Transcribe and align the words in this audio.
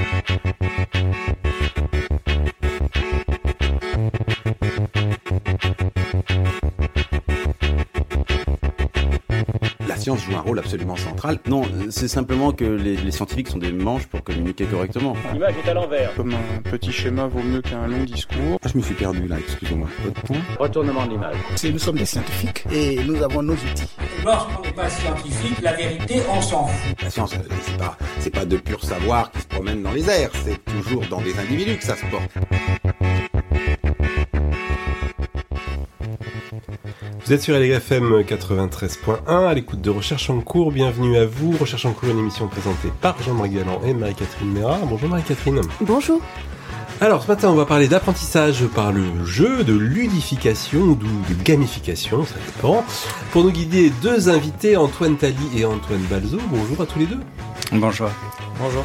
Thank 0.00 1.28
you. 1.28 1.39
Science 10.16 10.24
joue 10.24 10.36
un 10.36 10.40
rôle 10.40 10.58
absolument 10.58 10.96
central. 10.96 11.38
Non, 11.46 11.62
c'est 11.90 12.08
simplement 12.08 12.52
que 12.52 12.64
les, 12.64 13.10
scientifiques 13.10 13.48
sont 13.48 13.58
des 13.58 13.72
manches 13.72 14.06
pour 14.06 14.24
communiquer 14.24 14.64
correctement. 14.64 15.14
L'image 15.32 15.54
est 15.64 15.68
à 15.68 15.74
l'envers. 15.74 16.14
Comme 16.14 16.34
un 16.34 16.62
petit 16.70 16.90
schéma 16.90 17.26
vaut 17.26 17.42
mieux 17.42 17.62
qu'un 17.62 17.86
long 17.86 18.02
discours. 18.04 18.58
Ah, 18.62 18.68
je 18.72 18.76
me 18.76 18.82
suis 18.82 18.94
perdu 18.94 19.28
là, 19.28 19.36
excusez-moi. 19.38 19.88
Retournement 20.58 21.06
de 21.06 21.10
l'image. 21.10 21.36
Nous 21.64 21.78
sommes 21.78 21.98
des 21.98 22.06
scientifiques 22.06 22.64
et 22.72 23.02
nous 23.04 23.22
avons 23.22 23.42
nos 23.42 23.54
outils. 23.54 23.90
Lorsqu'on 24.24 24.62
n'est 24.62 24.72
pas 24.72 24.88
scientifique, 24.88 25.60
la 25.62 25.74
vérité, 25.74 26.22
on 26.28 26.42
s'en 26.42 26.66
fout. 26.66 27.02
La 27.02 27.10
science, 27.10 27.34
c'est 27.62 27.76
pas, 27.78 27.96
c'est 28.18 28.30
pas 28.30 28.44
de 28.44 28.56
pur 28.56 28.82
savoir 28.82 29.30
qui 29.30 29.40
se 29.40 29.46
promène 29.46 29.82
dans 29.82 29.92
les 29.92 30.08
airs, 30.10 30.30
c'est 30.44 30.58
toujours 30.64 31.04
dans 31.08 31.20
des 31.20 31.38
individus 31.38 31.76
que 31.76 31.84
ça 31.84 31.96
se 31.96 32.04
porte. 32.06 32.30
Vous 37.30 37.34
êtes 37.34 37.42
sur 37.42 37.56
LFM 37.56 38.22
93.1 38.22 39.46
à 39.46 39.54
l'écoute 39.54 39.80
de 39.80 39.88
Recherche 39.88 40.28
en 40.30 40.40
cours. 40.40 40.72
Bienvenue 40.72 41.16
à 41.16 41.26
vous. 41.26 41.56
Recherche 41.56 41.86
en 41.86 41.92
cours, 41.92 42.08
une 42.08 42.18
émission 42.18 42.48
présentée 42.48 42.88
par 43.00 43.22
Jean-Marie 43.22 43.50
Galland 43.50 43.80
et 43.86 43.94
Marie-Catherine 43.94 44.50
Méra. 44.50 44.80
Bonjour 44.84 45.08
Marie-Catherine. 45.08 45.60
Bonjour. 45.80 46.20
Alors 47.00 47.22
ce 47.22 47.28
matin, 47.28 47.50
on 47.50 47.54
va 47.54 47.66
parler 47.66 47.86
d'apprentissage 47.86 48.66
par 48.74 48.90
le 48.90 49.04
jeu, 49.24 49.62
de 49.62 49.74
ludification 49.74 50.80
ou 50.80 50.96
de 50.96 51.44
gamification, 51.44 52.24
ça 52.24 52.34
dépend. 52.44 52.84
Pour 53.30 53.44
nous 53.44 53.52
guider, 53.52 53.92
deux 54.02 54.28
invités, 54.28 54.76
Antoine 54.76 55.16
Tali 55.16 55.36
et 55.56 55.64
Antoine 55.64 56.02
Balzo. 56.10 56.38
Bonjour 56.48 56.80
à 56.80 56.86
tous 56.86 56.98
les 56.98 57.06
deux. 57.06 57.20
Bonjour. 57.70 58.10
Bonjour. 58.58 58.82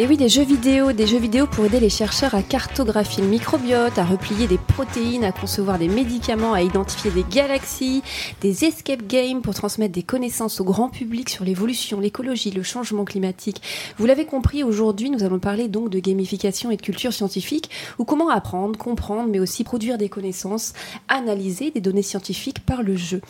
Et 0.00 0.06
oui, 0.06 0.16
des 0.16 0.30
jeux 0.30 0.44
vidéo, 0.44 0.92
des 0.92 1.06
jeux 1.06 1.18
vidéo 1.18 1.46
pour 1.46 1.66
aider 1.66 1.78
les 1.78 1.90
chercheurs 1.90 2.34
à 2.34 2.42
cartographier 2.42 3.22
le 3.22 3.28
microbiote, 3.28 3.98
à 3.98 4.04
replier 4.06 4.46
des 4.46 4.56
protéines, 4.56 5.24
à 5.24 5.30
concevoir 5.30 5.78
des 5.78 5.88
médicaments, 5.88 6.54
à 6.54 6.62
identifier 6.62 7.10
des 7.10 7.22
galaxies, 7.22 8.02
des 8.40 8.64
escape 8.64 9.06
games 9.06 9.42
pour 9.42 9.52
transmettre 9.52 9.92
des 9.92 10.02
connaissances 10.02 10.58
au 10.58 10.64
grand 10.64 10.88
public 10.88 11.28
sur 11.28 11.44
l'évolution, 11.44 12.00
l'écologie, 12.00 12.50
le 12.50 12.62
changement 12.62 13.04
climatique. 13.04 13.60
Vous 13.98 14.06
l'avez 14.06 14.24
compris, 14.24 14.64
aujourd'hui, 14.64 15.10
nous 15.10 15.22
allons 15.22 15.38
parler 15.38 15.68
donc 15.68 15.90
de 15.90 15.98
gamification 15.98 16.70
et 16.70 16.78
de 16.78 16.80
culture 16.80 17.12
scientifique, 17.12 17.68
ou 17.98 18.06
comment 18.06 18.30
apprendre, 18.30 18.78
comprendre, 18.78 19.28
mais 19.28 19.38
aussi 19.38 19.64
produire 19.64 19.98
des 19.98 20.08
connaissances, 20.08 20.72
analyser 21.08 21.72
des 21.72 21.82
données 21.82 22.00
scientifiques 22.00 22.60
par 22.64 22.82
le 22.82 22.96
jeu. 22.96 23.20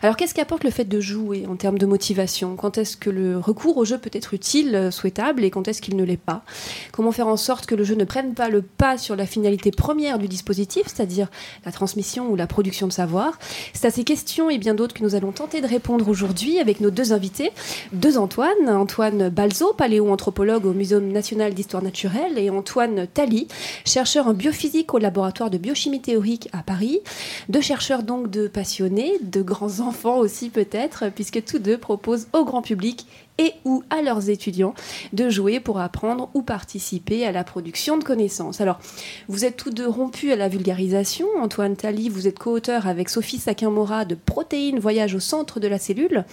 Alors, 0.00 0.16
qu'est-ce 0.16 0.34
qu'apporte 0.34 0.64
le 0.64 0.70
fait 0.70 0.86
de 0.86 1.00
jouer 1.00 1.44
en 1.46 1.56
termes 1.56 1.76
de 1.76 1.84
motivation? 1.84 2.56
Quand 2.56 2.78
est-ce 2.78 2.96
que 2.96 3.10
le 3.10 3.36
recours 3.38 3.76
au 3.76 3.84
jeu 3.84 3.98
peut 3.98 4.08
être 4.14 4.32
utile, 4.32 4.88
souhaitable, 4.90 5.44
et 5.44 5.50
quand 5.50 5.68
est-ce 5.68 5.82
qu'il 5.82 5.96
ne 5.96 6.02
l'est 6.02 6.13
pas. 6.16 6.42
Comment 6.92 7.12
faire 7.12 7.28
en 7.28 7.36
sorte 7.36 7.66
que 7.66 7.74
le 7.74 7.84
jeu 7.84 7.94
ne 7.94 8.04
prenne 8.04 8.34
pas 8.34 8.48
le 8.48 8.62
pas 8.62 8.98
sur 8.98 9.16
la 9.16 9.26
finalité 9.26 9.70
première 9.70 10.18
du 10.18 10.28
dispositif, 10.28 10.84
c'est-à-dire 10.86 11.28
la 11.64 11.72
transmission 11.72 12.30
ou 12.30 12.36
la 12.36 12.46
production 12.46 12.86
de 12.86 12.92
savoir 12.92 13.38
C'est 13.72 13.86
à 13.86 13.90
ces 13.90 14.04
questions 14.04 14.50
et 14.50 14.58
bien 14.58 14.74
d'autres 14.74 14.94
que 14.94 15.02
nous 15.02 15.14
allons 15.14 15.32
tenter 15.32 15.60
de 15.60 15.66
répondre 15.66 16.08
aujourd'hui 16.08 16.58
avec 16.58 16.80
nos 16.80 16.90
deux 16.90 17.12
invités, 17.12 17.52
deux 17.92 18.18
Antoine, 18.18 18.68
Antoine 18.68 19.28
Balzo, 19.28 19.72
paléoanthropologue 19.74 20.66
au 20.66 20.72
Muséum 20.72 21.08
national 21.08 21.54
d'histoire 21.54 21.82
naturelle, 21.82 22.38
et 22.38 22.50
Antoine 22.50 23.06
Tali, 23.06 23.48
chercheur 23.84 24.26
en 24.26 24.34
biophysique 24.34 24.94
au 24.94 24.98
laboratoire 24.98 25.50
de 25.50 25.58
biochimie 25.58 26.00
théorique 26.00 26.48
à 26.52 26.62
Paris. 26.62 27.00
Deux 27.48 27.60
chercheurs 27.60 28.02
donc 28.02 28.30
de 28.30 28.48
passionnés, 28.48 29.14
de 29.22 29.42
grands 29.42 29.80
enfants 29.80 30.18
aussi 30.18 30.50
peut-être, 30.50 31.04
puisque 31.14 31.44
tous 31.44 31.58
deux 31.58 31.78
proposent 31.78 32.28
au 32.32 32.44
grand 32.44 32.62
public 32.62 33.06
et 33.38 33.52
ou 33.64 33.82
à 33.90 34.02
leurs 34.02 34.30
étudiants 34.30 34.74
de 35.12 35.28
jouer 35.28 35.60
pour 35.60 35.80
apprendre 35.80 36.30
ou 36.34 36.42
participer 36.42 37.26
à 37.26 37.32
la 37.32 37.44
production 37.44 37.96
de 37.98 38.04
connaissances. 38.04 38.60
Alors, 38.60 38.78
vous 39.28 39.44
êtes 39.44 39.56
tous 39.56 39.70
deux 39.70 39.88
rompus 39.88 40.32
à 40.32 40.36
la 40.36 40.48
vulgarisation. 40.48 41.26
Antoine 41.40 41.76
Tali, 41.76 42.08
vous 42.08 42.28
êtes 42.28 42.38
co-auteur 42.38 42.86
avec 42.86 43.08
Sophie 43.08 43.38
Saquin-Mora 43.38 44.04
de 44.04 44.14
Protéines 44.14 44.78
Voyage 44.78 45.14
au 45.14 45.20
centre 45.20 45.60
de 45.60 45.68
la 45.68 45.78
cellule, 45.78 46.24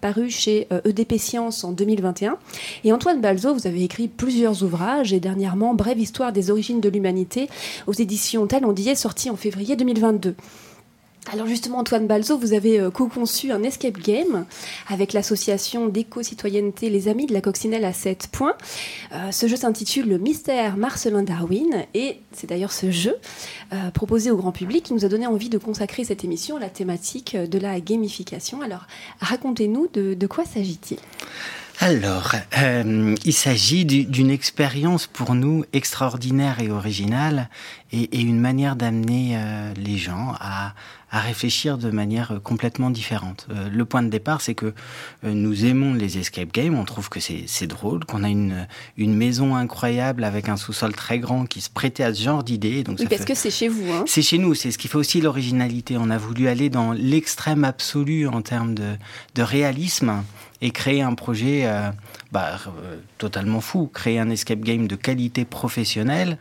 paru 0.00 0.30
chez 0.30 0.68
EDP 0.84 1.12
euh, 1.12 1.16
e 1.16 1.18
Science 1.18 1.64
en 1.64 1.72
2021. 1.72 2.38
Et 2.84 2.92
Antoine 2.92 3.20
Balzo, 3.20 3.54
vous 3.54 3.66
avez 3.66 3.82
écrit 3.82 4.08
plusieurs 4.08 4.62
ouvrages 4.62 5.12
et 5.12 5.20
dernièrement 5.20 5.74
Brève 5.74 5.98
histoire 5.98 6.32
des 6.32 6.50
origines 6.50 6.80
de 6.80 6.88
l'humanité 6.88 7.48
aux 7.86 7.92
éditions 7.92 8.46
Talondier, 8.46 8.94
sorti 8.94 9.30
en 9.30 9.36
février 9.36 9.76
2022. 9.76 10.34
Alors 11.32 11.48
justement, 11.48 11.78
Antoine 11.78 12.06
Balzo, 12.06 12.38
vous 12.38 12.52
avez 12.52 12.78
euh, 12.78 12.90
co-conçu 12.90 13.50
un 13.50 13.64
escape 13.64 13.98
game 13.98 14.46
avec 14.88 15.12
l'association 15.12 15.88
d'éco-citoyenneté 15.88 16.88
Les 16.88 17.08
Amis 17.08 17.26
de 17.26 17.32
la 17.32 17.40
Coccinelle 17.40 17.84
à 17.84 17.92
7 17.92 18.28
points. 18.30 18.54
Euh, 19.12 19.32
ce 19.32 19.48
jeu 19.48 19.56
s'intitule 19.56 20.08
Le 20.08 20.18
mystère 20.18 20.76
Marcelin 20.76 21.24
Darwin 21.24 21.84
et 21.94 22.20
c'est 22.30 22.46
d'ailleurs 22.46 22.72
ce 22.72 22.92
jeu 22.92 23.16
euh, 23.72 23.90
proposé 23.90 24.30
au 24.30 24.36
grand 24.36 24.52
public 24.52 24.84
qui 24.84 24.94
nous 24.94 25.04
a 25.04 25.08
donné 25.08 25.26
envie 25.26 25.48
de 25.48 25.58
consacrer 25.58 26.04
cette 26.04 26.22
émission 26.22 26.58
à 26.58 26.60
la 26.60 26.68
thématique 26.68 27.36
de 27.36 27.58
la 27.58 27.80
gamification. 27.80 28.62
Alors 28.62 28.86
racontez-nous 29.18 29.88
de, 29.92 30.26
quoi 30.28 30.44
s'agit-il? 30.44 30.98
Alors, 31.80 32.32
il 33.24 33.32
s'agit 33.32 33.84
d'une 33.84 34.30
expérience 34.30 35.06
pour 35.06 35.34
nous 35.34 35.64
extraordinaire 35.72 36.60
et 36.60 36.70
originale 36.70 37.48
et, 37.92 38.20
une 38.20 38.40
manière 38.40 38.76
d'amener 38.76 39.38
les 39.76 39.98
gens 39.98 40.34
à, 40.40 40.74
à 41.10 41.20
réfléchir 41.20 41.78
de 41.78 41.90
manière 41.90 42.32
euh, 42.32 42.40
complètement 42.40 42.90
différente. 42.90 43.46
Euh, 43.50 43.68
le 43.70 43.84
point 43.84 44.02
de 44.02 44.08
départ, 44.08 44.40
c'est 44.40 44.54
que 44.54 44.66
euh, 45.24 45.32
nous 45.32 45.64
aimons 45.64 45.94
les 45.94 46.18
escape 46.18 46.52
games, 46.52 46.76
on 46.76 46.84
trouve 46.84 47.08
que 47.08 47.20
c'est 47.20 47.66
drôle, 47.66 48.04
qu'on 48.04 48.24
a 48.24 48.28
une, 48.28 48.66
une 48.96 49.14
maison 49.14 49.54
incroyable 49.54 50.24
avec 50.24 50.48
un 50.48 50.56
sous-sol 50.56 50.94
très 50.94 51.18
grand 51.18 51.46
qui 51.46 51.60
se 51.60 51.70
prêtait 51.70 52.02
à 52.02 52.12
ce 52.12 52.22
genre 52.22 52.42
d'idées. 52.42 52.84
Oui, 52.88 53.06
parce 53.08 53.24
que 53.24 53.34
c'est 53.34 53.50
chez 53.50 53.68
vous. 53.68 53.90
Hein. 53.92 54.04
C'est 54.06 54.22
chez 54.22 54.38
nous, 54.38 54.54
c'est 54.54 54.70
ce 54.70 54.78
qui 54.78 54.88
fait 54.88 54.98
aussi 54.98 55.20
l'originalité. 55.20 55.96
On 55.96 56.10
a 56.10 56.18
voulu 56.18 56.48
aller 56.48 56.70
dans 56.70 56.92
l'extrême 56.92 57.64
absolu 57.64 58.26
en 58.26 58.42
termes 58.42 58.74
de, 58.74 58.96
de, 59.34 59.42
réalisme 59.42 60.24
et 60.62 60.70
créer 60.70 61.02
un 61.02 61.14
projet 61.14 61.68
bah, 62.32 62.58
totalement 63.18 63.60
fou, 63.60 63.90
créer 63.92 64.18
un 64.18 64.30
escape 64.30 64.60
game 64.60 64.86
de 64.86 64.96
qualité 64.96 65.44
professionnelle 65.44 66.38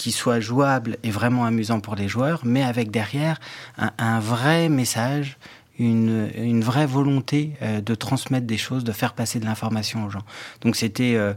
qui 0.00 0.12
soit 0.12 0.40
jouable 0.40 0.96
et 1.02 1.10
vraiment 1.10 1.44
amusant 1.44 1.80
pour 1.80 1.94
les 1.94 2.08
joueurs, 2.08 2.40
mais 2.44 2.62
avec 2.62 2.90
derrière 2.90 3.38
un, 3.76 4.18
vrai 4.18 4.70
message, 4.70 5.36
une, 5.78 6.30
une, 6.36 6.62
vraie 6.62 6.86
volonté 6.86 7.52
euh, 7.60 7.82
de 7.82 7.94
transmettre 7.94 8.46
des 8.46 8.56
choses, 8.56 8.82
de 8.82 8.92
faire 8.92 9.12
passer 9.12 9.40
de 9.40 9.44
l'information 9.44 10.06
aux 10.06 10.10
gens. 10.10 10.24
Donc 10.62 10.76
c'était 10.76 11.16
euh, 11.16 11.34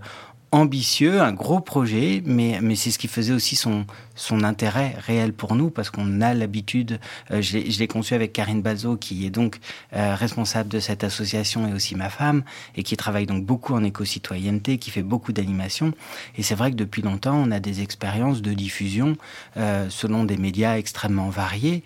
ambitieux, 0.54 1.20
un 1.20 1.34
gros 1.34 1.60
projet, 1.60 2.22
mais, 2.26 2.60
mais 2.62 2.76
c'est 2.76 2.92
ce 2.92 3.00
qui 3.00 3.08
faisait 3.08 3.34
aussi 3.34 3.56
son, 3.56 3.88
son 4.16 4.44
intérêt 4.44 4.96
réel 5.00 5.34
pour 5.34 5.56
nous, 5.56 5.72
parce 5.72 5.90
qu'on 5.90 6.22
a 6.22 6.36
l'habitude, 6.36 7.00
euh, 7.32 7.42
je 7.42 7.58
l'ai 7.58 7.88
conçu 7.88 8.14
avec 8.14 8.34
Karine 8.34 8.62
Balzo, 8.62 8.96
qui 8.96 9.26
est 9.26 9.32
donc 9.32 9.58
euh, 9.94 10.14
responsable 10.14 10.70
de 10.70 10.80
cette 10.80 11.04
association 11.04 11.68
et 11.68 11.74
aussi 11.74 11.96
ma 11.96 12.10
femme, 12.10 12.44
et 12.76 12.84
qui 12.84 12.96
travaille 12.96 13.26
donc 13.26 13.44
beaucoup 13.44 13.74
en 13.74 13.84
éco-citoyenneté, 13.84 14.78
qui 14.78 14.92
fait 14.92 15.02
beaucoup 15.02 15.34
d'animation. 15.34 15.92
Et 16.38 16.44
c'est 16.44 16.56
vrai 16.56 16.70
que 16.70 16.76
depuis 16.76 17.02
longtemps, 17.02 17.36
on 17.36 17.50
a 17.50 17.60
des 17.60 17.82
expériences 17.82 18.44
de 18.44 18.54
diffusion 18.54 19.18
euh, 19.58 19.88
selon 19.90 20.24
des 20.24 20.38
médias 20.38 20.78
extrêmement 20.78 21.30
variés, 21.30 21.84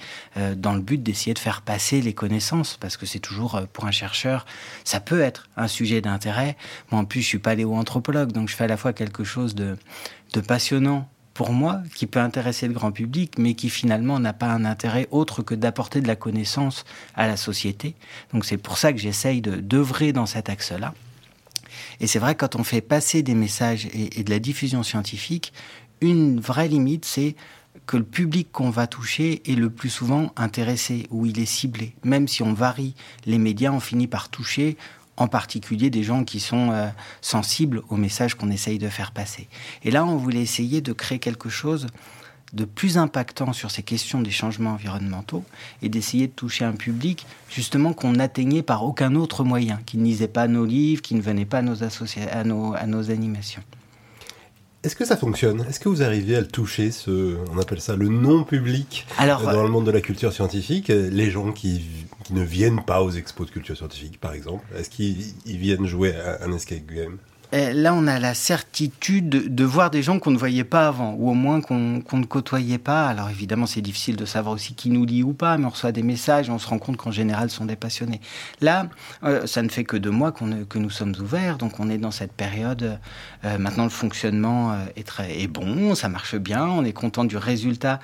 dans 0.57 0.73
le 0.73 0.81
but 0.81 1.01
d'essayer 1.01 1.33
de 1.33 1.39
faire 1.39 1.61
passer 1.61 2.01
les 2.01 2.13
connaissances, 2.13 2.77
parce 2.79 2.97
que 2.97 3.05
c'est 3.05 3.19
toujours, 3.19 3.61
pour 3.73 3.85
un 3.85 3.91
chercheur, 3.91 4.45
ça 4.83 4.99
peut 4.99 5.21
être 5.21 5.47
un 5.55 5.67
sujet 5.67 6.01
d'intérêt. 6.01 6.57
Moi, 6.91 7.01
en 7.01 7.05
plus, 7.05 7.21
je 7.21 7.27
suis 7.27 7.39
paléoanthropologue, 7.39 8.31
donc 8.31 8.49
je 8.49 8.56
fais 8.57 8.63
à 8.65 8.67
la 8.67 8.77
fois 8.77 8.93
quelque 8.93 9.23
chose 9.23 9.55
de, 9.55 9.77
passionnant 10.47 11.07
pour 11.33 11.53
moi, 11.53 11.81
qui 11.93 12.07
peut 12.07 12.19
intéresser 12.19 12.67
le 12.67 12.73
grand 12.73 12.91
public, 12.91 13.37
mais 13.37 13.53
qui 13.53 13.69
finalement 13.69 14.19
n'a 14.19 14.33
pas 14.33 14.47
un 14.47 14.65
intérêt 14.65 15.07
autre 15.11 15.43
que 15.43 15.53
d'apporter 15.53 16.01
de 16.01 16.07
la 16.07 16.15
connaissance 16.15 16.83
à 17.13 17.27
la 17.27 17.37
société. 17.37 17.93
Donc 18.33 18.43
c'est 18.43 18.57
pour 18.57 18.79
ça 18.79 18.91
que 18.91 18.97
j'essaye 18.97 19.41
d'œuvrer 19.41 20.13
dans 20.13 20.25
cet 20.25 20.49
axe-là. 20.49 20.95
Et 21.99 22.07
c'est 22.07 22.17
vrai, 22.17 22.33
quand 22.33 22.55
on 22.55 22.63
fait 22.63 22.81
passer 22.81 23.21
des 23.21 23.35
messages 23.35 23.85
et, 23.85 24.19
et 24.19 24.23
de 24.23 24.31
la 24.31 24.39
diffusion 24.39 24.81
scientifique, 24.81 25.53
une 26.01 26.39
vraie 26.39 26.67
limite, 26.67 27.05
c'est 27.05 27.35
que 27.85 27.97
le 27.97 28.03
public 28.03 28.51
qu'on 28.51 28.71
va 28.71 28.87
toucher 28.87 29.43
est 29.45 29.55
le 29.55 29.69
plus 29.69 29.89
souvent 29.89 30.31
intéressé 30.35 31.07
ou 31.11 31.27
il 31.27 31.39
est 31.39 31.45
ciblé. 31.45 31.93
Même 32.03 32.27
si 32.27 32.41
on 32.41 32.53
varie 32.53 32.95
les 33.25 33.37
médias, 33.37 33.71
on 33.71 33.79
finit 33.79 34.07
par 34.07 34.29
toucher 34.29 34.77
en 35.17 35.27
particulier 35.27 35.89
des 35.89 36.03
gens 36.03 36.23
qui 36.23 36.39
sont 36.39 36.71
euh, 36.71 36.87
sensibles 37.21 37.81
au 37.89 37.95
message 37.97 38.35
qu'on 38.35 38.49
essaye 38.49 38.77
de 38.77 38.87
faire 38.87 39.11
passer. 39.11 39.47
Et 39.83 39.91
là, 39.91 40.05
on 40.05 40.15
voulait 40.15 40.41
essayer 40.41 40.81
de 40.81 40.93
créer 40.93 41.19
quelque 41.19 41.49
chose 41.49 41.87
de 42.53 42.63
plus 42.63 42.97
impactant 42.97 43.51
sur 43.51 43.71
ces 43.71 43.83
questions 43.83 44.21
des 44.21 44.31
changements 44.31 44.71
environnementaux 44.71 45.43
et 45.81 45.89
d'essayer 45.89 46.27
de 46.27 46.31
toucher 46.31 46.63
un 46.63 46.73
public 46.73 47.25
justement 47.49 47.93
qu'on 47.93 48.13
n'atteignait 48.13 48.63
par 48.63 48.85
aucun 48.85 49.15
autre 49.15 49.43
moyen, 49.43 49.81
qui 49.85 49.97
ne 49.97 50.05
lisait 50.05 50.29
pas 50.29 50.47
nos 50.47 50.65
livres, 50.65 51.01
qui 51.01 51.15
ne 51.15 51.21
venait 51.21 51.45
pas 51.45 51.57
à 51.57 51.61
nos, 51.61 51.83
à 51.83 52.43
nos, 52.45 52.73
à 52.73 52.85
nos 52.85 53.11
animations. 53.11 53.63
Est-ce 54.87 54.95
que 54.95 55.03
ça 55.03 55.17
fonctionne? 55.17 55.65
Est-ce 55.67 55.81
que 55.81 55.89
vous 55.89 56.01
arrivez 56.01 56.37
à 56.37 56.39
le 56.39 56.47
toucher, 56.47 56.91
ce, 56.91 57.35
on 57.51 57.57
appelle 57.59 57.81
ça 57.81 57.97
le 57.97 58.07
non-public 58.07 59.05
Alors, 59.17 59.41
dans 59.41 59.61
le 59.61 59.67
monde 59.67 59.85
de 59.85 59.91
la 59.91 59.99
culture 59.99 60.31
scientifique? 60.31 60.87
Les 60.87 61.29
gens 61.29 61.51
qui, 61.51 61.81
ne 62.29 62.41
viennent 62.41 62.81
pas 62.85 63.03
aux 63.03 63.11
expos 63.11 63.47
de 63.47 63.51
culture 63.51 63.75
scientifique, 63.75 64.17
par 64.17 64.31
exemple, 64.31 64.63
est-ce 64.77 64.89
qu'ils 64.89 65.33
viennent 65.45 65.85
jouer 65.85 66.15
à 66.15 66.41
un 66.45 66.53
escape 66.53 66.85
game? 66.85 67.17
Là, 67.51 67.93
on 67.93 68.07
a 68.07 68.19
la 68.19 68.33
certitude 68.33 69.29
de, 69.29 69.63
voir 69.63 69.89
des 69.89 70.03
gens 70.03 70.19
qu'on 70.19 70.31
ne 70.31 70.37
voyait 70.37 70.63
pas 70.63 70.87
avant, 70.87 71.13
ou 71.17 71.29
au 71.29 71.33
moins 71.33 71.61
qu'on 71.61 72.01
ne 72.13 72.25
côtoyait 72.25 72.77
pas. 72.77 73.07
Alors 73.07 73.29
évidemment, 73.29 73.65
c'est 73.65 73.81
difficile 73.81 74.15
de 74.15 74.25
savoir 74.25 74.55
aussi 74.55 74.73
qui 74.73 74.89
nous 74.89 75.05
lit 75.05 75.23
ou 75.23 75.33
pas, 75.33 75.57
mais 75.57 75.65
on 75.65 75.69
reçoit 75.69 75.91
des 75.91 76.03
messages 76.03 76.49
on 76.49 76.59
se 76.59 76.67
rend 76.67 76.79
compte 76.79 76.97
qu'en 76.97 77.11
général, 77.11 77.49
ce 77.49 77.57
sont 77.57 77.65
des 77.65 77.75
passionnés. 77.75 78.21
Là, 78.61 78.87
euh, 79.23 79.45
ça 79.45 79.61
ne 79.61 79.69
fait 79.69 79.83
que 79.83 79.97
deux 79.97 80.11
mois 80.11 80.31
que 80.31 80.77
nous 80.77 80.89
sommes 80.89 81.13
ouverts, 81.19 81.57
donc 81.57 81.79
on 81.79 81.89
est 81.89 81.97
dans 81.97 82.11
cette 82.11 82.31
période. 82.31 82.99
euh, 83.45 83.57
maintenant, 83.57 83.83
le 83.83 83.89
fonctionnement 83.89 84.73
euh, 84.73 84.85
est, 84.95 85.07
très, 85.07 85.41
est 85.41 85.47
bon, 85.47 85.95
ça 85.95 86.09
marche 86.09 86.35
bien, 86.35 86.65
on 86.65 86.83
est 86.83 86.93
content 86.93 87.25
du 87.25 87.37
résultat 87.37 87.99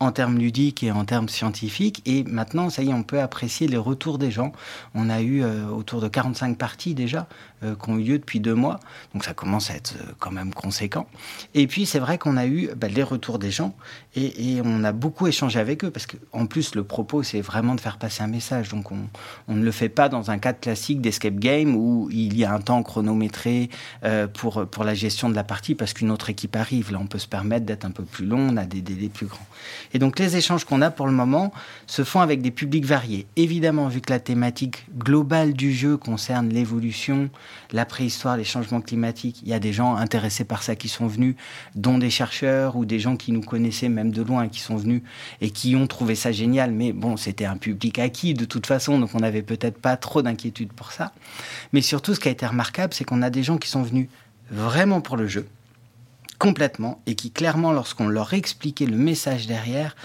en 0.00 0.12
termes 0.12 0.38
ludiques 0.38 0.82
et 0.82 0.92
en 0.92 1.04
termes 1.04 1.28
scientifiques. 1.28 2.02
Et 2.06 2.22
maintenant, 2.24 2.70
ça 2.70 2.82
y 2.82 2.90
est, 2.90 2.94
on 2.94 3.02
peut 3.02 3.20
apprécier 3.20 3.66
les 3.66 3.76
retours 3.76 4.18
des 4.18 4.30
gens. 4.30 4.52
On 4.94 5.10
a 5.10 5.20
eu 5.20 5.42
euh, 5.42 5.66
autour 5.66 6.00
de 6.00 6.08
45 6.08 6.56
parties 6.56 6.94
déjà 6.94 7.26
euh, 7.64 7.74
qui 7.74 7.90
ont 7.90 7.98
eu 7.98 8.02
lieu 8.02 8.18
depuis 8.18 8.38
deux 8.38 8.54
mois. 8.54 8.78
Donc 9.12 9.24
ça 9.24 9.34
commence 9.34 9.70
à 9.70 9.74
être 9.74 9.96
euh, 10.00 10.12
quand 10.20 10.30
même 10.30 10.54
conséquent. 10.54 11.08
Et 11.54 11.66
puis 11.66 11.84
c'est 11.84 11.98
vrai 11.98 12.16
qu'on 12.16 12.36
a 12.36 12.46
eu 12.46 12.70
bah, 12.76 12.86
les 12.88 13.02
retours 13.02 13.38
des 13.38 13.50
gens 13.50 13.74
et, 14.14 14.60
on 14.64 14.82
a 14.82 14.92
beaucoup 14.92 15.26
échangé 15.26 15.60
avec 15.60 15.84
eux 15.84 15.90
parce 15.90 16.06
qu'en 16.06 16.46
plus 16.46 16.74
le 16.74 16.82
propos 16.82 17.22
c'est 17.22 17.40
vraiment 17.40 17.74
de 17.74 17.80
faire 17.80 17.98
passer 17.98 18.22
un 18.22 18.26
message. 18.26 18.68
Donc 18.68 18.90
on, 18.92 18.98
on 19.46 19.54
ne 19.54 19.64
le 19.64 19.70
fait 19.70 19.88
pas 19.88 20.08
dans 20.08 20.30
un 20.30 20.38
cadre 20.38 20.58
classique 20.58 21.00
d'escape 21.00 21.36
game 21.36 21.76
où 21.76 22.08
il 22.10 22.36
y 22.36 22.44
a 22.44 22.52
un 22.52 22.60
temps 22.60 22.82
chronométré 22.82 23.70
pour, 24.34 24.66
pour 24.66 24.84
la 24.84 24.94
gestion 24.94 25.28
de 25.28 25.34
la 25.34 25.44
partie 25.44 25.74
parce 25.74 25.92
qu'une 25.92 26.10
autre 26.10 26.30
équipe 26.30 26.56
arrive. 26.56 26.92
Là 26.92 26.98
on 27.00 27.06
peut 27.06 27.18
se 27.18 27.28
permettre 27.28 27.66
d'être 27.66 27.84
un 27.84 27.90
peu 27.90 28.04
plus 28.04 28.26
long, 28.26 28.48
on 28.50 28.56
a 28.56 28.64
des 28.64 28.80
délais 28.80 29.08
plus 29.08 29.26
grands. 29.26 29.46
Et 29.94 29.98
donc 29.98 30.18
les 30.18 30.36
échanges 30.36 30.64
qu'on 30.64 30.82
a 30.82 30.90
pour 30.90 31.06
le 31.06 31.12
moment 31.12 31.52
se 31.86 32.04
font 32.04 32.20
avec 32.20 32.42
des 32.42 32.50
publics 32.50 32.84
variés. 32.84 33.26
Évidemment, 33.36 33.88
vu 33.88 34.00
que 34.00 34.10
la 34.10 34.20
thématique 34.20 34.86
globale 34.96 35.52
du 35.52 35.72
jeu 35.72 35.96
concerne 35.96 36.48
l'évolution, 36.48 37.30
la 37.72 37.84
préhistoire, 37.84 38.36
les 38.36 38.44
changements 38.44 38.80
climatiques, 38.80 39.40
il 39.42 39.48
y 39.48 39.54
a 39.54 39.58
des 39.58 39.72
gens 39.72 39.96
intéressés 39.96 40.44
par 40.44 40.62
ça 40.62 40.76
qui 40.76 40.88
sont 40.88 41.06
venus, 41.06 41.34
dont 41.74 41.98
des 41.98 42.10
chercheurs 42.10 42.76
ou 42.76 42.84
des 42.84 42.98
gens 42.98 43.16
qui 43.16 43.32
nous 43.32 43.42
connaissaient 43.42 43.88
même 43.88 44.10
de 44.10 44.22
loin, 44.22 44.48
qui 44.48 44.60
sont 44.60 44.76
venus 44.76 45.02
et 45.40 45.50
qui 45.50 45.76
ont 45.76 45.86
trouvé 45.86 46.14
ça 46.14 46.32
génial. 46.32 46.72
Mais 46.72 46.92
bon, 46.92 47.16
c'était 47.16 47.44
un 47.44 47.56
public 47.56 47.98
acquis 47.98 48.34
de 48.34 48.44
toute 48.44 48.66
façon, 48.66 48.98
donc 48.98 49.10
on 49.14 49.20
n'avait 49.20 49.42
peut-être 49.42 49.80
pas 49.80 49.96
trop 49.96 50.22
d'inquiétude 50.22 50.72
pour 50.72 50.92
ça. 50.92 51.12
Mais 51.72 51.80
surtout, 51.80 52.14
ce 52.14 52.20
qui 52.20 52.28
a 52.28 52.32
été 52.32 52.46
remarquable, 52.46 52.94
c'est 52.94 53.04
qu'on 53.04 53.22
a 53.22 53.30
des 53.30 53.42
gens 53.42 53.58
qui 53.58 53.68
sont 53.68 53.82
venus 53.82 54.08
vraiment 54.50 55.00
pour 55.00 55.16
le 55.16 55.26
jeu 55.26 55.46
complètement 56.38 57.02
et 57.06 57.14
qui 57.14 57.30
clairement, 57.30 57.72
lorsqu'on 57.72 58.08
leur 58.08 58.32
expliquait 58.34 58.86
le 58.86 58.96
message 58.96 59.46
derrière, 59.46 59.96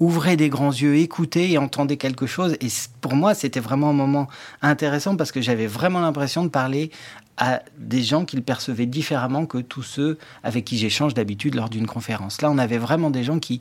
ouvraient 0.00 0.36
des 0.36 0.48
grands 0.48 0.70
yeux, 0.70 0.96
écoutaient 0.96 1.50
et 1.50 1.58
entendaient 1.58 1.96
quelque 1.96 2.26
chose. 2.26 2.56
Et 2.60 2.68
pour 3.00 3.14
moi, 3.14 3.34
c'était 3.34 3.60
vraiment 3.60 3.90
un 3.90 3.94
moment 3.94 4.28
intéressant 4.62 5.16
parce 5.16 5.32
que 5.32 5.40
j'avais 5.40 5.66
vraiment 5.66 6.00
l'impression 6.00 6.44
de 6.44 6.48
parler 6.48 6.90
à 7.36 7.62
des 7.78 8.02
gens 8.02 8.24
qu'ils 8.24 8.42
percevaient 8.42 8.86
différemment 8.86 9.46
que 9.46 9.58
tous 9.58 9.82
ceux 9.82 10.18
avec 10.42 10.64
qui 10.64 10.76
j'échange 10.76 11.14
d'habitude 11.14 11.54
lors 11.54 11.68
d'une 11.68 11.86
conférence. 11.86 12.42
Là, 12.42 12.50
on 12.50 12.58
avait 12.58 12.78
vraiment 12.78 13.10
des 13.10 13.24
gens 13.24 13.38
qui 13.38 13.60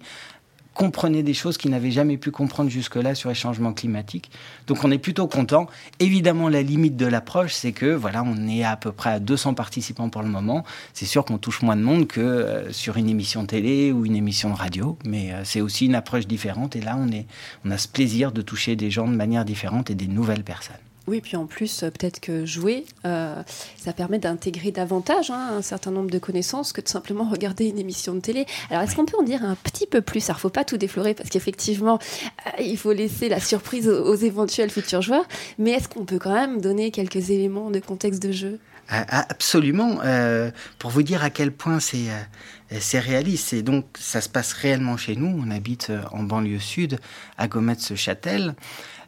comprenaient 0.77 1.23
des 1.23 1.33
choses 1.33 1.57
qu'ils 1.57 1.71
n'avaient 1.71 1.91
jamais 1.91 2.17
pu 2.17 2.29
comprendre 2.29 2.69
jusque-là 2.69 3.15
sur 3.15 3.29
les 3.29 3.35
changements 3.35 3.73
climatiques. 3.73 4.29
Donc 4.67 4.83
on 4.83 4.91
est 4.91 4.99
plutôt 4.99 5.27
content. 5.27 5.65
Évidemment, 5.99 6.49
la 6.49 6.61
limite 6.61 6.95
de 6.95 7.07
l'approche, 7.07 7.53
c'est 7.53 7.71
que 7.71 7.87
voilà, 7.87 8.23
on 8.23 8.47
est 8.47 8.63
à 8.63 8.77
peu 8.77 8.91
près 8.91 9.09
à 9.09 9.19
200 9.19 9.55
participants 9.55 10.09
pour 10.09 10.21
le 10.21 10.29
moment. 10.29 10.63
C'est 10.93 11.07
sûr 11.07 11.25
qu'on 11.25 11.39
touche 11.39 11.63
moins 11.63 11.75
de 11.75 11.81
monde 11.81 12.05
que 12.07 12.21
euh, 12.21 12.71
sur 12.71 12.97
une 12.97 13.09
émission 13.09 13.45
télé 13.45 13.91
ou 13.91 14.05
une 14.05 14.15
émission 14.15 14.51
de 14.51 14.55
radio, 14.55 14.97
mais 15.03 15.33
euh, 15.33 15.41
c'est 15.43 15.61
aussi 15.61 15.87
une 15.87 15.95
approche 15.95 16.27
différente. 16.27 16.75
Et 16.75 16.81
là, 16.81 16.95
on, 16.97 17.11
est, 17.11 17.25
on 17.65 17.71
a 17.71 17.77
ce 17.79 17.87
plaisir 17.87 18.31
de 18.31 18.43
toucher 18.43 18.75
des 18.75 18.91
gens 18.91 19.07
de 19.07 19.15
manière 19.15 19.45
différente 19.45 19.89
et 19.89 19.95
des 19.95 20.07
nouvelles 20.07 20.43
personnes. 20.43 20.75
Oui, 21.07 21.21
puis 21.21 21.37
en 21.37 21.45
plus, 21.45 21.83
euh, 21.83 21.89
peut-être 21.89 22.19
que 22.19 22.45
jouer, 22.45 22.83
euh, 23.05 23.41
ça 23.77 23.93
permet 23.93 24.19
d'intégrer 24.19 24.71
davantage 24.71 25.31
hein, 25.31 25.53
un 25.57 25.61
certain 25.61 25.89
nombre 25.89 26.11
de 26.11 26.19
connaissances 26.19 26.73
que 26.73 26.81
de 26.81 26.89
simplement 26.89 27.29
regarder 27.29 27.67
une 27.67 27.79
émission 27.79 28.13
de 28.13 28.19
télé. 28.19 28.45
Alors, 28.69 28.83
est-ce 28.83 28.93
qu'on 28.93 29.05
peut 29.05 29.17
en 29.17 29.23
dire 29.23 29.41
un 29.45 29.55
petit 29.55 29.87
peu 29.87 30.01
plus? 30.01 30.29
Alors, 30.29 30.41
faut 30.41 30.49
pas 30.49 30.65
tout 30.65 30.75
déflorer 30.75 31.13
parce 31.13 31.29
qu'effectivement, 31.29 31.97
euh, 32.45 32.61
il 32.61 32.77
faut 32.77 32.91
laisser 32.91 33.29
la 33.29 33.39
surprise 33.39 33.87
aux, 33.87 34.03
aux 34.03 34.15
éventuels 34.15 34.69
futurs 34.69 35.01
joueurs. 35.01 35.25
Mais 35.57 35.71
est-ce 35.71 35.87
qu'on 35.87 36.03
peut 36.03 36.19
quand 36.19 36.33
même 36.33 36.59
donner 36.59 36.91
quelques 36.91 37.29
éléments 37.29 37.71
de 37.71 37.79
contexte 37.79 38.21
de 38.21 38.33
jeu? 38.33 38.59
Ah, 38.89 39.05
ah, 39.09 39.25
Absolument. 39.29 39.99
Euh, 40.03 40.51
pour 40.77 40.91
vous 40.91 41.03
dire 41.03 41.23
à 41.23 41.29
quel 41.29 41.53
point 41.53 41.79
c'est 41.79 42.07
euh, 42.09 42.99
réaliste. 42.99 43.53
Et 43.53 43.61
donc, 43.61 43.85
ça 43.97 44.19
se 44.19 44.27
passe 44.27 44.51
réellement 44.51 44.97
chez 44.97 45.15
nous. 45.15 45.41
On 45.41 45.51
habite 45.51 45.89
en 46.11 46.23
banlieue 46.23 46.59
sud, 46.59 46.99
à 47.37 47.47
Gometz-Châtel. 47.47 48.55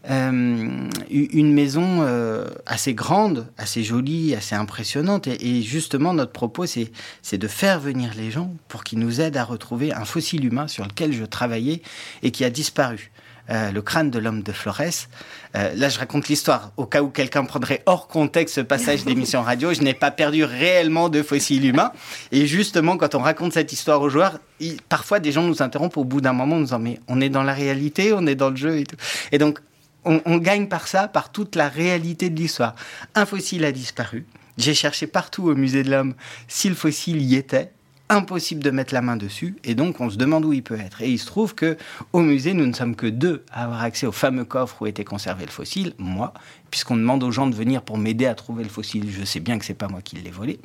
Euh, 0.10 0.90
une 1.10 1.54
maison 1.54 2.00
euh, 2.02 2.46
assez 2.66 2.94
grande, 2.94 3.48
assez 3.58 3.84
jolie, 3.84 4.34
assez 4.34 4.56
impressionnante. 4.56 5.28
Et, 5.28 5.62
justement, 5.62 6.14
notre 6.14 6.32
propos, 6.32 6.66
c'est 6.66 7.38
de 7.38 7.48
faire 7.48 7.80
venir 7.80 8.12
les 8.16 8.32
gens 8.32 8.54
pour 8.68 8.84
qu'ils 8.84 9.00
nous 9.00 9.20
aident 9.20 9.38
à 9.38 9.44
retrouver 9.44 9.94
un 9.94 10.06
fossile 10.06 10.46
humain 10.46 10.68
sur 10.68 10.86
lequel 10.86 11.12
je 11.14 11.26
travaillais 11.26 11.82
et 12.24 12.32
qui 12.32 12.46
a 12.46 12.50
disparu. 12.50 13.12
Euh, 13.52 13.72
le 13.72 13.82
crâne 13.82 14.12
de 14.12 14.20
l'homme 14.20 14.44
de 14.44 14.52
Flores. 14.52 15.08
Là, 15.56 15.90
je 15.90 15.98
raconte 15.98 16.28
l'histoire. 16.28 16.72
Au 16.78 16.86
cas 16.86 17.02
où 17.02 17.10
quelqu'un 17.10 17.44
prendrait 17.46 17.82
hors 17.88 18.08
contexte 18.08 18.54
ce 18.54 18.62
passage 18.62 19.06
d'émission 19.06 19.42
radio, 19.42 19.74
je 19.74 19.82
n'ai 19.82 19.96
pas 19.96 20.12
perdu 20.12 20.44
réellement 20.44 21.10
de 21.10 21.24
fossile 21.24 21.66
humain. 21.66 21.92
Et 22.32 22.46
justement, 22.46 22.96
quand 22.96 23.16
on 23.16 23.20
raconte 23.20 23.54
cette 23.54 23.74
histoire 23.74 24.04
aux 24.04 24.10
joueurs, 24.10 24.40
parfois 24.88 25.20
des 25.20 25.32
gens 25.32 25.42
nous 25.42 25.64
interrompent 25.64 25.98
au 25.98 26.04
bout 26.04 26.22
d'un 26.22 26.34
moment 26.34 26.58
en 26.58 26.60
nous 26.60 26.66
disant 26.66 26.78
Mais 26.78 27.00
on 27.08 27.20
est 27.22 27.30
dans 27.30 27.42
la 27.42 27.56
réalité, 27.56 28.14
on 28.14 28.28
est 28.28 28.36
dans 28.36 28.52
le 28.52 28.56
jeu 28.56 28.78
et 28.78 28.84
tout. 28.84 28.98
Et 29.32 29.40
donc, 29.40 29.60
on, 30.06 30.38
gagne 30.38 30.68
par 30.68 30.88
ça, 30.88 31.08
par 31.08 31.32
toute 31.32 31.56
la 31.56 31.68
réalité 31.68 32.30
de 32.30 32.40
l'histoire. 32.40 32.76
Un 33.16 33.26
fossile 33.26 33.66
a 33.66 33.72
disparu. 33.72 34.26
J'ai 34.58 34.74
cherché 34.74 35.08
partout 35.08 35.48
au 35.48 35.56
musée 35.56 35.84
de 35.84 35.92
l'homme 35.92 36.16
si 36.48 36.70
le 36.70 36.76
fossile 36.76 37.22
y 37.22 37.36
était. 37.36 37.72
Impossible 38.12 38.64
de 38.64 38.72
mettre 38.72 38.96
la 38.96 39.04
main 39.04 39.18
dessus, 39.18 39.56
et 39.64 39.76
donc 39.76 40.02
on 40.02 40.10
se 40.10 40.18
demande 40.18 40.44
où 40.44 40.52
il 40.52 40.64
peut 40.64 40.80
être. 40.80 41.04
Et 41.04 41.12
il 41.12 41.20
se 41.20 41.28
trouve 41.28 41.54
que 41.54 41.78
au 42.12 42.22
musée, 42.22 42.56
nous 42.56 42.66
ne 42.66 42.74
sommes 42.74 42.96
que 42.96 43.06
deux 43.06 43.46
à 43.52 43.66
avoir 43.66 43.84
accès 43.84 44.08
au 44.08 44.12
fameux 44.12 44.46
coffre 44.46 44.82
où 44.82 44.88
était 44.88 45.04
conservé 45.04 45.46
le 45.46 45.52
fossile, 45.52 45.94
moi, 46.00 46.34
puisqu'on 46.72 46.98
demande 46.98 47.24
aux 47.24 47.30
gens 47.30 47.46
de 47.46 47.54
venir 47.54 47.84
pour 47.84 48.00
m'aider 48.00 48.26
à 48.26 48.34
trouver 48.34 48.64
le 48.64 48.70
fossile. 48.70 49.12
Je 49.12 49.24
sais 49.24 49.40
bien 49.40 49.60
que 49.60 49.66
c'est 49.66 49.76
pas 49.76 49.90
moi 49.90 50.02
qui 50.02 50.16
l'ai 50.16 50.32
volé. 50.32 50.60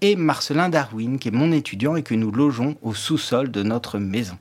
Et 0.00 0.14
Marcelin 0.14 0.68
Darwin, 0.68 1.18
qui 1.18 1.26
est 1.26 1.32
mon 1.32 1.50
étudiant 1.50 1.96
et 1.96 2.04
que 2.04 2.14
nous 2.14 2.30
logeons 2.30 2.76
au 2.82 2.94
sous-sol 2.94 3.50
de 3.50 3.64
notre 3.64 3.98
maison. 3.98 4.38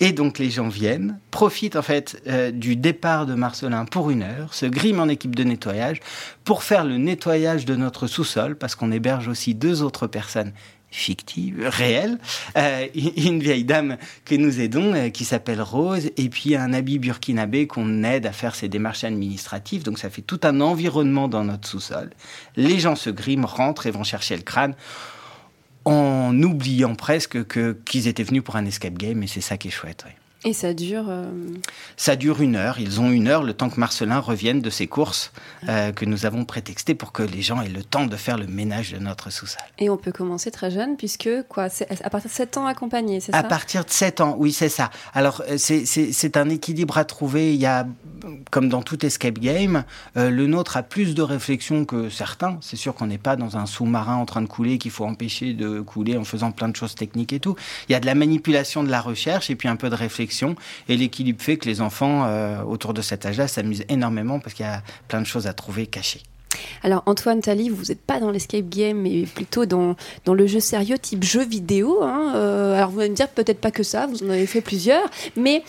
Et 0.00 0.12
donc 0.12 0.38
les 0.38 0.50
gens 0.50 0.68
viennent, 0.68 1.18
profitent 1.30 1.76
en 1.76 1.82
fait 1.82 2.22
euh, 2.26 2.50
du 2.50 2.76
départ 2.76 3.26
de 3.26 3.34
Marcelin 3.34 3.84
pour 3.84 4.10
une 4.10 4.22
heure, 4.22 4.54
se 4.54 4.66
griment 4.66 5.00
en 5.00 5.08
équipe 5.08 5.34
de 5.34 5.44
nettoyage 5.44 6.00
pour 6.44 6.62
faire 6.62 6.84
le 6.84 6.96
nettoyage 6.96 7.64
de 7.64 7.76
notre 7.76 8.06
sous-sol, 8.06 8.56
parce 8.56 8.74
qu'on 8.74 8.92
héberge 8.92 9.28
aussi 9.28 9.54
deux 9.54 9.82
autres 9.82 10.06
personnes 10.06 10.52
fictives, 10.90 11.66
réelles, 11.66 12.18
Euh, 12.56 12.86
une 12.94 13.40
vieille 13.40 13.64
dame 13.64 13.96
que 14.24 14.36
nous 14.36 14.60
aidons 14.60 14.94
euh, 14.94 15.08
qui 15.08 15.24
s'appelle 15.24 15.60
Rose, 15.60 16.10
et 16.16 16.28
puis 16.28 16.54
un 16.54 16.72
habit 16.72 17.00
burkinabé 17.00 17.66
qu'on 17.66 18.04
aide 18.04 18.26
à 18.26 18.32
faire 18.32 18.54
ses 18.54 18.68
démarches 18.68 19.02
administratives. 19.02 19.82
Donc 19.82 19.98
ça 19.98 20.08
fait 20.08 20.22
tout 20.22 20.40
un 20.44 20.60
environnement 20.60 21.26
dans 21.26 21.42
notre 21.42 21.66
sous-sol. 21.66 22.10
Les 22.54 22.78
gens 22.78 22.94
se 22.94 23.10
griment, 23.10 23.46
rentrent 23.46 23.86
et 23.86 23.90
vont 23.90 24.04
chercher 24.04 24.36
le 24.36 24.42
crâne 24.42 24.74
en 25.84 26.42
oubliant 26.42 26.94
presque 26.94 27.44
que 27.46 27.72
qu'ils 27.84 28.08
étaient 28.08 28.22
venus 28.22 28.42
pour 28.42 28.56
un 28.56 28.64
escape 28.64 28.94
game, 28.94 29.22
et 29.22 29.26
c'est 29.26 29.40
ça 29.40 29.56
qui 29.56 29.68
est 29.68 29.72
chouette. 29.72 30.04
Et 30.46 30.52
ça 30.52 30.74
dure. 30.74 31.06
euh, 31.08 31.24
Ça 31.96 32.16
dure 32.16 32.42
une 32.42 32.56
heure. 32.56 32.78
Ils 32.78 33.00
ont 33.00 33.10
une 33.10 33.28
heure 33.28 33.42
le 33.42 33.54
temps 33.54 33.70
que 33.70 33.80
Marcelin 33.80 34.18
revienne 34.18 34.60
de 34.60 34.68
ses 34.70 34.86
courses 34.86 35.32
euh, 35.68 35.90
que 35.92 36.04
nous 36.04 36.26
avons 36.26 36.44
prétextées 36.44 36.94
pour 36.94 37.12
que 37.12 37.22
les 37.22 37.40
gens 37.40 37.62
aient 37.62 37.68
le 37.68 37.82
temps 37.82 38.06
de 38.06 38.16
faire 38.16 38.36
le 38.36 38.46
ménage 38.46 38.92
de 38.92 38.98
notre 38.98 39.30
sous-sol. 39.30 39.62
Et 39.78 39.88
on 39.88 39.96
peut 39.96 40.12
commencer 40.12 40.50
très 40.50 40.70
jeune, 40.70 40.96
puisque 40.98 41.30
quoi, 41.48 41.68
à 42.04 42.10
partir 42.10 42.28
de 42.30 42.34
7 42.34 42.56
ans 42.58 42.66
accompagné, 42.66 43.20
c'est 43.20 43.32
ça? 43.32 43.38
À 43.38 43.42
partir 43.42 43.84
de 43.84 43.90
7 43.90 44.20
ans, 44.20 44.36
oui, 44.38 44.52
c'est 44.52 44.68
ça. 44.68 44.90
Alors, 45.14 45.42
euh, 45.48 45.56
c'est- 45.56 46.36
un 46.36 46.48
équilibre 46.50 46.98
à 46.98 47.04
trouver. 47.04 47.54
Il 47.54 47.60
y 47.60 47.66
a, 47.66 47.86
comme 48.50 48.68
dans 48.68 48.82
tout 48.82 49.06
escape 49.06 49.38
game, 49.38 49.84
euh, 50.16 50.30
le 50.30 50.46
nôtre 50.46 50.76
a 50.76 50.82
plus 50.82 51.14
de 51.14 51.22
réflexion 51.22 51.84
que 51.84 52.10
certains. 52.10 52.58
C'est 52.60 52.76
sûr 52.76 52.94
qu'on 52.94 53.06
n'est 53.06 53.18
pas 53.18 53.36
dans 53.36 53.56
un 53.56 53.66
sous-marin 53.66 54.16
en 54.16 54.26
train 54.26 54.42
de 54.42 54.46
couler 54.48 54.78
qu'il 54.78 54.90
faut 54.90 55.04
empêcher 55.04 55.52
de 55.54 55.80
couler 55.80 56.16
en 56.16 56.24
faisant 56.24 56.50
plein 56.50 56.68
de 56.68 56.76
choses 56.76 56.94
techniques 56.96 57.32
et 57.32 57.40
tout. 57.40 57.54
Il 57.88 57.92
y 57.92 57.94
a 57.94 58.00
de 58.00 58.06
la 58.06 58.14
manipulation 58.14 58.82
de 58.82 58.90
la 58.90 59.00
recherche 59.00 59.48
et 59.48 59.54
puis 59.54 59.68
un 59.68 59.76
peu 59.76 59.88
de 59.88 59.94
réflexion. 59.94 60.33
Et 60.88 60.96
l'équilibre 60.96 61.42
fait 61.42 61.56
que 61.56 61.68
les 61.68 61.80
enfants 61.80 62.24
euh, 62.26 62.62
autour 62.62 62.94
de 62.94 63.02
cet 63.02 63.24
âge-là 63.26 63.48
s'amusent 63.48 63.84
énormément 63.88 64.40
parce 64.40 64.54
qu'il 64.54 64.66
y 64.66 64.68
a 64.68 64.82
plein 65.08 65.20
de 65.20 65.26
choses 65.26 65.46
à 65.46 65.52
trouver 65.52 65.86
cachées. 65.86 66.22
Alors 66.84 67.02
Antoine 67.06 67.40
Tali, 67.40 67.68
vous 67.68 67.86
n'êtes 67.86 68.00
pas 68.00 68.20
dans 68.20 68.30
l'escape 68.30 68.68
game, 68.68 68.96
mais 68.98 69.24
plutôt 69.24 69.66
dans, 69.66 69.96
dans 70.24 70.34
le 70.34 70.46
jeu 70.46 70.60
sérieux 70.60 70.98
type 70.98 71.24
jeu 71.24 71.44
vidéo. 71.44 72.04
hein. 72.04 72.32
Euh, 72.36 72.76
alors 72.76 72.90
vous 72.90 73.00
allez 73.00 73.10
me 73.10 73.16
dire 73.16 73.28
peut-être 73.28 73.60
pas 73.60 73.72
que 73.72 73.82
ça, 73.82 74.06
vous 74.06 74.22
en 74.22 74.30
avez 74.30 74.46
fait 74.46 74.60
plusieurs, 74.60 75.02
mais 75.36 75.64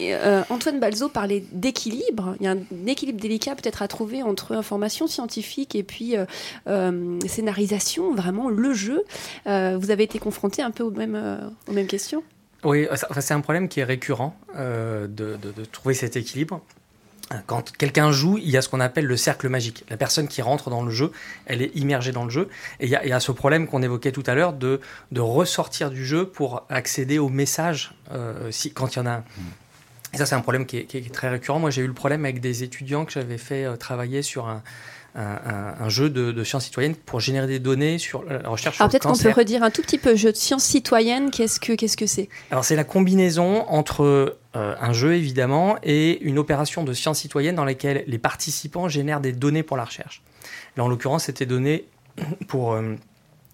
euh, 0.00 0.42
Antoine 0.50 0.78
Balzo 0.78 1.08
parlait 1.08 1.42
d'équilibre. 1.52 2.36
Il 2.40 2.44
y 2.44 2.48
a 2.48 2.52
un 2.52 2.86
équilibre 2.86 3.18
délicat 3.18 3.54
peut-être 3.54 3.80
à 3.80 3.88
trouver 3.88 4.22
entre 4.22 4.52
information 4.52 5.06
scientifique 5.06 5.74
et 5.74 5.82
puis 5.82 6.14
scénarisation, 7.26 8.14
vraiment 8.14 8.50
le 8.50 8.74
jeu. 8.74 9.04
Vous 9.46 9.90
avez 9.90 10.02
été 10.02 10.18
confronté 10.18 10.60
un 10.60 10.70
peu 10.70 10.82
aux 10.84 10.90
mêmes, 10.90 11.50
aux 11.66 11.72
mêmes 11.72 11.86
questions? 11.86 12.22
Oui, 12.66 12.88
enfin, 12.90 13.20
c'est 13.20 13.34
un 13.34 13.40
problème 13.40 13.68
qui 13.68 13.78
est 13.78 13.84
récurrent 13.84 14.36
euh, 14.56 15.06
de, 15.06 15.38
trouver 15.70 15.94
cet 15.94 16.16
équilibre. 16.16 16.60
Quand 17.46 17.72
quelqu'un 17.76 18.10
joue, 18.10 18.38
il 18.38 18.50
y 18.50 18.56
a 18.56 18.62
ce 18.62 18.68
qu'on 18.68 18.80
appelle 18.80 19.06
le 19.06 19.16
cercle 19.16 19.48
magique. 19.48 19.84
La 19.88 19.96
personne 19.96 20.26
qui 20.26 20.42
rentre 20.42 20.68
dans 20.68 20.82
le 20.82 20.90
jeu, 20.90 21.12
elle 21.46 21.62
est 21.62 21.74
immergée 21.76 22.10
dans 22.12 22.24
le 22.24 22.30
jeu. 22.30 22.48
Et 22.80 22.86
il 22.86 22.90
y 22.90 23.12
a, 23.12 23.20
ce 23.20 23.32
problème 23.32 23.68
qu'on 23.68 23.82
évoquait 23.82 24.12
tout 24.12 24.22
à 24.26 24.34
l'heure 24.34 24.52
de, 24.52 24.80
ressortir 25.16 25.90
du 25.90 26.04
jeu 26.04 26.26
pour 26.26 26.64
accéder 26.68 27.18
au 27.18 27.28
message 27.28 27.94
euh, 28.12 28.50
quand 28.74 28.94
il 28.94 28.98
y 28.98 29.02
en 29.02 29.06
a 29.06 29.10
un. 29.10 29.24
Et 30.12 30.18
ça, 30.18 30.26
c'est 30.26 30.34
un 30.34 30.40
problème 30.40 30.66
qui 30.66 30.78
est, 30.78 31.12
très 31.12 31.28
récurrent. 31.28 31.58
Moi, 31.58 31.70
j'ai 31.70 31.82
eu 31.82 31.86
le 31.86 31.94
problème 31.94 32.24
avec 32.24 32.40
des 32.40 32.62
étudiants 32.62 33.04
que 33.04 33.12
j'avais 33.12 33.38
fait 33.38 33.64
euh, 33.64 33.76
travailler 33.76 34.22
sur 34.22 34.48
un, 34.48 34.62
un, 35.16 35.88
jeu 35.88 36.10
de, 36.10 36.30
de 36.30 36.44
sciences 36.44 36.64
citoyennes 36.64 36.94
pour 36.94 37.20
générer 37.20 37.46
des 37.46 37.58
données 37.58 37.98
sur 37.98 38.22
la 38.24 38.48
recherche 38.48 38.80
Alors 38.80 38.90
sur 38.90 38.98
le 38.98 39.02
peut-être 39.02 39.06
qu'on 39.06 39.16
peut 39.16 39.40
redire 39.40 39.62
un 39.62 39.70
tout 39.70 39.82
petit 39.82 39.98
peu 39.98 40.14
jeu 40.14 40.30
de 40.30 40.36
science 40.36 40.64
citoyenne. 40.64 41.30
Qu'est-ce 41.30 41.58
que 41.58 41.72
qu'est-ce 41.72 41.96
que 41.96 42.06
c'est? 42.06 42.28
Alors 42.50 42.64
c'est 42.64 42.76
la 42.76 42.84
combinaison 42.84 43.66
entre 43.68 44.36
euh, 44.56 44.74
un 44.80 44.92
jeu 44.92 45.14
évidemment 45.14 45.76
et 45.82 46.20
une 46.22 46.38
opération 46.38 46.84
de 46.84 46.92
science 46.92 47.20
citoyenne 47.20 47.54
dans 47.54 47.64
laquelle 47.64 48.04
les 48.06 48.18
participants 48.18 48.88
génèrent 48.88 49.20
des 49.20 49.32
données 49.32 49.62
pour 49.62 49.76
la 49.76 49.84
recherche. 49.84 50.22
Là 50.76 50.84
en 50.84 50.88
l'occurrence 50.88 51.24
c'était 51.24 51.46
donné 51.46 51.86
pour 52.48 52.74
euh, 52.74 52.94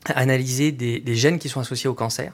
analyser 0.07 0.73
des, 0.73 0.99
des 0.99 1.15
gènes 1.15 1.39
qui 1.39 1.49
sont 1.49 1.61
associés 1.61 1.89
au 1.89 1.95
cancer. 1.95 2.33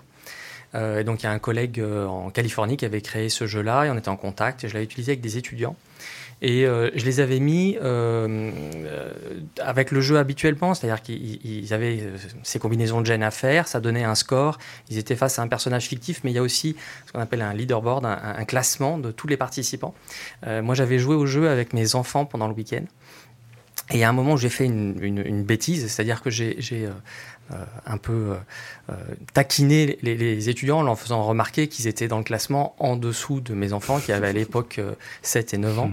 Euh, 0.74 1.00
et 1.00 1.04
donc 1.04 1.22
il 1.22 1.26
y 1.26 1.28
a 1.28 1.32
un 1.32 1.38
collègue 1.38 1.80
euh, 1.80 2.06
en 2.06 2.30
Californie 2.30 2.76
qui 2.76 2.84
avait 2.84 3.00
créé 3.00 3.28
ce 3.28 3.46
jeu-là 3.46 3.84
et 3.84 3.90
on 3.90 3.96
était 3.96 4.10
en 4.10 4.16
contact 4.16 4.64
et 4.64 4.68
je 4.68 4.74
l'avais 4.74 4.84
utilisé 4.84 5.12
avec 5.12 5.20
des 5.20 5.38
étudiants. 5.38 5.76
Et 6.40 6.66
euh, 6.66 6.90
je 6.94 7.04
les 7.04 7.18
avais 7.20 7.40
mis 7.40 7.76
euh, 7.82 8.50
euh, 8.84 9.12
avec 9.60 9.90
le 9.90 10.00
jeu 10.00 10.18
habituellement, 10.18 10.74
c'est-à-dire 10.74 11.02
qu'ils 11.02 11.44
ils 11.44 11.74
avaient 11.74 12.00
ces 12.44 12.60
combinaisons 12.60 13.00
de 13.00 13.06
gènes 13.06 13.24
à 13.24 13.32
faire, 13.32 13.66
ça 13.66 13.80
donnait 13.80 14.04
un 14.04 14.14
score, 14.14 14.58
ils 14.88 14.98
étaient 14.98 15.16
face 15.16 15.38
à 15.38 15.42
un 15.42 15.48
personnage 15.48 15.86
fictif, 15.86 16.20
mais 16.22 16.30
il 16.30 16.34
y 16.34 16.38
a 16.38 16.42
aussi 16.42 16.76
ce 17.06 17.12
qu'on 17.12 17.20
appelle 17.20 17.42
un 17.42 17.54
leaderboard, 17.54 18.06
un, 18.06 18.44
classement 18.44 18.98
de 18.98 19.10
tous 19.10 19.26
les 19.26 19.36
participants. 19.36 19.94
Moi 20.46 20.74
j'avais 20.74 20.98
joué 20.98 21.16
au 21.16 21.26
jeu 21.26 21.48
avec 21.48 21.72
mes 21.72 21.94
enfants 21.94 22.24
pendant 22.24 22.46
le 22.46 22.54
week-end. 22.54 22.84
Et 23.90 24.04
a 24.04 24.08
un 24.08 24.12
moment 24.12 24.36
j'ai 24.36 24.48
fait 24.48 24.66
une, 24.66 25.42
bêtise, 25.42 25.88
c'est-à-dire 25.88 26.22
que 26.22 26.30
j'ai 26.30 26.88
un 27.86 27.96
peu 27.96 28.12
euh, 28.12 28.34
euh, 28.90 28.94
taquiné 29.32 29.98
les, 30.02 30.16
les 30.16 30.48
étudiants 30.48 30.78
en 30.78 30.82
leur 30.82 30.98
faisant 30.98 31.22
remarquer 31.24 31.68
qu'ils 31.68 31.86
étaient 31.86 32.08
dans 32.08 32.18
le 32.18 32.24
classement 32.24 32.74
en 32.78 32.96
dessous 32.96 33.40
de 33.40 33.54
mes 33.54 33.72
enfants 33.72 34.00
qui 34.00 34.12
avaient 34.12 34.28
à 34.28 34.32
l'époque 34.32 34.78
euh, 34.78 34.92
7 35.22 35.54
et 35.54 35.58
9 35.58 35.78
ans. 35.78 35.90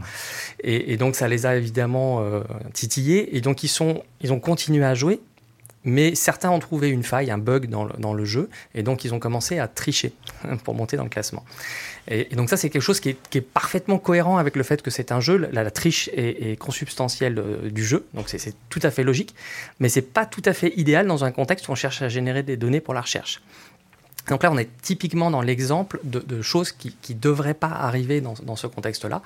Et, 0.62 0.94
et 0.94 0.98
donc 0.98 1.16
ça 1.16 1.28
les 1.28 1.46
a 1.46 1.56
évidemment 1.56 2.22
euh, 2.22 2.42
titillés. 2.74 3.36
Et 3.36 3.42
donc 3.42 3.64
ils, 3.64 3.70
sont, 3.70 4.04
ils 4.22 4.34
ont 4.34 4.40
continué 4.40 4.84
à 4.84 4.96
jouer, 4.96 5.22
mais 5.84 6.16
certains 6.16 6.50
ont 6.50 6.60
trouvé 6.60 6.90
une 6.90 7.04
faille, 7.04 7.32
un 7.32 7.38
bug 7.38 7.68
dans 7.68 7.86
le, 7.86 7.94
dans 8.00 8.14
le 8.14 8.26
jeu, 8.26 8.50
et 8.74 8.84
donc 8.84 9.06
ils 9.06 9.14
ont 9.14 9.20
commencé 9.20 9.60
à 9.60 9.68
tricher 9.68 10.14
pour 10.64 10.74
monter 10.74 10.98
dans 10.98 11.04
le 11.04 11.10
classement. 11.10 11.46
Et, 12.08 12.36
donc 12.36 12.50
ça, 12.50 12.58
c'est 12.58 12.70
quelque 12.70 12.82
chose 12.82 13.00
qui 13.00 13.10
est, 13.10 13.42
parfaitement 13.42 13.98
cohérent 13.98 14.38
avec 14.38 14.56
le 14.56 14.64
fait 14.64 14.82
que 14.82 14.92
c'est 14.92 15.12
un 15.12 15.20
jeu. 15.20 15.38
La, 15.52 15.72
triche 15.72 16.10
est, 16.14 16.58
consubstantielle 16.60 17.40
euh, 17.40 17.70
du 17.70 17.84
jeu, 17.86 18.06
donc 18.14 18.30
c'est- 18.30 18.56
tout 18.70 18.80
à 18.84 18.92
fait 18.92 19.04
logique, 19.04 19.36
mais 19.80 19.90
c'est 19.90 20.02
pas 20.02 20.26
tout 20.26 20.42
à 20.46 20.54
fait 20.54 20.74
idéal 20.78 21.08
dans 21.08 21.24
un 21.24 21.32
contexte 21.32 21.68
où 21.68 21.72
on 21.72 21.76
cherche 21.76 22.02
à 22.02 22.10
générer 22.10 22.44
des 22.44 22.58
données 22.58 22.82
pour 22.82 22.94
la 22.94 23.02
recherche. 23.02 23.42
Donc 24.30 24.44
là, 24.44 24.52
on 24.52 24.58
est 24.58 24.70
typiquement 24.82 25.30
dans 25.30 25.42
l'exemple 25.42 26.00
de, 26.04 26.42
choses 26.42 26.72
qui 26.72 26.96
ne 27.10 27.16
devraient 27.16 27.54
pas 27.54 27.70
arriver 27.70 28.22
dans, 28.22 28.56
ce 28.56 28.68
contexte-là, 28.68 29.22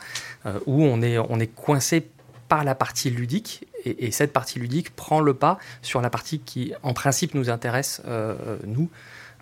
euh, 0.45 0.59
où 0.65 0.83
on 0.83 1.01
est, 1.01 1.17
on 1.17 1.39
est 1.39 1.47
coincé 1.47 2.07
par 2.49 2.63
la 2.63 2.75
partie 2.75 3.09
ludique, 3.09 3.65
et, 3.85 4.07
et 4.07 4.11
cette 4.11 4.33
partie 4.33 4.59
ludique 4.59 4.95
prend 4.95 5.21
le 5.21 5.33
pas 5.33 5.57
sur 5.81 6.01
la 6.01 6.09
partie 6.09 6.39
qui, 6.39 6.73
en 6.83 6.93
principe, 6.93 7.33
nous 7.33 7.49
intéresse, 7.49 8.01
euh, 8.07 8.57
nous, 8.65 8.89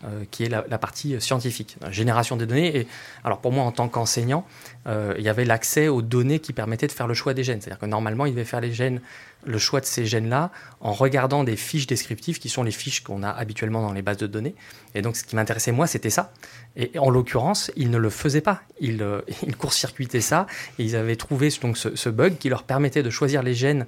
euh, 0.03 0.25
qui 0.29 0.43
est 0.43 0.49
la, 0.49 0.61
partie 0.77 1.19
scientifique, 1.19 1.75
la 1.81 1.91
génération 1.91 2.37
des 2.37 2.45
données. 2.45 2.77
Et 2.77 2.87
alors 3.23 3.39
pour 3.39 3.51
moi, 3.51 3.63
en 3.63 3.71
tant 3.71 3.87
qu'enseignant, 3.87 4.45
euh, 4.85 5.15
il 5.17 5.23
y 5.23 5.29
avait 5.29 5.43
l'accès 5.43 5.87
aux 5.87 6.03
données 6.03 6.37
qui 6.37 6.53
permettaient 6.53 6.85
de 6.85 6.91
faire 6.91 7.07
le 7.07 7.15
choix 7.15 7.33
des 7.33 7.43
gènes. 7.43 7.61
C'est-à-dire 7.61 7.79
que 7.79 7.87
normalement, 7.87 8.27
il 8.27 8.33
devait 8.33 8.45
faire 8.45 8.61
les 8.61 8.71
gènes, 8.71 9.01
le 9.43 9.57
choix 9.57 9.79
de 9.79 9.85
ces 9.85 10.05
gènes-là 10.05 10.51
en 10.81 10.93
regardant 10.93 11.43
des 11.43 11.55
fiches 11.55 11.87
descriptives 11.87 12.37
qui 12.37 12.47
sont 12.47 12.61
les 12.61 12.71
fiches 12.71 13.01
qu'on 13.01 13.23
a 13.23 13.29
habituellement 13.29 13.81
dans 13.81 13.93
les 13.93 14.03
bases 14.03 14.17
de 14.17 14.27
données. 14.27 14.53
Et 14.93 15.01
donc, 15.01 15.15
ce 15.15 15.23
qui 15.23 15.35
m'intéressait, 15.35 15.71
moi, 15.71 15.87
c'était 15.87 16.11
ça. 16.11 16.31
Et 16.75 16.91
en 16.99 17.09
l'occurrence, 17.09 17.71
ils 17.75 17.89
ne 17.89 17.97
le 17.97 18.11
faisaient 18.11 18.41
pas. 18.41 18.61
Ils, 18.79 19.01
euh, 19.01 19.21
ils 19.47 19.55
court-circuitaient 19.55 20.21
ça. 20.21 20.45
Et 20.77 20.83
ils 20.83 20.95
avaient 20.95 21.15
trouvé 21.15 21.49
donc, 21.61 21.75
ce 21.77 22.09
bug 22.09 22.37
qui 22.37 22.49
leur 22.49 22.63
permettait 22.63 23.01
de 23.01 23.09
choisir 23.09 23.41
les 23.41 23.55
gènes 23.55 23.87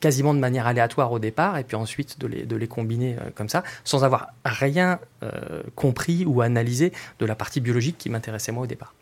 quasiment 0.00 0.34
de 0.34 0.38
manière 0.38 0.66
aléatoire 0.66 1.12
au 1.12 1.18
départ, 1.18 1.58
et 1.58 1.64
puis 1.64 1.76
ensuite 1.76 2.18
de 2.18 2.56
les, 2.56 2.68
combiner 2.68 3.16
euh, 3.16 3.30
comme 3.34 3.48
ça, 3.48 3.62
sans 3.84 4.04
avoir 4.04 4.28
rien 4.44 4.98
euh, 5.22 5.62
compris 5.74 6.24
ou 6.26 6.42
analysé 6.42 6.92
de 7.18 7.26
la 7.26 7.34
partie 7.34 7.60
biologique 7.60 7.96
qui 7.98 8.10
m'intéressait 8.10 8.52
moi 8.52 8.64
au 8.64 8.66
départ. 8.66 8.94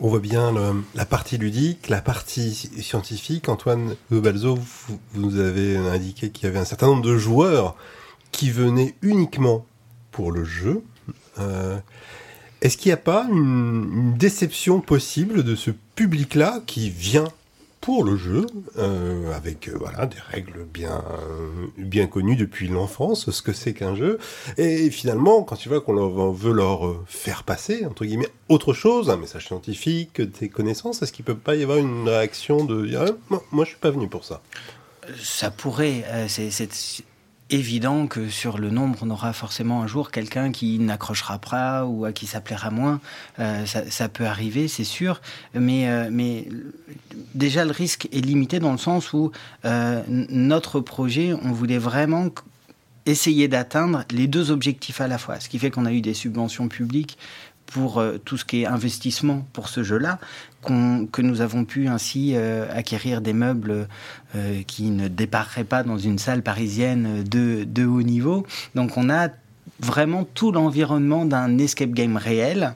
On 0.00 0.08
voit 0.08 0.20
bien 0.20 0.52
la 0.94 1.06
partie 1.06 1.38
ludique, 1.38 1.88
la 1.88 2.02
partie 2.02 2.54
scientifique. 2.54 3.48
Antoine 3.48 3.96
Balzo, 4.10 4.56
vous, 4.56 5.00
nous 5.14 5.38
avez 5.38 5.76
indiqué 5.76 6.30
qu'il 6.30 6.44
y 6.44 6.48
avait 6.48 6.58
un 6.58 6.66
certain 6.66 6.86
nombre 6.86 7.02
de 7.02 7.16
joueurs 7.16 7.76
qui 8.30 8.50
venaient 8.50 8.94
uniquement 9.00 9.64
pour 10.10 10.32
le 10.32 10.44
jeu. 10.44 10.82
Euh, 11.38 11.78
Est-ce 12.60 12.76
qu'il 12.76 12.90
n'y 12.90 12.94
a 12.94 12.98
pas 12.98 13.26
une 13.30 14.14
déception 14.18 14.80
possible 14.80 15.42
de 15.42 15.54
ce 15.54 15.70
public-là 15.94 16.60
qui 16.66 16.90
vient 16.90 17.28
pour 17.86 18.02
le 18.02 18.16
jeu, 18.16 18.46
euh, 18.78 19.32
avec 19.32 19.68
euh, 19.68 19.76
voilà 19.78 20.06
des 20.06 20.18
règles 20.32 20.64
bien 20.64 21.04
euh, 21.08 21.68
bien 21.78 22.08
connues 22.08 22.34
depuis 22.34 22.66
l'enfance, 22.66 23.30
ce 23.30 23.42
que 23.42 23.52
c'est 23.52 23.74
qu'un 23.74 23.94
jeu, 23.94 24.18
et 24.56 24.90
finalement 24.90 25.44
quand 25.44 25.54
tu 25.54 25.68
vois 25.68 25.80
qu'on 25.80 26.32
veut 26.32 26.52
leur 26.52 26.96
faire 27.06 27.44
passer 27.44 27.86
entre 27.86 28.04
guillemets 28.04 28.26
autre 28.48 28.72
chose, 28.72 29.08
un 29.08 29.16
message 29.16 29.46
scientifique, 29.46 30.20
des 30.20 30.48
connaissances, 30.48 31.00
est-ce 31.02 31.12
qu'il 31.12 31.24
peut 31.24 31.36
pas 31.36 31.54
y 31.54 31.62
avoir 31.62 31.78
une 31.78 32.08
réaction 32.08 32.64
de 32.64 32.92
Ah, 32.96 33.12
moi, 33.30 33.44
moi 33.52 33.64
je 33.64 33.70
suis 33.70 33.78
pas 33.78 33.92
venu 33.92 34.08
pour 34.08 34.24
ça? 34.24 34.42
Ça 35.22 35.52
pourrait. 35.52 36.02
c'est 36.26 36.50
évident 37.50 38.06
que 38.06 38.28
sur 38.28 38.58
le 38.58 38.70
nombre, 38.70 38.98
on 39.02 39.10
aura 39.10 39.32
forcément 39.32 39.82
un 39.82 39.86
jour 39.86 40.10
quelqu'un 40.10 40.50
qui 40.50 40.78
n'accrochera 40.78 41.38
pas 41.38 41.84
ou 41.84 42.04
à 42.04 42.12
qui 42.12 42.26
ça 42.26 42.40
plaira 42.40 42.70
moins. 42.70 43.00
Euh, 43.38 43.64
ça, 43.66 44.08
peut 44.08 44.26
arriver, 44.26 44.68
c'est 44.68 44.84
sûr. 44.84 45.20
Mais, 45.54 45.88
euh, 45.88 46.08
mais 46.10 46.48
déjà, 47.34 47.64
le 47.64 47.70
risque 47.70 48.08
est 48.12 48.20
limité 48.20 48.58
dans 48.58 48.72
le 48.72 48.78
sens 48.78 49.12
où 49.12 49.30
euh, 49.64 50.02
notre 50.08 50.80
projet, 50.80 51.32
on 51.34 51.52
voulait 51.52 51.78
vraiment 51.78 52.30
essayer 53.06 53.46
d'atteindre 53.46 54.04
les 54.10 54.26
deux 54.26 54.50
objectifs 54.50 55.00
à 55.00 55.06
la 55.06 55.16
fois. 55.16 55.38
Ce 55.38 55.48
qui 55.48 55.60
fait 55.60 55.70
qu'on 55.70 55.86
a 55.86 55.92
eu 55.92 56.00
des 56.00 56.14
subventions 56.14 56.66
publiques 56.66 57.16
pour 57.66 57.98
euh, 57.98 58.18
tout 58.24 58.36
ce 58.36 58.44
qui 58.44 58.62
est 58.62 58.66
investissement 58.66 59.46
pour 59.52 59.68
ce 59.68 59.82
jeu-là, 59.82 60.18
que 60.64 61.22
nous 61.22 61.42
avons 61.42 61.64
pu 61.64 61.86
ainsi 61.86 62.32
euh, 62.34 62.66
acquérir 62.74 63.20
des 63.20 63.32
meubles 63.32 63.86
euh, 64.34 64.62
qui 64.66 64.90
ne 64.90 65.06
dépareraient 65.06 65.62
pas 65.62 65.84
dans 65.84 65.98
une 65.98 66.18
salle 66.18 66.42
parisienne 66.42 67.22
de, 67.22 67.62
de 67.62 67.86
haut 67.86 68.02
niveau. 68.02 68.44
Donc 68.74 68.96
on 68.96 69.08
a 69.08 69.28
vraiment 69.78 70.24
tout 70.24 70.50
l'environnement 70.50 71.24
d'un 71.24 71.58
escape 71.58 71.90
game 71.90 72.16
réel. 72.16 72.74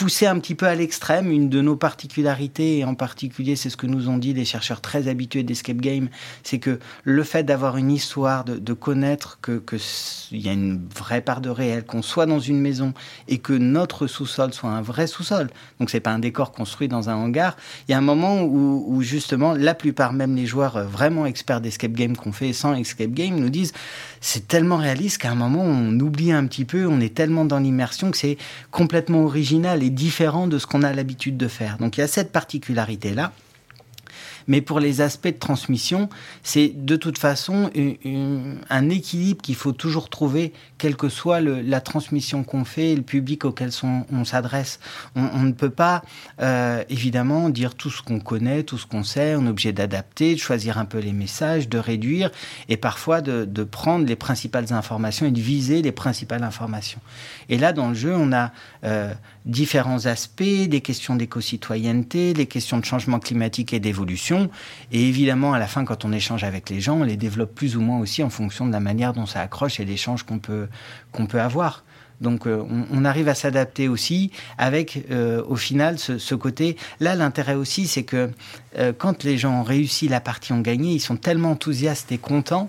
Poussé 0.00 0.26
un 0.26 0.38
petit 0.38 0.54
peu 0.54 0.64
à 0.64 0.74
l'extrême, 0.74 1.30
une 1.30 1.50
de 1.50 1.60
nos 1.60 1.76
particularités, 1.76 2.78
et 2.78 2.84
en 2.86 2.94
particulier 2.94 3.54
c'est 3.54 3.68
ce 3.68 3.76
que 3.76 3.86
nous 3.86 4.08
ont 4.08 4.16
dit 4.16 4.32
les 4.32 4.46
chercheurs 4.46 4.80
très 4.80 5.08
habitués 5.08 5.42
d'escape 5.42 5.76
game, 5.76 6.08
c'est 6.42 6.58
que 6.58 6.78
le 7.04 7.22
fait 7.22 7.42
d'avoir 7.42 7.76
une 7.76 7.90
histoire, 7.90 8.44
de, 8.44 8.56
de 8.56 8.72
connaître 8.72 9.40
que 9.42 9.58
qu'il 9.58 10.40
y 10.40 10.48
a 10.48 10.54
une 10.54 10.80
vraie 10.96 11.20
part 11.20 11.42
de 11.42 11.50
réel, 11.50 11.84
qu'on 11.84 12.00
soit 12.00 12.24
dans 12.24 12.40
une 12.40 12.62
maison 12.62 12.94
et 13.28 13.36
que 13.36 13.52
notre 13.52 14.06
sous-sol 14.06 14.54
soit 14.54 14.70
un 14.70 14.80
vrai 14.80 15.06
sous-sol, 15.06 15.50
donc 15.78 15.90
c'est 15.90 16.00
pas 16.00 16.12
un 16.12 16.18
décor 16.18 16.52
construit 16.52 16.88
dans 16.88 17.10
un 17.10 17.16
hangar, 17.16 17.58
il 17.86 17.92
y 17.92 17.94
a 17.94 17.98
un 17.98 18.00
moment 18.00 18.40
où, 18.40 18.86
où 18.88 19.02
justement 19.02 19.52
la 19.52 19.74
plupart, 19.74 20.14
même 20.14 20.34
les 20.34 20.46
joueurs 20.46 20.78
euh, 20.78 20.84
vraiment 20.84 21.26
experts 21.26 21.60
d'escape 21.60 21.92
game 21.92 22.16
qu'on 22.16 22.32
fait 22.32 22.54
sans 22.54 22.72
escape 22.72 23.10
game, 23.10 23.38
nous 23.38 23.50
disent 23.50 23.74
c'est 24.20 24.46
tellement 24.46 24.76
réaliste 24.76 25.18
qu'à 25.18 25.30
un 25.30 25.34
moment 25.34 25.62
on 25.62 25.98
oublie 25.98 26.32
un 26.32 26.46
petit 26.46 26.64
peu, 26.64 26.86
on 26.86 27.00
est 27.00 27.14
tellement 27.14 27.44
dans 27.44 27.58
l'immersion 27.58 28.10
que 28.10 28.16
c'est 28.16 28.36
complètement 28.70 29.24
original 29.24 29.82
et 29.82 29.90
différent 29.90 30.46
de 30.46 30.58
ce 30.58 30.66
qu'on 30.66 30.82
a 30.82 30.92
l'habitude 30.92 31.36
de 31.36 31.48
faire. 31.48 31.78
Donc 31.78 31.96
il 31.96 32.00
y 32.00 32.04
a 32.04 32.08
cette 32.08 32.32
particularité-là. 32.32 33.32
Mais 34.50 34.60
pour 34.60 34.80
les 34.80 35.00
aspects 35.00 35.28
de 35.28 35.38
transmission, 35.38 36.08
c'est 36.42 36.72
de 36.74 36.96
toute 36.96 37.18
façon 37.18 37.70
un 38.68 38.90
équilibre 38.90 39.40
qu'il 39.40 39.54
faut 39.54 39.70
toujours 39.70 40.10
trouver, 40.10 40.52
quelle 40.76 40.96
que 40.96 41.08
soit 41.08 41.40
la 41.40 41.80
transmission 41.80 42.42
qu'on 42.42 42.64
fait 42.64 42.96
le 42.96 43.02
public 43.02 43.44
auquel 43.44 43.70
on 44.12 44.24
s'adresse. 44.24 44.80
On, 45.14 45.44
ne 45.44 45.52
peut 45.52 45.70
pas, 45.70 46.02
euh, 46.40 46.82
évidemment, 46.88 47.48
dire 47.48 47.76
tout 47.76 47.90
ce 47.90 48.02
qu'on 48.02 48.18
connaît, 48.18 48.64
tout 48.64 48.76
ce 48.76 48.86
qu'on 48.86 49.04
sait. 49.04 49.36
On 49.36 49.46
est 49.46 49.50
obligé 49.50 49.72
d'adapter, 49.72 50.34
de 50.34 50.40
choisir 50.40 50.78
un 50.78 50.84
peu 50.84 50.98
les 50.98 51.12
messages, 51.12 51.68
de 51.68 51.78
réduire 51.78 52.32
et 52.68 52.76
parfois 52.76 53.20
de, 53.20 53.44
de 53.44 53.62
prendre 53.62 54.04
les 54.04 54.16
principales 54.16 54.72
informations 54.72 55.26
et 55.26 55.30
de 55.30 55.40
viser 55.40 55.80
les 55.80 55.92
principales 55.92 56.42
informations. 56.42 57.00
Et 57.48 57.56
là, 57.56 57.72
dans 57.72 57.90
le 57.90 57.94
jeu, 57.94 58.16
on 58.16 58.32
a 58.32 58.50
euh, 58.82 59.14
différents 59.46 60.06
aspects, 60.06 60.42
des 60.42 60.80
questions 60.80 61.16
d'éco-citoyenneté, 61.16 62.34
les 62.34 62.46
questions 62.46 62.78
de 62.78 62.84
changement 62.84 63.18
climatique 63.18 63.72
et 63.72 63.80
d'évolution. 63.80 64.50
Et 64.92 65.08
évidemment, 65.08 65.52
à 65.52 65.58
la 65.58 65.66
fin, 65.66 65.84
quand 65.84 66.04
on 66.04 66.12
échange 66.12 66.44
avec 66.44 66.70
les 66.70 66.80
gens, 66.80 67.00
on 67.00 67.04
les 67.04 67.16
développe 67.16 67.54
plus 67.54 67.76
ou 67.76 67.80
moins 67.80 67.98
aussi 67.98 68.22
en 68.22 68.30
fonction 68.30 68.66
de 68.66 68.72
la 68.72 68.80
manière 68.80 69.12
dont 69.12 69.26
ça 69.26 69.40
accroche 69.40 69.80
et 69.80 69.84
l'échange 69.84 70.24
qu'on 70.24 70.38
peut, 70.38 70.68
qu'on 71.12 71.26
peut 71.26 71.40
avoir. 71.40 71.84
Donc 72.20 72.46
euh, 72.46 72.62
on, 72.90 73.04
arrive 73.04 73.28
à 73.28 73.34
s'adapter 73.34 73.88
aussi 73.88 74.30
avec 74.58 75.06
euh, 75.10 75.42
au 75.48 75.56
final 75.56 75.98
ce, 75.98 76.18
ce 76.18 76.34
côté. 76.34 76.76
Là, 77.00 77.14
l'intérêt 77.14 77.54
aussi, 77.54 77.86
c'est 77.86 78.02
que 78.02 78.30
euh, 78.78 78.92
quand 78.96 79.24
les 79.24 79.38
gens 79.38 79.60
ont 79.60 79.62
réussi 79.62 80.06
la 80.06 80.20
partie, 80.20 80.52
ont 80.52 80.60
gagné, 80.60 80.92
ils 80.92 81.00
sont 81.00 81.16
tellement 81.16 81.52
enthousiastes 81.52 82.12
et 82.12 82.18
contents 82.18 82.68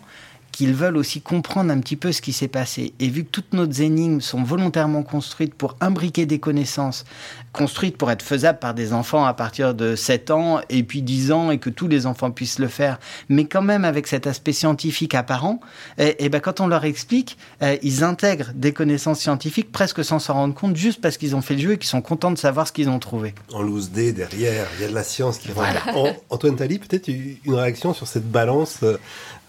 qu'ils 0.51 0.73
veulent 0.73 0.97
aussi 0.97 1.21
comprendre 1.21 1.71
un 1.71 1.79
petit 1.79 1.95
peu 1.95 2.11
ce 2.11 2.21
qui 2.21 2.33
s'est 2.33 2.47
passé. 2.47 2.93
Et 2.99 3.07
vu 3.09 3.23
que 3.23 3.29
toutes 3.29 3.53
nos 3.53 3.69
énigmes 3.69 4.21
sont 4.21 4.43
volontairement 4.43 5.03
construites 5.03 5.53
pour 5.55 5.75
imbriquer 5.81 6.25
des 6.25 6.39
connaissances, 6.39 7.05
construites 7.53 7.97
pour 7.97 8.11
être 8.11 8.21
faisables 8.21 8.59
par 8.59 8.73
des 8.73 8.93
enfants 8.93 9.25
à 9.25 9.33
partir 9.33 9.73
de 9.73 9.95
7 9.95 10.31
ans 10.31 10.61
et 10.69 10.83
puis 10.83 11.01
10 11.01 11.31
ans 11.31 11.51
et 11.51 11.57
que 11.57 11.69
tous 11.69 11.87
les 11.87 12.05
enfants 12.05 12.31
puissent 12.31 12.59
le 12.59 12.67
faire, 12.67 12.99
mais 13.29 13.45
quand 13.45 13.61
même 13.61 13.85
avec 13.85 14.07
cet 14.07 14.27
aspect 14.27 14.53
scientifique 14.53 15.15
apparent, 15.15 15.59
et, 15.97 16.23
et 16.25 16.29
ben 16.29 16.39
quand 16.39 16.59
on 16.59 16.67
leur 16.67 16.85
explique, 16.85 17.37
euh, 17.61 17.77
ils 17.83 18.03
intègrent 18.03 18.51
des 18.55 18.73
connaissances 18.73 19.19
scientifiques 19.19 19.71
presque 19.71 20.03
sans 20.03 20.19
s'en 20.19 20.33
rendre 20.33 20.53
compte, 20.53 20.75
juste 20.75 21.01
parce 21.01 21.17
qu'ils 21.17 21.35
ont 21.35 21.41
fait 21.41 21.55
le 21.55 21.61
jeu 21.61 21.71
et 21.73 21.77
qu'ils 21.77 21.89
sont 21.89 22.01
contents 22.01 22.31
de 22.31 22.37
savoir 22.37 22.67
ce 22.67 22.71
qu'ils 22.71 22.89
ont 22.89 22.99
trouvé. 22.99 23.33
En 23.53 23.61
loose 23.61 23.91
D 23.91 24.13
derrière, 24.13 24.67
il 24.77 24.81
y 24.81 24.85
a 24.85 24.89
de 24.89 24.93
la 24.95 25.03
science 25.03 25.37
qui 25.37 25.49
Voilà. 25.49 25.79
rentre. 25.81 25.97
En- 25.97 26.35
Antoine 26.35 26.55
Tali, 26.55 26.79
peut-être 26.79 27.07
une 27.09 27.53
réaction 27.53 27.93
sur 27.93 28.07
cette 28.07 28.29
balance 28.31 28.77
euh, 28.83 28.97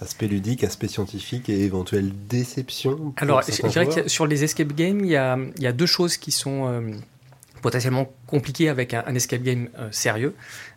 aspect 0.03 0.27
ludique, 0.27 0.65
aspect 0.65 0.89
scientifique 0.89 1.49
et 1.49 1.61
éventuelle 1.65 2.13
déception 2.29 3.15
Alors, 3.17 3.43
je 3.43 3.67
dirais 3.69 3.87
que 3.87 4.09
sur 4.09 4.27
les 4.27 4.45
escape 4.45 4.73
games, 4.75 5.01
il 5.01 5.11
y 5.11 5.17
a, 5.17 5.39
il 5.57 5.63
y 5.63 5.67
a 5.67 5.73
deux 5.73 5.87
choses 5.87 6.17
qui 6.17 6.31
sont 6.33 6.67
euh, 6.69 6.91
potentiellement 7.63 8.11
compliquées 8.27 8.69
avec 8.69 8.95
un, 8.95 9.05
un 9.07 9.15
escape 9.15 9.43
game 9.43 9.69
euh, 9.79 9.89
sérieux. 9.93 10.35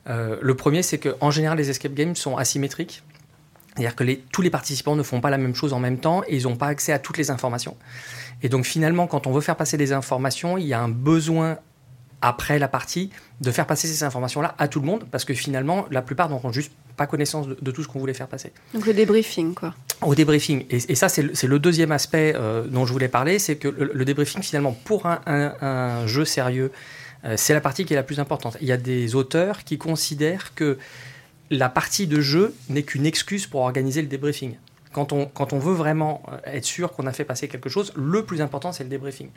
Euh, 0.08 0.38
le 0.42 0.56
premier, 0.56 0.84
c'est 0.84 1.00
qu'en 1.00 1.32
général, 1.32 1.58
les 1.58 1.70
escape 1.70 1.94
games 1.94 2.16
sont 2.16 2.38
asymétriques. 2.38 3.04
C'est-à-dire 3.76 3.96
que 3.96 4.04
les- 4.06 4.24
tous 4.32 4.42
les 4.42 4.50
participants 4.50 4.96
ne 4.96 5.04
font 5.04 5.20
pas 5.20 5.30
la 5.30 5.38
même 5.38 5.56
chose 5.56 5.74
en 5.74 5.80
même 5.80 5.98
temps 5.98 6.24
et 6.28 6.38
ils 6.38 6.44
n'ont 6.44 6.56
pas 6.56 6.68
accès 6.68 6.94
à 6.94 7.00
toutes 7.00 7.18
les 7.18 7.30
informations. 7.32 7.76
Et 8.42 8.48
donc 8.50 8.66
finalement, 8.66 9.08
quand 9.08 9.28
on 9.28 9.32
veut 9.34 9.42
faire 9.42 9.58
passer 9.58 9.76
des 9.78 9.92
informations, 9.92 10.58
il 10.58 10.66
y 10.66 10.74
a 10.74 10.80
un 10.82 10.88
besoin 10.90 11.58
après 12.22 12.58
la 12.58 12.68
partie 12.70 13.10
de 13.42 13.52
faire 13.52 13.68
passer 13.68 13.88
ces 13.88 14.04
informations-là 14.04 14.56
à 14.58 14.68
tout 14.70 14.80
le 14.80 14.86
monde 14.86 15.06
parce 15.12 15.26
que 15.26 15.34
finalement, 15.34 15.86
la 15.92 16.02
plupart 16.02 16.30
n'auront 16.30 16.52
juste 16.54 16.72
pas 16.98 17.08
connaissance 17.08 17.48
de- 17.48 17.58
de 17.62 17.72
tout 17.72 17.84
ce 17.84 17.88
qu'on 17.88 18.00
voulait 18.00 18.14
faire 18.14 18.28
passer 18.28 18.52
Donc 18.74 18.86
le 18.86 18.94
débriefing, 18.94 19.54
quoi. 19.54 19.74
au 20.02 20.16
débriefing. 20.16 20.66
Et, 20.70 20.78
et 20.90 20.96
ça, 20.96 21.10
c'est 21.10 21.22
le, 21.48 21.60
deuxième 21.60 21.92
aspect 21.92 22.34
euh, 22.36 22.64
dont 22.68 22.86
je 22.86 22.94
voulais 22.94 23.08
parler, 23.10 23.40
c'est 23.40 23.56
que 23.58 23.68
le, 23.68 23.92
le 23.94 24.06
débriefing, 24.06 24.42
finalement, 24.42 24.72
pour 24.72 25.06
un, 25.06 25.22
un- 25.26 25.54
un 25.62 26.08
jeu 26.08 26.26
sérieux, 26.26 26.72
euh, 27.26 27.34
c'est 27.38 27.54
la 27.54 27.62
partie 27.62 27.86
qui 27.86 27.94
est 27.94 27.98
la 27.98 28.04
plus 28.04 28.20
importante. 28.20 28.56
Il 28.62 28.68
y 28.68 28.72
a 28.72 28.78
des 28.78 29.16
auteurs 29.16 29.64
qui 29.64 29.78
considèrent 29.78 30.54
que 30.56 30.78
la 31.52 31.70
partie 31.70 32.08
de 32.08 32.22
jeu 32.22 32.54
n'est 32.70 32.84
qu'une 32.84 33.06
excuse 33.06 33.46
pour 33.48 33.62
organiser 33.62 34.02
le 34.02 34.08
débriefing. 34.08 34.56
Quand 34.96 35.12
on, 35.12 35.60
veut 35.60 35.74
vraiment 35.74 36.24
euh, 36.32 36.38
être 36.46 36.64
sûr 36.64 36.94
qu'on 36.94 37.06
a 37.06 37.12
fait 37.12 37.26
passer 37.26 37.50
quelque 37.50 37.68
chose, 37.68 37.92
le 37.98 38.24
plus 38.24 38.42
important, 38.42 38.72
c'est 38.72 38.86
le 38.86 38.90
débriefing. 38.90 39.30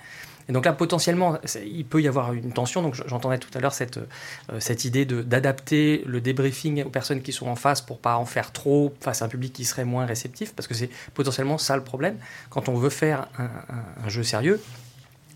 Et 0.48 0.52
donc 0.52 0.64
là, 0.64 0.72
potentiellement, 0.72 1.36
il 1.66 1.84
peut 1.84 2.00
y 2.00 2.06
avoir 2.06 2.32
une 2.32 2.52
tension. 2.52 2.80
Donc 2.80 2.94
j'entendais 2.94 3.38
tout 3.38 3.50
à 3.54 3.60
l'heure 3.60 3.74
cette, 3.74 3.98
euh, 3.98 4.74
idée 4.84 5.04
d'adapter 5.04 6.04
le 6.06 6.20
débriefing 6.20 6.84
aux 6.84 6.90
personnes 6.90 7.22
qui 7.22 7.32
sont 7.32 7.48
en 7.48 7.56
face 7.56 7.80
pour 7.80 7.98
pas 7.98 8.16
en 8.16 8.24
faire 8.24 8.52
trop 8.52 8.94
face 9.00 9.20
à 9.20 9.24
un 9.24 9.28
public 9.28 9.52
qui 9.52 9.64
serait 9.64 9.84
moins 9.84 10.06
réceptif, 10.06 10.54
parce 10.54 10.68
que 10.68 10.74
c'est 10.74 10.90
potentiellement 11.14 11.58
ça 11.58 11.76
le 11.76 11.82
problème. 11.82 12.16
Quand 12.50 12.68
on 12.68 12.74
veut 12.74 12.90
faire 12.90 13.26
un 13.38 14.08
jeu 14.08 14.22
sérieux, 14.22 14.60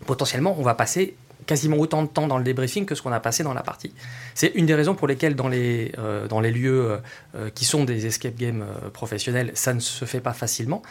potentiellement, 0.05 0.55
on 0.57 0.63
va 0.63 0.73
passer 0.73 1.15
quasiment 1.45 1.77
autant 1.77 2.03
de 2.03 2.07
temps 2.07 2.27
dans 2.27 2.37
le 2.37 2.43
débriefing 2.43 2.85
que 2.85 2.95
ce 2.95 3.01
qu'on 3.01 3.11
a 3.11 3.19
passé 3.19 3.43
dans 3.43 3.53
la 3.53 3.63
partie. 3.63 3.93
C'est 4.35 4.51
une 4.55 4.65
des 4.65 4.75
raisons 4.75 4.95
pour 4.95 5.07
lesquelles 5.07 5.35
dans 5.35 5.47
les, 5.47 5.91
euh, 5.97 6.27
dans 6.27 6.39
les 6.39 6.51
lieux 6.51 6.91
euh, 6.91 6.97
euh, 7.35 7.49
qui 7.49 7.65
sont 7.65 7.83
des 7.83 8.05
escape 8.05 8.35
games 8.35 8.65
professionnels, 8.93 9.51
ça 9.53 9.73
ne 9.73 9.79
se 9.79 10.05
fait 10.05 10.21
pas 10.21 10.33
facilement, 10.33 10.81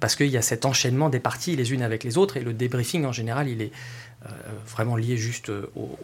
parce 0.00 0.16
qu'il 0.16 0.28
y 0.28 0.36
a 0.36 0.42
cet 0.42 0.64
enchaînement 0.64 1.08
des 1.08 1.20
parties 1.20 1.56
les 1.56 1.72
unes 1.72 1.82
avec 1.82 2.04
les 2.04 2.18
autres, 2.18 2.36
et 2.36 2.40
le 2.40 2.52
débriefing 2.52 3.04
en 3.04 3.12
général, 3.12 3.48
il 3.48 3.62
est 3.62 3.72
vraiment 4.68 4.94
lié 4.94 5.16
juste 5.16 5.50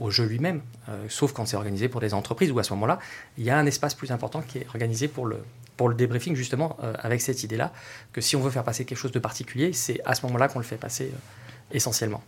au, 0.01 0.11
jeu 0.11 0.27
lui-même, 0.27 0.61
sauf 1.09 1.33
quand 1.33 1.47
c'est 1.47 1.57
organisé 1.57 1.89
pour 1.89 2.01
des 2.01 2.15
entreprises, 2.15 2.51
où 2.51 2.59
à 2.59 2.65
ce 2.65 2.73
moment-là, 2.73 2.99
il 3.37 3.45
y 3.45 3.51
a 3.51 3.57
un 3.57 3.65
espace 3.65 3.95
plus 3.95 4.11
important 4.11 4.43
qui 4.43 4.59
est 4.59 4.67
organisé 4.67 5.07
pour 5.07 5.27
le, 5.27 5.39
pour 5.77 5.89
le 5.89 5.95
débriefing, 5.95 6.35
justement, 6.35 6.77
avec 6.99 7.21
cette 7.21 7.45
idée-là, 7.45 7.73
que 8.13 8.21
si 8.21 8.35
on 8.35 8.41
veut 8.41 8.51
faire 8.51 8.65
passer 8.65 8.85
quelque 8.85 8.99
chose 8.99 9.13
de 9.13 9.21
particulier, 9.21 9.73
c'est 9.73 10.01
à 10.05 10.17
ce 10.17 10.27
moment-là 10.27 10.49
qu'on 10.49 10.59
le 10.59 10.65
fait 10.65 10.77
passer 10.77 11.13
essentiellement. 11.71 12.23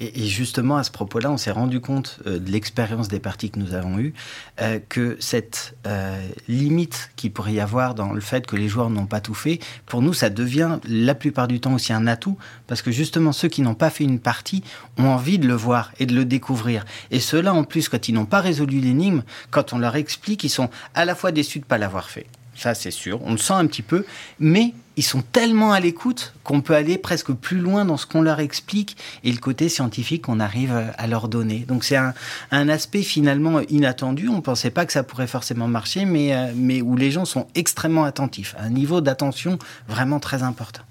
Et, 0.00 0.26
justement, 0.26 0.76
à 0.76 0.82
ce 0.82 0.90
propos-là, 0.90 1.30
on 1.30 1.36
s'est 1.36 1.52
rendu 1.52 1.80
compte 1.80 2.18
euh, 2.26 2.40
de 2.40 2.50
l'expérience 2.50 3.06
des 3.06 3.20
parties 3.20 3.50
que 3.50 3.60
nous 3.60 3.74
avons 3.74 3.98
eues, 3.98 4.12
euh, 4.60 4.80
que 4.88 5.16
cette 5.20 5.76
euh, 5.86 6.20
limite 6.48 7.10
qu'il 7.14 7.32
pourrait 7.32 7.52
y 7.52 7.60
avoir 7.60 7.94
dans 7.94 8.12
le 8.12 8.20
fait 8.20 8.44
que 8.44 8.56
les 8.56 8.66
joueurs 8.66 8.90
n'ont 8.90 9.06
pas 9.06 9.20
tout 9.20 9.34
fait, 9.34 9.60
pour 9.86 10.02
nous, 10.02 10.12
ça 10.12 10.30
devient 10.30 10.78
la 10.84 11.14
plupart 11.14 11.46
du 11.46 11.60
temps 11.60 11.74
aussi 11.74 11.92
un 11.92 12.08
atout, 12.08 12.36
parce 12.66 12.82
que 12.82 12.90
justement, 12.90 13.30
ceux 13.30 13.46
qui 13.46 13.62
n'ont 13.62 13.76
pas 13.76 13.90
fait 13.90 14.02
une 14.02 14.18
partie 14.18 14.64
ont 14.98 15.06
envie 15.06 15.38
de 15.38 15.46
le 15.46 15.54
voir 15.54 15.92
et 16.00 16.06
de 16.06 16.14
le 16.14 16.24
découvrir. 16.24 16.84
Et 17.12 17.20
ceux-là, 17.20 17.54
en 17.54 17.62
plus, 17.62 17.88
quand 17.88 18.08
ils 18.08 18.14
n'ont 18.14 18.26
pas 18.26 18.40
résolu 18.40 18.80
l'énigme, 18.80 19.22
quand 19.50 19.72
on 19.72 19.78
leur 19.78 19.94
explique, 19.94 20.42
ils 20.42 20.50
sont 20.50 20.70
à 20.94 21.04
la 21.04 21.14
fois 21.14 21.30
déçus 21.30 21.60
de 21.60 21.64
ne 21.64 21.68
pas 21.68 21.78
l'avoir 21.78 22.10
fait. 22.10 22.26
Ça, 22.56 22.74
c'est 22.74 22.90
sûr. 22.90 23.20
On 23.24 23.32
le 23.32 23.38
sent 23.38 23.52
un 23.52 23.66
petit 23.66 23.82
peu. 23.82 24.04
Mais 24.38 24.74
ils 24.96 25.02
sont 25.02 25.22
tellement 25.22 25.72
à 25.72 25.80
l'écoute 25.80 26.34
qu'on 26.44 26.60
peut 26.60 26.74
aller 26.74 26.98
presque 26.98 27.32
plus 27.32 27.58
loin 27.58 27.84
dans 27.84 27.96
ce 27.96 28.06
qu'on 28.06 28.22
leur 28.22 28.40
explique 28.40 28.96
et 29.24 29.32
le 29.32 29.38
côté 29.38 29.68
scientifique 29.68 30.22
qu'on 30.22 30.40
arrive 30.40 30.72
à 30.96 31.06
leur 31.06 31.28
donner. 31.28 31.60
Donc, 31.60 31.84
c'est 31.84 31.96
un, 31.96 32.14
aspect 32.50 33.02
finalement 33.02 33.60
inattendu. 33.68 34.28
On 34.28 34.36
ne 34.36 34.40
pensait 34.40 34.70
pas 34.70 34.86
que 34.86 34.92
ça 34.92 35.02
pourrait 35.02 35.26
forcément 35.26 35.68
marcher, 35.68 36.04
mais, 36.06 36.34
euh, 36.34 36.52
mais 36.56 36.80
où 36.80 36.96
les 36.96 37.10
gens 37.10 37.24
sont 37.24 37.46
extrêmement 37.54 38.04
attentifs. 38.04 38.54
Un 38.58 38.70
niveau 38.70 39.00
d'attention 39.00 39.58
vraiment 39.88 40.18
très 40.18 40.42
important. 40.42 40.82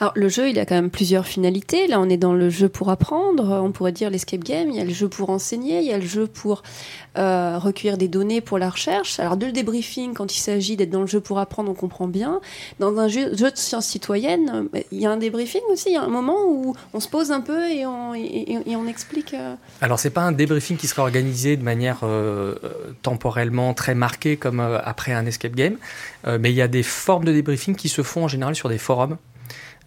Alors, 0.00 0.12
le 0.16 0.28
jeu, 0.28 0.48
il 0.48 0.58
a 0.58 0.66
quand 0.66 0.74
même 0.74 0.90
plusieurs 0.90 1.26
finalités. 1.26 1.86
Là, 1.86 2.00
on 2.00 2.08
est 2.08 2.16
dans 2.16 2.34
le 2.34 2.50
jeu 2.50 2.68
pour 2.68 2.90
apprendre. 2.90 3.60
On 3.62 3.72
pourrait 3.72 3.92
dire 3.92 4.10
l'escape 4.10 4.44
game. 4.44 4.70
Il 4.70 4.76
y 4.76 4.80
a 4.80 4.84
le 4.84 4.92
jeu 4.92 5.08
pour 5.08 5.30
enseigner. 5.30 5.80
Il 5.80 5.86
y 5.86 5.92
a 5.92 5.98
le 5.98 6.06
jeu 6.06 6.26
pour 6.26 6.62
euh, 7.16 7.58
recueillir 7.58 7.98
des 7.98 8.08
données 8.08 8.40
pour 8.40 8.58
la 8.58 8.70
recherche. 8.70 9.18
Alors, 9.20 9.36
de 9.36 9.46
le 9.46 9.52
débriefing, 9.52 10.14
quand 10.14 10.34
il 10.34 10.38
s'agit 10.40 10.76
d'être 10.76 10.90
dans 10.90 11.00
le 11.00 11.06
jeu 11.06 11.20
pour 11.20 11.38
apprendre, 11.38 11.70
on 11.70 11.74
comprend 11.74 12.06
bien. 12.06 12.40
Dans 12.78 12.98
un 12.98 13.08
jeu, 13.08 13.30
de 13.30 13.50
sciences 13.54 13.86
citoyennes, 13.86 14.68
euh, 14.74 14.80
il 14.92 15.00
y 15.00 15.06
a 15.06 15.10
un 15.10 15.16
débriefing 15.16 15.62
aussi. 15.70 15.90
Il 15.90 15.94
y 15.94 15.96
a 15.96 16.02
un 16.02 16.08
moment 16.08 16.36
où 16.46 16.74
on 16.92 17.00
se 17.00 17.08
pose 17.08 17.32
un 17.32 17.40
peu 17.40 17.68
et 17.68 17.86
on, 17.86 18.14
explique. 18.88 19.34
euh, 19.34 19.54
Alors, 19.80 19.98
c'est 19.98 20.10
pas 20.10 20.22
un 20.22 20.32
débriefing 20.32 20.76
qui 20.76 20.86
serait 20.86 21.02
organisé 21.02 21.56
de 21.56 21.62
manière 21.62 22.00
euh, 22.02 22.54
temporellement 23.02 23.74
très 23.74 23.94
marquée 23.94 24.36
comme 24.36 24.60
après 24.60 25.12
un 25.12 25.26
escape 25.26 25.54
game, 25.54 25.76
mais 26.26 26.50
il 26.50 26.56
y 26.56 26.62
a 26.62 26.68
des 26.68 26.82
formes 26.82 27.24
de 27.24 27.32
débriefing 27.32 27.74
qui 27.74 27.88
se 27.88 28.02
font 28.02 28.24
en 28.24 28.28
général 28.28 28.54
sur 28.54 28.68
des 28.68 28.78
forums. 28.78 29.16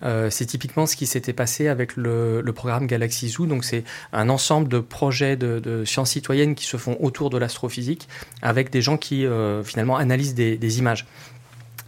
Euh, 0.04 0.30
c'est 0.30 0.46
typiquement 0.46 0.86
ce 0.86 0.96
qui 0.96 1.06
s'était 1.06 1.34
passé 1.34 1.68
avec 1.68 1.96
le, 1.96 2.42
le 2.42 2.54
programme 2.54 2.88
Galaxy 2.88 3.30
Zoo. 3.30 3.46
Donc, 3.46 3.64
c'est 3.64 3.84
un 4.14 4.30
ensemble 4.30 4.68
de 4.68 4.80
projets 4.80 5.36
de, 5.36 5.60
de 5.60 5.86
sciences 5.86 6.12
citoyennes 6.12 6.56
qui 6.56 6.66
se 6.66 6.78
font 6.78 6.98
autour 7.00 7.30
de 7.30 7.38
l'astrophysique 7.38 8.08
avec 8.42 8.70
des 8.72 8.82
gens 8.82 8.98
qui 8.98 9.26
euh, 9.26 9.64
finalement 9.64 9.98
analysent 9.98 10.36
des, 10.36 10.58
des 10.58 10.80
images. 10.80 11.06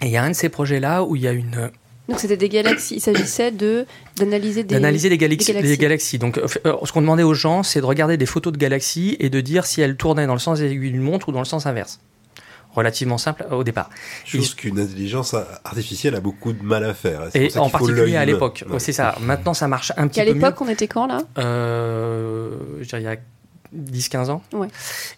Et 0.01 0.07
il 0.07 0.11
y 0.11 0.17
a 0.17 0.23
un 0.23 0.29
de 0.29 0.35
ces 0.35 0.49
projets-là 0.49 1.03
où 1.03 1.15
il 1.15 1.21
y 1.21 1.27
a 1.27 1.31
une, 1.31 1.71
Donc, 2.09 2.19
c'était 2.19 2.37
des 2.37 2.49
galaxies. 2.49 2.95
Il 2.95 3.01
s'agissait 3.01 3.51
de 3.51 3.85
d'analyser 4.17 4.63
des. 4.63 4.75
d'analyser 4.75 5.09
les 5.09 5.17
galaxies, 5.17 5.47
des 5.47 5.53
galaxies. 5.53 5.71
les 5.71 5.77
galaxies. 5.77 6.19
Donc, 6.19 6.37
euh, 6.37 6.45
euh, 6.65 6.75
ce 6.83 6.91
qu'on 6.91 7.01
demandait 7.01 7.23
aux 7.23 7.33
gens, 7.33 7.63
c'est 7.63 7.79
de 7.79 7.85
regarder 7.85 8.17
des 8.17 8.25
photos 8.25 8.51
de 8.51 8.57
galaxies 8.57 9.15
et 9.19 9.29
de 9.29 9.41
dire 9.41 9.65
si 9.65 9.81
elles 9.81 9.95
tournaient 9.95 10.27
dans 10.27 10.33
le 10.33 10.39
sens 10.39 10.59
des 10.59 10.71
aiguilles 10.71 10.91
d'une 10.91 11.01
montre 11.01 11.29
ou 11.29 11.31
dans 11.31 11.39
le 11.39 11.45
sens 11.45 11.65
inverse. 11.65 11.99
Relativement 12.73 13.17
simple 13.17 13.45
au 13.51 13.63
départ. 13.63 13.89
Chose 14.25 14.55
qu'une 14.55 14.79
intelligence 14.79 15.35
artificielle 15.63 16.15
a 16.15 16.19
beaucoup 16.19 16.53
de 16.53 16.63
mal 16.63 16.83
à 16.83 16.93
faire. 16.93 17.29
Et 17.35 17.55
en 17.57 17.69
particulier 17.69 18.15
à 18.15 18.25
l'époque. 18.25 18.63
Ouais. 18.69 18.79
C'est 18.79 18.93
ça. 18.93 19.15
Maintenant, 19.21 19.53
ça 19.53 19.67
marche 19.67 19.91
un 19.97 20.07
petit 20.07 20.19
Et 20.19 20.23
à 20.23 20.25
peu 20.25 20.31
mieux. 20.33 20.39
l'époque, 20.39 20.61
on 20.61 20.67
était 20.69 20.87
quand 20.87 21.05
là? 21.05 21.21
Euh, 21.37 22.55
je 22.81 22.87
dirais 22.87 23.01
il 23.01 23.05
y 23.05 23.07
a 23.07 23.17
10-15 23.73 24.29
ans. 24.29 24.41
Ouais. 24.53 24.67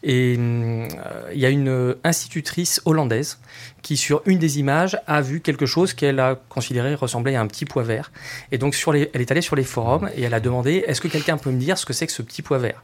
Et 0.03 0.35
euh, 0.37 0.87
il 1.33 1.39
y 1.39 1.45
a 1.45 1.49
une 1.49 1.95
institutrice 2.03 2.81
hollandaise 2.85 3.39
qui, 3.81 3.97
sur 3.97 4.21
une 4.25 4.39
des 4.39 4.59
images, 4.59 4.99
a 5.07 5.21
vu 5.21 5.41
quelque 5.41 5.65
chose 5.65 5.93
qu'elle 5.93 6.19
a 6.19 6.35
considéré 6.49 6.95
ressembler 6.95 7.35
à 7.35 7.41
un 7.41 7.47
petit 7.47 7.65
pois 7.65 7.83
vert. 7.83 8.11
Et 8.51 8.57
donc, 8.57 8.75
sur 8.75 8.91
les, 8.91 9.09
elle 9.13 9.21
est 9.21 9.31
allée 9.31 9.41
sur 9.41 9.55
les 9.55 9.63
forums 9.63 10.09
et 10.15 10.23
elle 10.23 10.33
a 10.33 10.39
demandé 10.39 10.83
est-ce 10.87 11.01
que 11.01 11.07
quelqu'un 11.07 11.37
peut 11.37 11.51
me 11.51 11.59
dire 11.59 11.77
ce 11.77 11.85
que 11.85 11.93
c'est 11.93 12.07
que 12.07 12.13
ce 12.13 12.21
petit 12.21 12.41
pois 12.41 12.57
vert? 12.57 12.81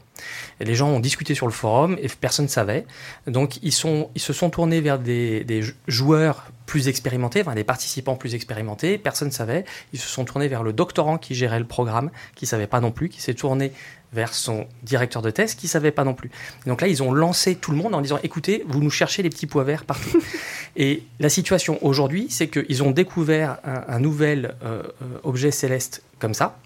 Et 0.60 0.64
les 0.64 0.74
gens 0.74 0.88
ont 0.88 1.00
discuté 1.00 1.34
sur 1.34 1.46
le 1.46 1.52
forum 1.52 1.96
et 2.00 2.08
personne 2.08 2.44
ne 2.44 2.50
savait. 2.50 2.86
Donc, 3.26 3.58
ils, 3.62 3.72
sont, 3.72 4.10
ils 4.14 4.20
se 4.20 4.32
sont 4.32 4.50
tournés 4.50 4.80
vers 4.80 4.98
des, 4.98 5.44
des 5.44 5.62
joueurs 5.88 6.46
plus 6.66 6.88
expérimentés, 6.88 7.40
enfin 7.40 7.54
des 7.54 7.64
participants 7.64 8.16
plus 8.16 8.34
expérimentés, 8.34 8.96
personne 8.96 9.28
ne 9.28 9.32
savait. 9.32 9.64
Ils 9.92 9.98
se 9.98 10.08
sont 10.08 10.24
tournés 10.24 10.48
vers 10.48 10.62
le 10.62 10.72
doctorant 10.72 11.18
qui 11.18 11.34
gérait 11.34 11.58
le 11.58 11.66
programme, 11.66 12.10
qui 12.34 12.44
ne 12.44 12.48
savait 12.48 12.66
pas 12.66 12.80
non 12.80 12.92
plus, 12.92 13.08
qui 13.08 13.20
s'est 13.20 13.34
tourné 13.34 13.72
vers 14.12 14.34
son 14.34 14.66
directeur 14.82 15.22
de 15.22 15.30
thèse 15.30 15.54
qui 15.54 15.68
savait 15.68 15.90
pas 15.90 16.04
non 16.04 16.14
plus. 16.14 16.30
Donc 16.66 16.80
là, 16.80 16.88
ils 16.88 17.02
ont 17.02 17.12
lancé 17.12 17.54
tout 17.54 17.70
le 17.70 17.76
monde 17.76 17.94
en 17.94 18.00
disant 18.00 18.18
écoutez, 18.22 18.64
vous 18.68 18.80
nous 18.80 18.90
cherchez 18.90 19.22
les 19.22 19.30
petits 19.30 19.46
pois 19.46 19.64
verts 19.64 19.84
partout. 19.84 20.22
Et 20.76 21.04
la 21.20 21.28
situation 21.28 21.78
aujourd'hui, 21.84 22.26
c'est 22.30 22.48
qu'ils 22.48 22.82
ont 22.82 22.90
découvert 22.90 23.58
un, 23.64 23.84
un 23.88 23.98
nouvel 23.98 24.54
euh, 24.64 24.82
euh, 25.02 25.18
objet 25.22 25.50
céleste 25.50 26.02
comme 26.18 26.34
ça. 26.34 26.58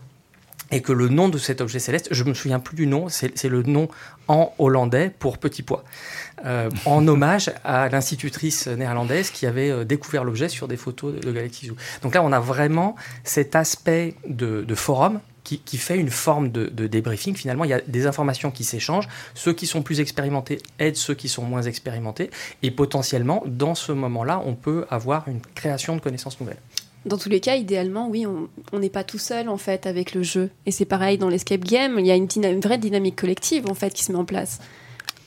Et 0.72 0.82
que 0.82 0.92
le 0.92 1.08
nom 1.08 1.28
de 1.28 1.38
cet 1.38 1.60
objet 1.60 1.78
céleste, 1.78 2.08
je 2.10 2.24
me 2.24 2.34
souviens 2.34 2.58
plus 2.58 2.74
du 2.74 2.88
nom, 2.88 3.08
c'est 3.08 3.38
c'est 3.38 3.48
le 3.48 3.62
nom 3.62 3.88
en 4.26 4.52
hollandais 4.58 5.12
pour 5.16 5.38
petit 5.38 5.62
pois, 5.62 5.84
Euh, 6.44 6.70
en 6.84 7.06
hommage 7.12 7.52
à 7.64 7.88
l'institutrice 7.88 8.66
néerlandaise 8.66 9.30
qui 9.30 9.46
avait 9.46 9.70
euh, 9.70 9.84
découvert 9.84 10.24
l'objet 10.24 10.48
sur 10.48 10.66
des 10.66 10.76
photos 10.76 11.14
de, 11.14 11.20
de 11.20 11.32
Galaxy 11.32 11.68
Zoo. 11.68 11.76
Donc 12.02 12.14
là, 12.14 12.22
on 12.22 12.32
a 12.32 12.40
vraiment 12.40 12.96
cet 13.22 13.54
aspect 13.54 14.14
de, 14.28 14.62
de 14.62 14.74
forum 14.74 15.20
qui, 15.46 15.76
fait 15.78 15.96
une 15.96 16.10
forme 16.10 16.50
de, 16.50 16.66
de, 16.66 16.86
débriefing. 16.86 17.36
Finalement, 17.36 17.64
il 17.64 17.70
y 17.70 17.74
a 17.74 17.80
des 17.80 18.06
informations 18.06 18.50
qui 18.50 18.64
s'échangent. 18.64 19.08
Ceux 19.34 19.52
qui 19.52 19.66
sont 19.66 19.82
plus 19.82 20.00
expérimentés 20.00 20.58
aident 20.78 20.96
ceux 20.96 21.14
qui 21.14 21.28
sont 21.28 21.42
moins 21.42 21.62
expérimentés. 21.62 22.30
Et 22.62 22.70
potentiellement, 22.70 23.42
dans 23.46 23.74
ce 23.74 23.92
moment-là, 23.92 24.42
on 24.44 24.54
peut 24.54 24.86
avoir 24.90 25.28
une 25.28 25.40
création 25.54 25.94
de 25.94 26.00
connaissances 26.00 26.40
nouvelles. 26.40 26.60
Dans 27.04 27.18
tous 27.18 27.28
les 27.28 27.38
cas, 27.38 27.54
idéalement, 27.54 28.08
oui, 28.08 28.26
on 28.26 28.78
n'est 28.78 28.90
pas 28.90 29.04
tout 29.04 29.18
seul 29.18 29.48
en 29.48 29.58
fait 29.58 29.86
avec 29.86 30.12
le 30.12 30.24
jeu. 30.24 30.50
Et 30.66 30.72
c'est 30.72 30.84
pareil 30.84 31.18
dans 31.18 31.28
l'escape 31.28 31.62
game, 31.64 32.00
il 32.00 32.06
y 32.06 32.10
a 32.10 32.16
une, 32.16 32.26
une, 32.34 32.60
vraie 32.60 32.78
dynamique 32.78 33.14
collective 33.14 33.70
en 33.70 33.74
fait 33.74 33.94
qui 33.94 34.02
se 34.02 34.10
met 34.10 34.18
en 34.18 34.24
place. 34.24 34.58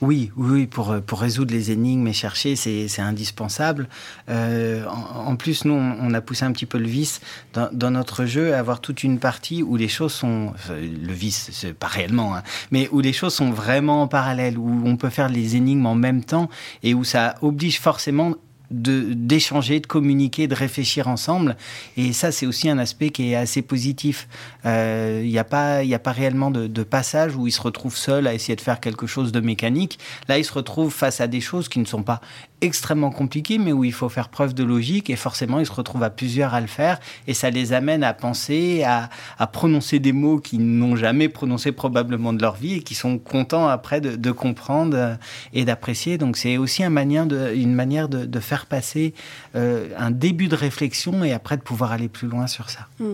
Oui, 0.00 0.32
oui, 0.36 0.66
pour, 0.66 0.98
pour 1.02 1.20
résoudre 1.20 1.52
les 1.52 1.72
énigmes 1.72 2.06
et 2.06 2.14
chercher, 2.14 2.56
c'est 2.56 3.02
indispensable. 3.02 3.86
Euh, 4.30 4.86
en, 4.86 5.32
en, 5.32 5.36
plus, 5.36 5.66
nous, 5.66 5.74
on 5.74 6.14
a 6.14 6.22
poussé 6.22 6.44
un 6.44 6.52
petit 6.52 6.64
peu 6.64 6.78
le 6.78 6.86
vice 6.86 7.20
dans, 7.52 7.68
dans, 7.70 7.90
notre 7.90 8.24
jeu, 8.24 8.54
à 8.54 8.58
avoir 8.58 8.80
toute 8.80 9.04
une 9.04 9.18
partie 9.18 9.62
où 9.62 9.76
les 9.76 9.88
choses 9.88 10.14
sont... 10.14 10.54
Le 10.70 11.12
vice, 11.12 11.50
c'est 11.52 11.74
pas 11.74 11.86
réellement, 11.86 12.34
hein, 12.34 12.42
mais 12.70 12.88
où 12.92 13.00
les 13.00 13.12
choses 13.12 13.34
sont 13.34 13.50
vraiment 13.50 14.02
en 14.02 14.08
parallèle, 14.08 14.56
où 14.56 14.82
on 14.86 14.96
peut 14.96 15.10
faire 15.10 15.28
les 15.28 15.56
énigmes 15.56 15.84
en 15.84 15.94
même 15.94 16.24
temps 16.24 16.48
et 16.82 16.94
où 16.94 17.04
ça 17.04 17.34
oblige 17.42 17.78
forcément 17.78 18.34
d'échanger, 18.70 19.80
de, 19.80 19.86
communiquer, 19.86 20.46
de 20.46 20.54
réfléchir 20.54 21.08
ensemble. 21.08 21.56
Et 21.96 22.12
ça, 22.12 22.32
c'est 22.32 22.46
aussi 22.46 22.68
un 22.68 22.78
aspect 22.78 23.10
qui 23.10 23.32
est 23.32 23.34
assez 23.34 23.62
positif. 23.62 24.28
Il 24.64 24.68
euh, 24.70 25.22
n'y 25.22 25.38
a, 25.38 25.44
pas, 25.44 25.82
y 25.82 25.94
a 25.94 25.98
pas 25.98 26.12
réellement 26.12 26.50
de, 26.50 26.66
de, 26.66 26.82
passage 26.82 27.36
où 27.36 27.46
il 27.46 27.52
se 27.52 27.60
retrouve 27.60 27.96
seul 27.96 28.26
à 28.26 28.34
essayer 28.34 28.56
de 28.56 28.60
faire 28.60 28.80
quelque 28.80 29.06
chose 29.06 29.32
de 29.32 29.40
mécanique. 29.40 29.98
Là, 30.28 30.38
il 30.38 30.44
se 30.44 30.52
retrouve 30.52 30.92
face 30.92 31.20
à 31.20 31.26
des 31.26 31.40
choses 31.40 31.68
qui 31.68 31.78
ne 31.78 31.84
sont 31.84 32.02
pas 32.02 32.20
extrêmement 32.60 33.10
compliquées, 33.10 33.58
mais 33.58 33.72
où 33.72 33.84
il 33.84 33.92
faut 33.92 34.08
faire 34.08 34.28
preuve 34.28 34.54
de 34.54 34.64
logique. 34.64 35.10
Et 35.10 35.16
forcément, 35.16 35.58
ils 35.60 35.66
se 35.66 35.72
retrouvent 35.72 36.02
à 36.02 36.10
plusieurs 36.10 36.54
à 36.54 36.60
le 36.60 36.66
faire. 36.66 36.98
Et 37.26 37.34
ça 37.34 37.50
les 37.50 37.72
amène 37.72 38.04
à 38.04 38.12
penser, 38.14 38.84
à, 38.84 39.08
prononcer 39.46 39.98
des 39.98 40.12
mots 40.12 40.38
qu'ils 40.38 40.64
n'ont 40.64 40.96
jamais 40.96 41.28
prononcés 41.28 41.72
probablement 41.72 42.32
de 42.32 42.40
leur 42.40 42.56
vie 42.56 42.74
et 42.74 42.82
qui 42.82 42.94
sont 42.94 43.18
contents 43.18 43.68
après 43.68 44.00
de, 44.00 44.30
comprendre 44.30 45.16
et 45.52 45.64
d'apprécier. 45.64 46.18
Donc, 46.18 46.36
c'est 46.36 46.56
aussi 46.56 46.82
une 46.82 46.90
manière 46.90 47.26
de, 47.26 48.24
de 48.24 48.40
faire 48.40 48.66
passer 48.66 49.14
euh, 49.56 49.88
un 49.96 50.10
début 50.10 50.48
de 50.48 50.56
réflexion 50.56 51.24
et 51.24 51.32
après 51.32 51.56
de 51.56 51.62
pouvoir 51.62 51.92
aller 51.92 52.08
plus 52.08 52.28
loin 52.28 52.46
sur 52.46 52.70
ça. 52.70 52.86
Mmh. 52.98 53.04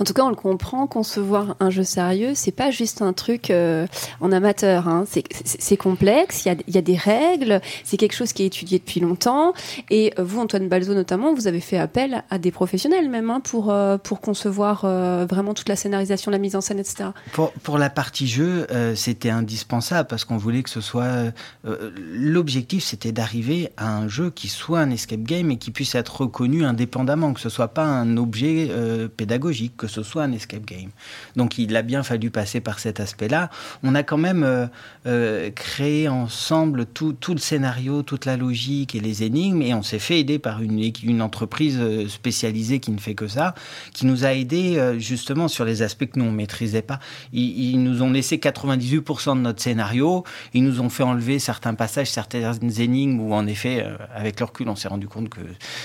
En 0.00 0.04
tout 0.04 0.12
cas, 0.12 0.22
on 0.22 0.30
le 0.30 0.36
comprend, 0.36 0.86
concevoir 0.86 1.56
un 1.60 1.70
jeu 1.70 1.84
sérieux, 1.84 2.32
c'est 2.34 2.52
pas 2.52 2.70
juste 2.70 3.02
un 3.02 3.12
truc 3.12 3.50
euh, 3.50 3.86
en 4.20 4.32
amateur. 4.32 4.88
Hein. 4.88 5.04
C'est 5.34 5.76
complexe, 5.76 6.44
il 6.44 6.56
y 6.68 6.78
a, 6.78 6.82
des 6.82 6.96
règles, 6.96 7.60
c'est 7.84 7.96
quelque 7.96 8.14
chose 8.14 8.32
qui 8.32 8.42
est 8.42 8.46
étudié 8.46 8.78
depuis 8.78 9.00
longtemps. 9.00 9.52
Et 9.90 10.12
euh, 10.18 10.24
vous, 10.24 10.40
Antoine 10.40 10.68
Balzo 10.68 10.94
notamment, 10.94 11.34
vous 11.34 11.46
avez 11.46 11.60
fait 11.60 11.78
appel 11.78 12.24
à 12.30 12.38
des 12.38 12.50
professionnels 12.50 13.08
même 13.08 13.30
hein, 13.30 13.40
pour, 13.40 13.70
euh, 13.70 13.98
pour 13.98 14.20
concevoir 14.20 14.86
vraiment 15.26 15.54
toute 15.54 15.68
la 15.68 15.76
scénarisation, 15.76 16.30
la 16.30 16.38
mise 16.38 16.56
en 16.56 16.60
scène, 16.60 16.78
etc. 16.78 17.10
Pour, 17.32 17.52
pour 17.52 17.78
la 17.78 17.90
partie 17.90 18.26
jeu, 18.26 18.66
c'était 18.94 19.30
indispensable 19.30 20.08
parce 20.08 20.24
qu'on 20.24 20.36
voulait 20.36 20.62
que 20.62 20.70
ce 20.70 20.80
soit... 20.80 21.32
L'objectif, 21.64 22.84
c'était 22.84 23.12
d'arriver 23.12 23.70
à 23.76 23.96
un 23.96 24.08
jeu 24.08 24.30
qui 24.30 24.48
soit 24.48 24.80
un 24.80 24.90
escape 24.90 25.22
game 25.22 25.50
et 25.50 25.56
qui 25.56 25.70
puisse 25.70 25.94
être 25.94 26.20
reconnu 26.22 26.64
indépendamment, 26.64 27.32
que 27.32 27.40
ce 27.40 27.48
soit 27.48 27.68
pas 27.68 27.84
un 27.84 28.16
objet 28.16 28.70
pédagogique, 29.16 29.65
que 29.76 29.86
ce 29.86 30.02
soit 30.02 30.22
un 30.24 30.32
escape 30.32 30.64
game. 30.64 30.90
Donc 31.36 31.58
il 31.58 31.74
a 31.76 31.82
bien 31.82 32.02
fallu 32.02 32.30
passer 32.30 32.60
par 32.60 32.78
cet 32.78 33.00
aspect-là. 33.00 33.50
On 33.82 33.94
a 33.94 34.02
quand 34.02 34.18
même 34.18 34.44
euh, 34.44 34.66
euh, 35.06 35.50
créé 35.50 36.08
ensemble 36.08 36.86
tout, 36.86 37.16
le 37.28 37.38
scénario, 37.38 38.02
toute 38.02 38.24
la 38.24 38.36
logique 38.36 38.94
et 38.94 39.00
les 39.00 39.22
énigmes, 39.22 39.62
et 39.62 39.74
on 39.74 39.82
s'est 39.82 39.98
fait 39.98 40.20
aider 40.20 40.38
par 40.38 40.62
une, 40.62 40.76
entreprise 41.22 41.80
spécialisée 42.08 42.80
qui 42.80 42.90
ne 42.90 42.98
fait 42.98 43.14
que 43.14 43.26
ça, 43.26 43.54
qui 43.92 44.06
nous 44.06 44.24
a 44.24 44.34
aidé 44.34 44.76
euh, 44.78 44.98
justement 44.98 45.48
sur 45.48 45.64
les 45.64 45.82
aspects 45.82 46.06
que 46.06 46.18
nous 46.18 46.26
on 46.26 46.32
maîtrisait 46.32 46.82
pas. 46.82 47.00
Ils, 47.32 47.82
nous 47.82 48.02
ont 48.02 48.10
laissé 48.10 48.36
98% 48.36 49.36
de 49.36 49.40
notre 49.40 49.62
scénario, 49.62 50.24
ils 50.54 50.62
nous 50.62 50.80
ont 50.80 50.88
fait 50.88 51.02
enlever 51.02 51.38
certains 51.38 51.74
passages, 51.74 52.10
certaines 52.10 52.80
énigmes 52.80 53.20
où 53.20 53.32
en 53.34 53.46
effet, 53.46 53.84
euh, 53.84 53.96
avec 54.14 54.40
le 54.40 54.46
recul, 54.46 54.68
on 54.68 54.76
s'est 54.76 54.88
rendu 54.88 55.08
compte 55.08 55.28
que 55.28 55.40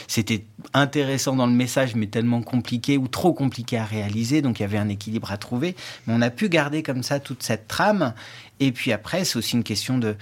c'était 0.08 0.46
intéressant 0.74 1.36
dans 1.36 1.48
le 1.48 1.54
message, 1.54 1.96
mais 1.96 2.08
tellement 2.08 2.42
compliqué 2.42 2.98
ou 2.98 3.08
trop 3.08 3.34
compliqué 3.34 3.71
à 3.78 3.86
réaliser, 3.86 4.42
donc 4.42 4.60
il 4.60 4.64
y 4.64 4.66
avait 4.66 4.78
un 4.78 4.90
équilibre 4.90 5.32
à 5.32 5.38
trouver. 5.38 5.76
Mais 6.06 6.14
on 6.16 6.22
a 6.22 6.30
pu 6.30 6.50
garder 6.50 6.84
comme 6.84 7.04
ça 7.04 7.20
toute 7.20 7.44
cette 7.44 7.68
trame. 7.68 8.14
Et 8.60 8.72
puis 8.72 8.92
après, 8.92 9.26
c'est 9.26 9.38
aussi 9.38 9.56
une 9.56 9.64
question 9.64 9.98
de, 9.98 10.16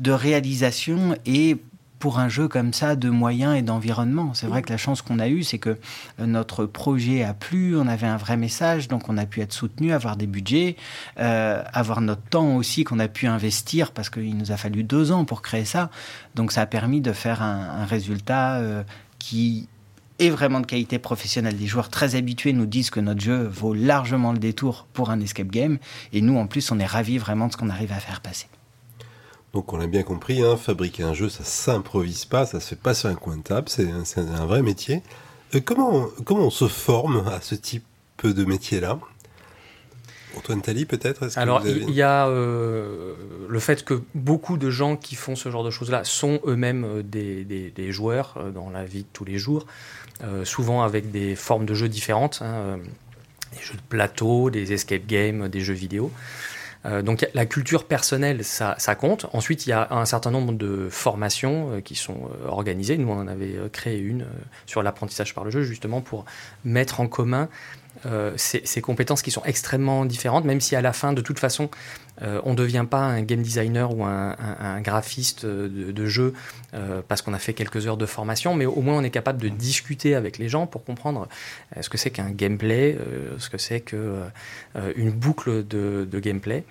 de 0.00 0.10
réalisation 0.10 1.16
et 1.26 1.56
pour 2.04 2.18
un 2.18 2.28
jeu 2.28 2.48
comme 2.48 2.74
ça 2.74 2.96
de 2.96 3.08
moyens 3.08 3.56
et 3.56 3.62
d'environnement. 3.62 4.34
C'est 4.34 4.46
vrai 4.46 4.60
que 4.60 4.68
la 4.68 4.76
chance 4.76 5.00
qu'on 5.00 5.18
a 5.18 5.28
eue, 5.28 5.42
c'est 5.42 5.58
que 5.58 5.78
notre 6.18 6.66
projet 6.66 7.24
a 7.24 7.32
plu, 7.32 7.78
on 7.78 7.86
avait 7.86 8.06
un 8.06 8.18
vrai 8.18 8.36
message, 8.36 8.88
donc 8.88 9.08
on 9.08 9.16
a 9.16 9.24
pu 9.24 9.40
être 9.40 9.54
soutenu, 9.54 9.90
avoir 9.90 10.18
des 10.18 10.26
budgets, 10.26 10.76
euh, 11.18 11.62
avoir 11.72 12.02
notre 12.02 12.20
temps 12.20 12.56
aussi 12.56 12.84
qu'on 12.84 12.98
a 12.98 13.08
pu 13.08 13.26
investir 13.26 13.90
parce 13.90 14.10
qu'il 14.10 14.36
nous 14.36 14.52
a 14.52 14.58
fallu 14.58 14.84
deux 14.84 15.12
ans 15.12 15.24
pour 15.24 15.40
créer 15.40 15.64
ça. 15.64 15.90
Donc 16.34 16.52
ça 16.52 16.60
a 16.60 16.66
permis 16.66 17.00
de 17.00 17.14
faire 17.14 17.40
un, 17.40 17.80
un 17.80 17.86
résultat 17.86 18.56
euh, 18.56 18.82
qui 19.18 19.68
est 20.18 20.30
vraiment 20.30 20.60
de 20.60 20.66
qualité 20.66 20.98
professionnelle. 20.98 21.56
Les 21.58 21.66
joueurs 21.66 21.88
très 21.88 22.14
habitués 22.14 22.52
nous 22.52 22.66
disent 22.66 22.90
que 22.90 23.00
notre 23.00 23.20
jeu 23.20 23.44
vaut 23.44 23.74
largement 23.74 24.32
le 24.32 24.38
détour 24.38 24.86
pour 24.92 25.10
un 25.10 25.20
escape 25.20 25.48
game. 25.48 25.78
Et 26.12 26.20
nous, 26.20 26.38
en 26.38 26.46
plus, 26.46 26.70
on 26.70 26.78
est 26.78 26.86
ravis 26.86 27.18
vraiment 27.18 27.48
de 27.48 27.52
ce 27.52 27.56
qu'on 27.56 27.70
arrive 27.70 27.92
à 27.92 28.00
faire 28.00 28.20
passer. 28.20 28.46
Donc 29.52 29.72
on 29.72 29.76
l'a 29.76 29.86
bien 29.86 30.02
compris, 30.02 30.42
hein, 30.42 30.56
fabriquer 30.56 31.04
un 31.04 31.14
jeu, 31.14 31.28
ça 31.28 31.44
s'improvise 31.44 32.24
pas, 32.24 32.44
ça 32.44 32.58
se 32.58 32.70
fait 32.70 32.80
pas 32.80 32.92
sur 32.92 33.08
un 33.08 33.14
coin 33.14 33.36
de 33.36 33.42
table, 33.42 33.68
c'est 33.68 33.88
un, 33.88 34.02
un, 34.16 34.46
vrai 34.46 34.62
métier. 34.62 35.00
Euh, 35.54 35.60
comment, 35.64 36.08
comment 36.24 36.46
on 36.46 36.50
se 36.50 36.66
forme 36.66 37.24
à 37.28 37.40
ce 37.40 37.54
type 37.54 37.84
de 38.24 38.44
métier-là? 38.44 38.98
Antoine 40.36 40.62
Tali, 40.62 40.84
peut-être 40.84 41.26
Alors, 41.36 41.66
il 41.66 41.82
avez... 41.82 41.92
y 41.92 42.02
a 42.02 42.26
euh, 42.26 43.14
le 43.48 43.58
fait 43.60 43.84
que 43.84 44.02
beaucoup 44.14 44.56
de 44.56 44.70
gens 44.70 44.96
qui 44.96 45.14
font 45.14 45.36
ce 45.36 45.50
genre 45.50 45.64
de 45.64 45.70
choses-là 45.70 46.04
sont 46.04 46.40
eux-mêmes 46.46 47.02
des, 47.02 47.44
des, 47.44 47.70
des, 47.70 47.92
joueurs 47.92 48.34
euh, 48.36 48.50
dans 48.50 48.70
la 48.70 48.84
vie 48.84 49.02
de 49.02 49.08
tous 49.12 49.24
les 49.24 49.38
jours, 49.38 49.66
euh, 49.66 50.03
souvent 50.44 50.82
avec 50.82 51.10
des 51.10 51.34
formes 51.34 51.66
de 51.66 51.74
jeux 51.74 51.88
différentes, 51.88 52.40
hein, 52.42 52.78
des 53.52 53.62
jeux 53.62 53.74
de 53.74 53.82
plateau, 53.88 54.50
des 54.50 54.72
escape 54.72 55.06
games, 55.06 55.48
des 55.48 55.60
jeux 55.60 55.74
vidéo. 55.74 56.10
Euh, 56.86 57.02
donc 57.02 57.26
la 57.32 57.46
culture 57.46 57.84
personnelle, 57.84 58.44
ça, 58.44 58.74
ça, 58.78 58.94
compte. 58.94 59.26
Ensuite, 59.32 59.66
il 59.66 59.70
y 59.70 59.72
a 59.72 59.88
un 59.90 60.04
certain 60.04 60.30
nombre 60.30 60.52
de 60.52 60.88
formations 60.90 61.72
euh, 61.72 61.80
qui 61.80 61.94
sont 61.94 62.28
euh, 62.44 62.48
organisées. 62.48 62.98
Nous, 62.98 63.08
on 63.08 63.18
en 63.18 63.28
avait 63.28 63.56
créé 63.72 63.98
une 63.98 64.26
sur 64.66 64.82
l'apprentissage 64.82 65.34
par 65.34 65.44
le 65.44 65.50
jeu, 65.50 65.62
justement 65.62 66.00
pour 66.00 66.24
mettre 66.64 67.00
en 67.00 67.06
commun 67.06 67.48
euh, 68.06 68.32
ces, 68.36 68.62
ces, 68.64 68.80
compétences 68.80 69.22
qui 69.22 69.30
sont 69.30 69.42
extrêmement 69.44 70.04
différentes, 70.04 70.44
même 70.44 70.60
si 70.60 70.76
à 70.76 70.82
la 70.82 70.92
fin, 70.92 71.12
de 71.12 71.20
toute 71.20 71.38
façon, 71.38 71.70
euh, 72.22 72.40
on 72.44 72.50
ne 72.50 72.56
devient 72.56 72.84
pas 72.88 73.00
un 73.00 73.22
game 73.22 73.42
designer 73.42 73.96
ou 73.96 74.04
un, 74.04 74.80
graphiste 74.80 75.46
de, 75.46 76.06
jeu 76.06 76.34
euh, 76.74 77.02
parce 77.06 77.22
qu'on 77.22 77.32
a 77.32 77.38
fait 77.38 77.54
quelques 77.54 77.86
heures 77.86 77.96
de 77.96 78.06
formation, 78.06 78.54
mais 78.54 78.66
au 78.66 78.80
moins 78.80 78.98
on 78.98 79.02
est 79.02 79.10
capable 79.10 79.40
de 79.40 79.48
discuter 79.48 80.14
avec 80.14 80.38
les 80.38 80.48
gens 80.48 80.66
pour 80.66 80.84
comprendre 80.84 81.28
ce 81.80 81.88
que 81.88 81.96
c'est 81.96 82.10
qu'un 82.10 82.30
gameplay, 82.30 82.98
ce 83.38 83.48
que 83.48 83.58
c'est 83.58 83.80
qu'une 83.80 85.10
boucle 85.10 85.66
de 85.66 86.20
gameplay 86.20 86.64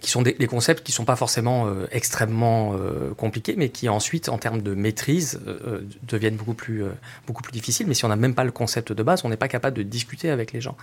qui 0.00 0.10
sont 0.10 0.22
des, 0.22 0.34
concepts 0.46 0.84
qui 0.84 0.92
sont 0.92 1.04
pas 1.04 1.16
forcément 1.16 1.66
euh, 1.66 1.86
extrêmement 1.90 2.74
euh, 2.74 3.14
compliqués, 3.14 3.54
mais 3.56 3.68
qui 3.68 3.88
ensuite, 3.88 4.28
en 4.28 4.38
termes 4.38 4.62
de 4.62 4.74
maîtrise, 4.74 5.40
euh, 5.46 5.82
deviennent 6.02 6.36
beaucoup 6.36 6.54
plus, 6.54 6.84
beaucoup 7.26 7.42
plus 7.42 7.52
difficiles. 7.52 7.86
Mais 7.86 7.94
si 7.94 8.04
on 8.04 8.08
n'a 8.08 8.16
même 8.16 8.34
pas 8.34 8.44
le 8.44 8.52
concept 8.52 8.92
de 8.92 9.02
base, 9.02 9.24
on 9.24 9.28
n'est 9.28 9.36
pas 9.36 9.48
capable 9.48 9.76
de 9.76 9.82
discuter 9.82 10.30
avec 10.30 10.52
les 10.52 10.60
gens. 10.60 10.76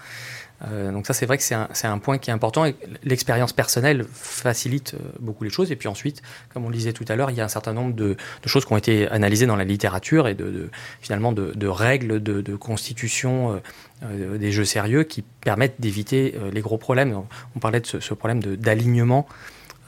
Donc 0.62 1.08
ça, 1.08 1.14
c'est 1.14 1.26
vrai 1.26 1.38
que 1.38 1.44
c'est 1.44 1.88
un, 1.88 1.98
point 1.98 2.18
qui 2.18 2.30
est 2.30 2.34
important. 2.34 2.64
L'expérience 3.04 3.52
personnelle 3.52 4.06
facilite 4.10 4.96
beaucoup 5.20 5.44
les 5.44 5.50
choses. 5.50 5.74
Et 5.74 5.76
puis 5.76 5.90
ensuite, 5.90 6.22
comme 6.54 6.64
on 6.64 6.70
le 6.70 6.76
disait 6.76 6.94
tout 6.94 7.04
à 7.10 7.18
l'heure, 7.18 7.32
il 7.32 7.36
y 7.36 7.42
a 7.42 7.44
un 7.44 7.50
certain 7.50 7.74
nombre 7.74 7.94
de, 7.94 8.16
choses 8.46 8.64
qui 8.64 8.72
ont 8.72 8.78
été 8.78 9.10
analysées 9.10 9.46
dans 9.46 9.58
la 9.58 9.66
littérature 9.66 10.26
et 10.26 10.36
de, 10.36 10.70
finalement 11.02 11.34
de, 11.34 11.68
règles 11.68 12.24
de, 12.24 12.56
constitution 12.56 13.62
euh, 14.04 14.38
des 14.38 14.52
jeux 14.52 14.66
sérieux 14.66 15.04
qui 15.04 15.22
permettent 15.22 15.80
d'éviter 15.80 16.36
euh, 16.36 16.52
les 16.52 16.62
gros 16.62 16.78
problèmes. 16.78 17.22
On 17.56 17.60
parlait 17.60 17.80
de 17.80 17.86
ce, 17.86 18.14
problème 18.14 18.40
d'alignement 18.42 19.28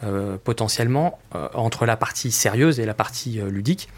euh, 0.04 0.38
potentiellement 0.42 1.20
entre 1.54 1.86
la 1.86 1.98
partie 1.98 2.32
sérieuse 2.32 2.80
et 2.80 2.86
la 2.86 2.94
partie 2.94 3.42
ludique. 3.50 3.90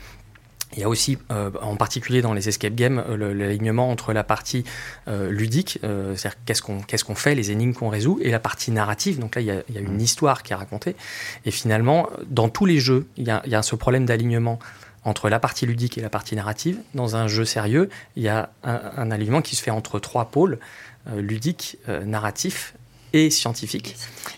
Il 0.74 0.80
y 0.80 0.84
a 0.84 0.90
aussi, 0.90 1.18
euh, 1.32 1.50
en 1.62 1.76
particulier 1.76 2.22
dans 2.22 2.34
les 2.34 2.50
escape 2.50 2.76
games, 2.76 3.04
l'alignement 3.18 3.90
entre 3.90 4.14
la 4.14 4.24
partie 4.24 4.64
euh, 5.08 5.32
ludique, 5.32 5.80
euh, 5.84 6.16
c'est-à-dire 6.16 6.40
qu'est-ce 6.46 6.62
qu'on 6.62 6.82
qu'est-ce 6.82 7.06
qu'on 7.06 7.16
fait, 7.16 7.36
les 7.36 7.52
énigmes 7.52 7.74
qu'on 7.74 7.90
résout, 7.90 8.20
et 8.22 8.32
la 8.32 8.40
partie 8.40 8.72
narrative. 8.72 9.18
Donc 9.20 9.36
là, 9.36 9.42
il 9.42 9.48
y 9.48 9.52
a, 9.52 9.64
il 9.70 9.76
y 9.76 9.78
a 9.78 9.82
une 9.82 10.02
histoire 10.02 10.44
qui 10.44 10.54
est 10.54 10.56
racontée. 10.56 10.96
Et 11.46 11.52
finalement, 11.52 12.10
dans 12.30 12.50
tous 12.50 12.66
les 12.66 12.80
jeux, 12.80 13.08
il 13.18 13.26
y 13.26 13.32
a, 13.32 13.42
il 13.46 13.52
y 13.52 13.56
a 13.56 13.62
ce 13.64 13.76
problème 13.76 14.06
d'alignement 14.06 14.60
entre 15.06 15.30
la 15.30 15.40
partie 15.40 15.66
ludique 15.66 15.98
et 15.98 16.02
la 16.02 16.10
partie 16.10 16.36
narrative. 16.36 16.78
Dans 16.94 17.16
un 17.16 17.28
jeu 17.28 17.46
sérieux, 17.46 17.90
il 18.18 18.24
y 18.24 18.28
a 18.28 18.50
un, 18.64 18.82
un 18.98 19.10
alignement 19.10 19.42
qui 19.42 19.56
se 19.56 19.64
fait 19.64 19.72
entre 19.72 20.00
trois 20.00 20.26
pôles, 20.26 20.60
euh, 21.10 21.22
ludique, 21.22 21.78
euh, 21.88 22.04
narratif 22.04 22.74
et 23.14 23.30
scientifique. 23.30 23.96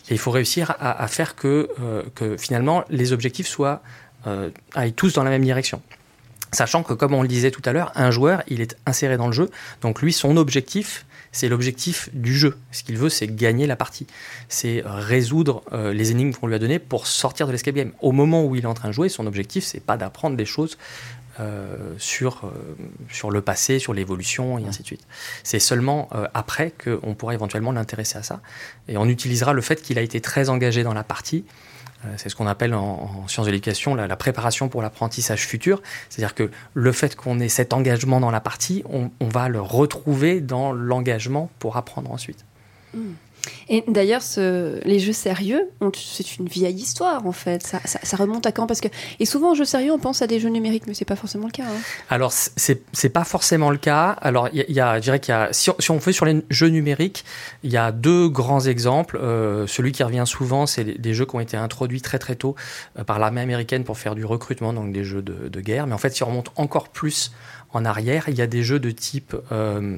Et 0.09 0.13
il 0.13 0.19
faut 0.19 0.29
réussir 0.29 0.75
à, 0.79 1.01
à 1.03 1.07
faire 1.07 1.35
que, 1.35 1.69
euh, 1.81 2.03
que 2.13 2.37
finalement 2.37 2.83
les 2.89 3.13
objectifs 3.13 3.47
soient, 3.47 3.81
aillent 4.75 4.93
tous 4.93 5.13
dans 5.13 5.23
la 5.23 5.29
même 5.29 5.43
direction. 5.43 5.81
Sachant 6.51 6.83
que, 6.83 6.93
comme 6.93 7.13
on 7.13 7.21
le 7.21 7.27
disait 7.27 7.51
tout 7.51 7.62
à 7.65 7.73
l'heure, 7.73 7.91
un 7.95 8.12
joueur, 8.12 8.43
il 8.47 8.62
est 8.62 8.75
inséré 8.85 9.17
dans 9.17 9.27
le 9.27 9.33
jeu. 9.33 9.49
Donc 9.81 10.01
lui, 10.01 10.13
son 10.13 10.35
objectif, 10.38 11.05
c'est 11.31 11.47
l'objectif 11.47 12.09
du 12.13 12.35
jeu. 12.35 12.57
Ce 12.71 12.83
qu'il 12.83 12.97
veut, 12.97 13.09
c'est 13.09 13.27
gagner 13.27 13.67
la 13.67 13.75
partie. 13.75 14.07
C'est 14.47 14.81
résoudre 14.85 15.63
euh, 15.73 15.93
les 15.93 16.12
énigmes 16.12 16.33
qu'on 16.33 16.47
lui 16.47 16.55
a 16.55 16.59
données 16.59 16.79
pour 16.79 17.07
sortir 17.07 17.45
de 17.45 17.51
l'escape 17.51 17.75
game. 17.75 17.91
Au 18.01 18.12
moment 18.12 18.45
où 18.45 18.55
il 18.55 18.63
est 18.63 18.67
en 18.67 18.73
train 18.73 18.89
de 18.89 18.93
jouer, 18.93 19.09
son 19.09 19.27
objectif, 19.27 19.63
c'est 19.63 19.79
pas 19.79 19.97
d'apprendre 19.97 20.35
des 20.35 20.45
choses 20.45 20.77
euh, 21.39 21.93
sur, 21.99 22.45
euh, 22.45 22.49
sur 23.09 23.29
le 23.29 23.41
passé, 23.41 23.77
sur 23.77 23.93
l'évolution, 23.93 24.57
et 24.57 24.65
ainsi 24.65 24.81
de 24.81 24.88
suite. 24.88 25.05
C'est 25.43 25.59
seulement 25.59 26.09
après 26.33 26.73
qu'on 26.83 27.13
pourra 27.13 27.35
éventuellement 27.35 27.71
l'intéresser 27.71 28.17
à 28.17 28.23
ça. 28.23 28.41
Et 28.88 28.97
on 28.97 29.05
utilisera 29.05 29.53
le 29.53 29.62
fait 29.62 29.81
qu'il 29.81 29.99
a 29.99 30.01
été 30.01 30.19
très 30.19 30.49
engagé 30.49 30.81
dans 30.81 30.95
la 30.95 31.03
partie 31.03 31.45
euh, 31.47 31.78
c'est 32.17 32.29
ce 32.29 32.35
qu'on 32.35 32.47
appelle 32.47 32.73
en, 32.73 33.27
sciences 33.27 33.45
de 33.45 33.51
l'éducation 33.51 33.95
la, 33.95 34.15
préparation 34.15 34.69
pour 34.69 34.81
l'apprentissage 34.81 35.45
futur. 35.45 35.81
C'est-à-dire 36.09 36.33
que 36.33 36.49
le 36.73 36.91
fait 36.91 37.15
qu'on 37.15 37.39
ait 37.39 37.49
cet 37.49 37.73
engagement 37.73 38.19
dans 38.19 38.31
la 38.31 38.39
partie, 38.39 38.83
on, 38.89 39.09
va 39.27 39.49
le 39.49 39.62
retrouver 39.62 40.41
dans 40.41 40.71
l'engagement 40.71 41.49
pour 41.59 41.77
apprendre 41.77 42.12
ensuite. 42.12 42.45
Mmh. 42.93 42.99
Et 43.69 43.83
d'ailleurs, 43.88 44.21
les 44.38 44.99
jeux 44.99 45.13
sérieux, 45.13 45.69
c'est 45.95 46.38
une 46.38 46.47
vieille 46.47 46.75
histoire 46.75 47.25
en 47.25 47.31
fait. 47.31 47.65
Ça, 47.65 48.17
remonte 48.17 48.45
à 48.45 48.51
quand? 48.51 48.67
Parce 48.67 48.81
que 48.81 48.88
et 49.19 49.25
souvent, 49.25 49.51
en 49.51 49.55
jeux 49.55 49.65
sérieux, 49.65 49.91
on 49.91 49.99
pense 49.99 50.21
à 50.21 50.27
des 50.27 50.39
jeux 50.39 50.49
numériques, 50.49 50.88
mais 50.88 50.93
c'est 50.93 51.05
pas 51.05 51.15
forcément 51.15 51.45
le 51.45 51.51
cas. 51.51 51.63
Hein. 51.63 51.81
Alors, 52.09 52.31
c'est 52.31 53.09
pas 53.09 53.23
forcément 53.23 53.69
le 53.69 53.77
cas. 53.77 54.09
Alors, 54.21 54.49
il 54.53 54.65
y, 54.69 54.79
a, 54.79 54.97
je 54.97 55.01
dirais 55.01 55.19
qu'il 55.19 55.33
y 55.33 55.38
a, 55.38 55.49
si, 55.51 55.69
on 55.89 55.99
fait 55.99 56.13
sur 56.13 56.25
les 56.25 56.41
jeux 56.49 56.69
numériques, 56.69 57.25
il 57.63 57.71
y 57.71 57.77
a 57.77 57.91
deux 57.91 58.29
grands 58.29 58.62
exemples. 58.62 59.17
Euh, 59.17 59.67
celui 59.67 59.91
qui 59.91 60.03
revient 60.03 60.23
souvent, 60.25 60.65
c'est 60.65 60.83
des 60.83 61.13
jeux 61.13 61.25
qui 61.25 61.35
ont 61.35 61.39
été 61.39 61.57
introduits 61.57 62.01
très 62.01 62.19
très 62.19 62.35
tôt 62.35 62.55
euh, 62.97 63.03
par 63.03 63.19
l'armée 63.19 63.41
américaine 63.41 63.83
pour 63.83 63.97
faire 63.97 64.15
du 64.15 64.25
recrutement, 64.25 64.73
donc 64.73 64.91
des 64.91 65.03
jeux 65.03 65.21
de, 65.21 65.62
guerre. 65.62 65.88
Mais 65.88 65.93
en 65.93 65.97
fait, 65.97 66.12
si 66.12 66.23
on 66.23 66.27
remonte 66.27 66.51
encore 66.55 66.89
plus 66.89 67.31
en 67.73 67.85
arrière, 67.85 68.29
il 68.29 68.38
y 68.38 68.41
a 68.41 68.47
des 68.47 68.63
jeux 68.63 68.79
de 68.79 68.91
type 68.91 69.35
euh, 69.51 69.97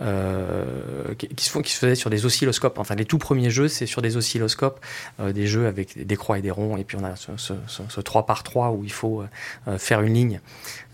euh, 0.00 1.14
qui, 1.14 1.44
se 1.44 1.50
font, 1.50 1.60
qui 1.60 1.72
se 1.72 1.78
faisaient 1.78 1.94
sur 1.94 2.08
des 2.08 2.24
oscilloscopes. 2.24 2.78
Enfin, 2.78 2.94
les 2.94 3.04
tout 3.04 3.18
premiers 3.18 3.50
jeux, 3.50 3.68
c'est 3.68 3.84
sur 3.84 4.00
des 4.00 4.16
oscilloscopes, 4.16 4.80
euh, 5.20 5.32
des 5.32 5.46
jeux 5.46 5.66
avec 5.66 6.06
des 6.06 6.16
croix 6.16 6.38
et 6.38 6.42
des 6.42 6.50
ronds, 6.50 6.78
et 6.78 6.84
puis 6.84 6.96
on 6.98 7.04
a 7.04 7.14
ce, 7.16 8.00
3 8.00 8.24
par 8.24 8.42
3 8.42 8.70
où 8.70 8.84
il 8.84 8.92
faut 8.92 9.22
euh, 9.68 9.78
faire 9.78 10.00
une 10.00 10.14
ligne. 10.14 10.40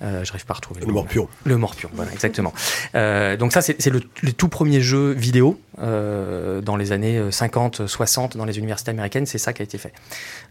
J'arrive 0.01 0.47
pas 0.47 0.55
à 0.55 0.57
retrouver 0.57 0.81
le, 0.81 0.87
le 0.87 0.93
morpion. 0.93 1.29
Le 1.45 1.57
morpion, 1.57 1.91
voilà, 1.93 2.13
exactement. 2.13 2.53
donc 2.95 3.53
ça, 3.53 3.63
c'est 3.63 3.87
le, 3.87 4.01
le, 4.23 4.33
tout 4.33 4.49
premier 4.49 4.81
jeu 4.81 5.11
vidéo 5.11 5.61
dans 5.77 6.77
les 6.77 6.93
années 6.93 7.21
50-60 7.31 8.37
dans 8.37 8.45
les 8.45 8.59
universités 8.59 8.91
américaines, 8.91 9.27
c'est 9.27 9.39
ça 9.39 9.53
qui 9.53 9.63
a 9.63 9.65
été 9.65 9.79
fait. 9.79 9.93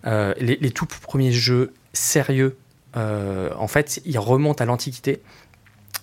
Les, 0.05 0.57
les, 0.59 0.71
tout 0.71 0.85
premiers 0.85 1.31
jeux 1.31 1.73
sérieux, 1.93 2.57
en 2.93 3.67
fait, 3.67 4.01
ils 4.05 4.19
remontent 4.19 4.61
à 4.61 4.65
l'Antiquité. 4.65 5.21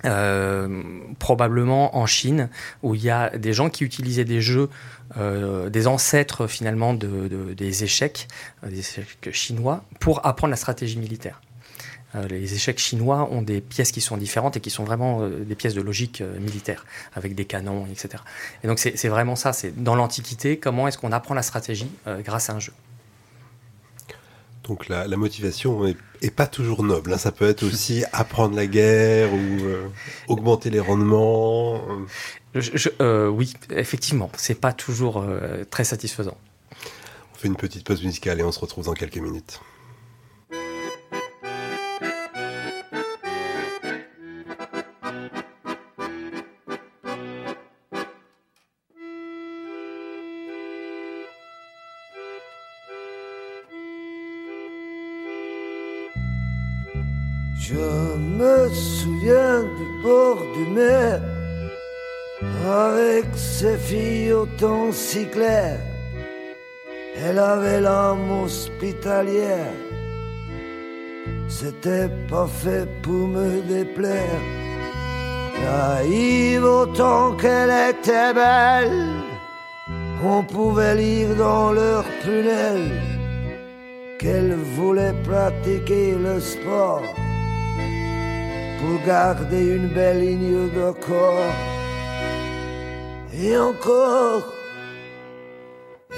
Euh, 0.04 0.82
probablement 1.18 1.96
en 1.96 2.04
Chine, 2.04 2.50
où 2.82 2.94
il 2.94 3.02
y 3.02 3.10
a 3.10 3.30
des 3.30 3.54
gens 3.54 3.70
qui 3.70 3.84
utilisaient 3.84 4.24
des 4.24 4.42
jeux, 4.42 4.68
euh, 5.16 5.70
des 5.70 5.86
ancêtres 5.86 6.46
finalement 6.46 6.92
de, 6.92 7.54
des 7.56 7.84
échecs, 7.84 8.28
euh, 8.64 8.68
des 8.68 8.80
échecs 8.80 9.32
chinois, 9.32 9.82
pour 10.00 10.26
apprendre 10.26 10.50
la 10.50 10.56
stratégie 10.56 10.98
militaire. 10.98 11.40
les 12.28 12.54
échecs 12.54 12.78
chinois 12.78 13.28
ont 13.32 13.42
des 13.42 13.60
pièces 13.60 13.90
qui 13.90 14.00
sont 14.00 14.16
différentes 14.16 14.56
et 14.56 14.60
qui 14.60 14.70
sont 14.70 14.84
vraiment 14.84 15.26
des 15.26 15.56
pièces 15.56 15.74
de 15.74 15.80
logique 15.80 16.22
militaire, 16.38 16.86
avec 17.14 17.34
des 17.34 17.44
canons, 17.44 17.86
etc. 17.90 18.22
Et 18.62 18.68
donc 18.68 18.78
c'est 18.78 19.08
vraiment 19.08 19.34
ça, 19.34 19.52
c'est 19.52 19.82
dans 19.82 19.96
l'Antiquité, 19.96 20.58
comment 20.58 20.86
est-ce 20.86 20.98
qu'on 20.98 21.10
apprend 21.10 21.34
la 21.34 21.42
stratégie 21.42 21.90
grâce 22.24 22.50
à 22.50 22.52
un 22.52 22.60
jeu. 22.60 22.72
Donc 24.68 24.88
la, 24.88 25.06
motivation 25.16 25.86
est, 25.86 26.30
pas 26.30 26.46
toujours 26.46 26.82
noble. 26.82 27.12
Hein. 27.12 27.18
Ça 27.18 27.32
peut 27.32 27.48
être 27.48 27.64
aussi 27.64 28.04
apprendre 28.12 28.56
la 28.56 28.66
guerre 28.66 29.32
ou 29.32 29.36
euh, 29.36 29.86
augmenter 30.28 30.70
les 30.70 30.80
rendements. 30.80 31.82
Euh, 33.00 33.28
oui, 33.28 33.54
effectivement, 33.70 34.30
c'est 34.36 34.58
pas 34.58 34.72
toujours 34.72 35.18
euh, 35.18 35.64
très 35.68 35.84
satisfaisant. 35.84 36.36
On 37.34 37.36
fait 37.36 37.48
une 37.48 37.56
petite 37.56 37.84
pause 37.84 38.02
musicale 38.02 38.40
et 38.40 38.42
on 38.42 38.52
se 38.52 38.60
retrouve 38.60 38.86
dans 38.86 38.94
quelques 38.94 39.18
minutes. 39.18 39.60
Si 64.92 65.26
clair. 65.26 65.78
Elle 67.24 67.38
avait 67.38 67.80
l'âme 67.80 68.30
hospitalière, 68.42 69.72
c'était 71.48 72.10
pas 72.28 72.46
fait 72.46 72.86
pour 73.02 73.28
me 73.28 73.60
déplaire. 73.62 74.42
Naïve 75.62 76.64
autant 76.64 77.36
qu'elle 77.36 77.74
était 77.90 78.34
belle, 78.34 79.06
on 80.24 80.42
pouvait 80.42 80.96
lire 80.96 81.34
dans 81.36 81.70
leurs 81.72 82.08
prunelles 82.22 82.92
qu'elle 84.18 84.54
voulait 84.76 85.14
pratiquer 85.22 86.12
le 86.26 86.40
sport 86.40 87.02
pour 88.80 89.06
garder 89.06 89.76
une 89.76 89.88
belle 89.88 90.20
ligne 90.20 90.70
de 90.70 90.90
corps. 91.06 91.54
Et 93.36 93.56
encore, 93.58 94.53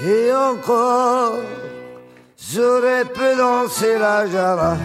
et 0.03 0.31
encore, 0.31 1.39
j'aurais 2.37 3.05
pu 3.05 3.35
danser 3.37 3.97
la 3.97 4.27
java. 4.27 4.77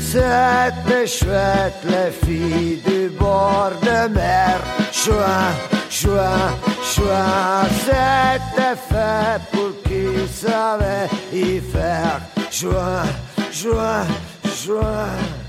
C'était 0.00 1.06
chouette, 1.06 1.80
les 1.84 2.10
filles 2.10 2.82
du 2.84 3.08
bord 3.18 3.72
de 3.80 4.08
mer. 4.12 4.60
Chouin, 4.92 5.52
chouin, 5.88 6.52
chouin, 6.82 7.64
c'était 7.84 8.76
fait 8.90 9.40
pour 9.52 9.72
qui 9.84 10.28
savait 10.28 11.08
y 11.32 11.60
faire. 11.60 12.20
Chouin, 12.50 13.04
juin, 13.50 14.04
juin. 14.44 15.41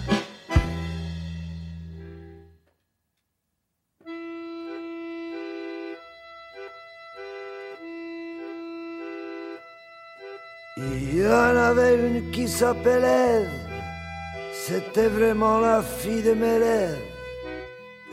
Il 10.78 11.18
y 11.18 11.28
en 11.28 11.56
avait 11.56 11.96
une 11.96 12.32
qui 12.32 12.48
s'appelait 12.48 13.46
c'était 14.66 15.08
vraiment 15.08 15.60
la 15.60 15.82
fille 15.82 16.24
de 16.24 16.34
mes 16.34 16.58
rêves. 16.58 17.02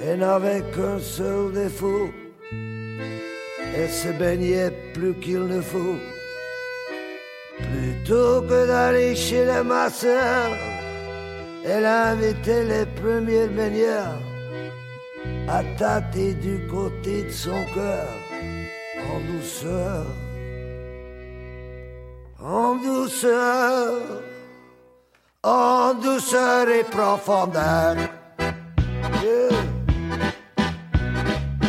Elle 0.03 0.19
n'avait 0.19 0.63
qu'un 0.75 0.99
seul 0.99 1.53
défaut, 1.53 2.11
elle 3.77 3.89
se 3.89 4.09
baignait 4.19 4.73
plus 4.95 5.15
qu'il 5.15 5.45
ne 5.45 5.61
faut. 5.61 5.99
Plutôt 7.59 8.43
que 8.43 8.67
d'aller 8.67 9.15
chez 9.15 9.45
les 9.45 9.63
masseurs, 9.63 10.57
elle 11.65 11.87
invitait 11.87 12.65
les 12.65 12.87
premiers 13.01 13.47
baigneurs 13.47 14.19
à 15.49 15.63
tâter 15.79 16.35
du 16.35 16.67
côté 16.67 17.25
de 17.25 17.31
son 17.31 17.63
cœur 17.75 18.09
en 19.13 19.21
douceur, 19.33 20.07
en 22.43 22.77
douceur, 22.77 24.01
en 25.43 25.95
douceur 25.95 26.69
et 26.69 26.85
profondeur. 26.85 27.97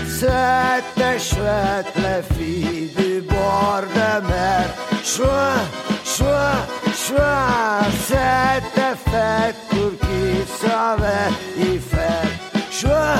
C'était 0.07 1.19
chouette 1.19 1.93
les 1.95 2.35
filles 2.35 2.91
du 2.95 3.21
bord 3.21 3.81
de 3.81 4.27
mer. 4.27 4.69
Chouin, 5.03 5.57
chouin, 6.05 6.53
chouin, 6.93 7.81
c'était 8.05 8.95
fait 9.09 9.55
pour 9.69 9.91
qui 9.99 10.45
savait 10.61 11.31
y 11.57 11.79
faire. 11.79 12.29
Chouin, 12.69 13.17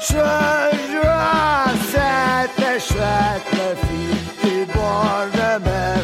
chouin, 0.00 0.70
chouin, 0.90 1.72
c'était 1.90 2.80
chouette 2.80 3.48
les 3.52 3.76
filles 3.86 4.40
du 4.44 4.72
bord 4.72 5.26
de 5.32 5.64
mer. 5.64 6.01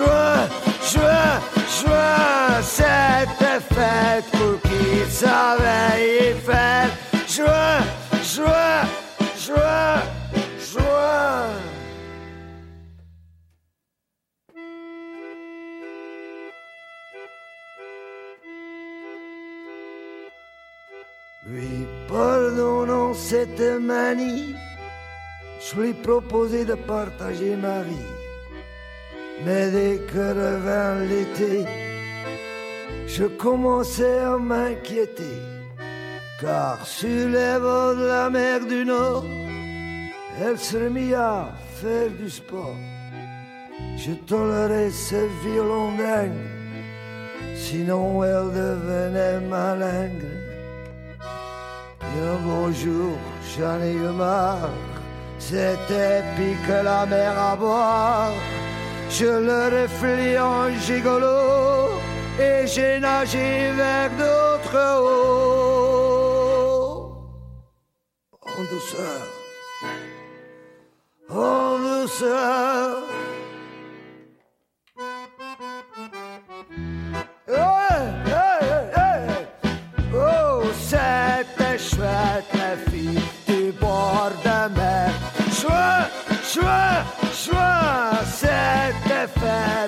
Chouin, 0.00 0.48
chouin, 0.80 1.40
chouin, 1.68 2.62
c'était 2.62 3.60
fait 3.74 4.24
pour 4.32 4.58
qui 4.62 5.10
savait 5.10 6.30
y 6.30 6.40
faire. 6.40 6.88
Chouin, 7.28 7.80
chouin, 8.22 8.80
chouin, 9.36 10.00
chouin. 10.58 11.48
Lui 21.46 21.86
pardonnant 22.08 23.12
cette 23.12 23.60
manie, 23.60 24.54
je 25.60 25.78
lui 25.78 25.92
proposais 25.92 26.64
de 26.64 26.74
partager 26.74 27.54
ma 27.54 27.82
vie. 27.82 28.19
Mais 29.44 29.70
dès 29.70 29.98
que 30.10 30.18
revint 30.18 31.00
l'été, 31.08 31.64
je 33.06 33.24
commençais 33.24 34.18
à 34.18 34.36
m'inquiéter. 34.36 35.40
Car 36.40 36.86
sur 36.86 37.28
les 37.28 37.58
bords 37.58 37.96
de 37.96 38.06
la 38.06 38.30
mer 38.30 38.60
du 38.66 38.84
Nord, 38.84 39.24
elle 40.42 40.58
se 40.58 40.76
remit 40.76 41.14
à 41.14 41.48
faire 41.80 42.10
du 42.10 42.30
sport. 42.30 42.76
Je 43.96 44.12
tolérais 44.12 44.90
ce 44.90 45.20
violon 45.42 45.92
dingue, 45.96 46.46
sinon 47.54 48.24
elle 48.24 48.50
devenait 48.62 49.40
malingre. 49.40 50.36
Et 52.02 52.20
un 52.32 52.38
beau 52.46 52.72
jour, 52.72 53.16
j'en 53.52 53.80
ai 53.82 53.92
eu 53.92 54.12
marre, 54.16 54.70
c'était 55.38 56.22
pique 56.36 56.84
la 56.84 57.06
mer 57.06 57.38
à 57.38 57.56
boire. 57.56 58.32
Je 59.12 59.26
le 59.26 59.82
reflis 59.82 60.38
en 60.38 60.70
gigolo 60.78 61.88
et 62.38 62.64
j'ai 62.66 63.00
nagé 63.00 63.72
vers 63.72 64.10
d'autres 64.10 64.78
eaux. 65.02 66.30
En 68.40 68.62
douceur, 68.72 69.22
en 71.28 71.78
douceur. 71.78 73.09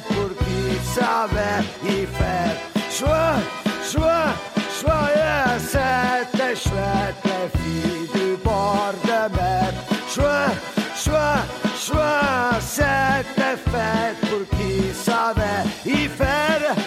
Pour 0.00 0.30
qui 0.38 0.78
savait 0.94 1.62
y 1.84 2.06
faire. 2.06 2.56
Chouette, 2.90 3.44
chouette, 3.90 5.16
yeah, 5.16 5.58
c'était 5.58 6.56
chouette, 6.56 7.16
la 7.24 7.58
fille 7.58 8.08
du 8.14 8.36
bord 8.42 8.94
de 9.04 9.34
mer. 9.36 9.72
Chouette, 10.08 10.58
chouette, 10.96 11.48
chouette, 11.78 12.62
c'était 12.62 13.56
fait 13.70 14.14
pour 14.28 14.58
qui 14.58 14.94
savait 14.94 15.64
y 15.84 16.08
faire. 16.08 16.81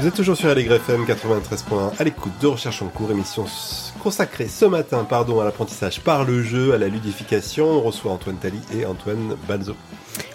Vous 0.00 0.06
êtes 0.06 0.14
toujours 0.14 0.36
sur 0.36 0.48
Allegre 0.48 0.74
FM 0.76 1.04
93.1 1.04 1.92
à 1.98 2.04
l'écoute 2.04 2.32
de 2.40 2.46
Recherche 2.46 2.80
en 2.82 2.88
cours, 2.88 3.10
émission 3.10 3.44
consacrée 4.02 4.48
ce 4.48 4.64
matin 4.64 5.04
pardon, 5.08 5.40
à 5.40 5.44
l'apprentissage 5.44 6.00
par 6.00 6.24
le 6.24 6.42
jeu, 6.42 6.72
à 6.72 6.78
la 6.78 6.88
ludification. 6.88 7.66
On 7.66 7.80
reçoit 7.82 8.10
Antoine 8.12 8.36
Tally 8.36 8.58
et 8.74 8.86
Antoine 8.86 9.36
Balzo. 9.46 9.74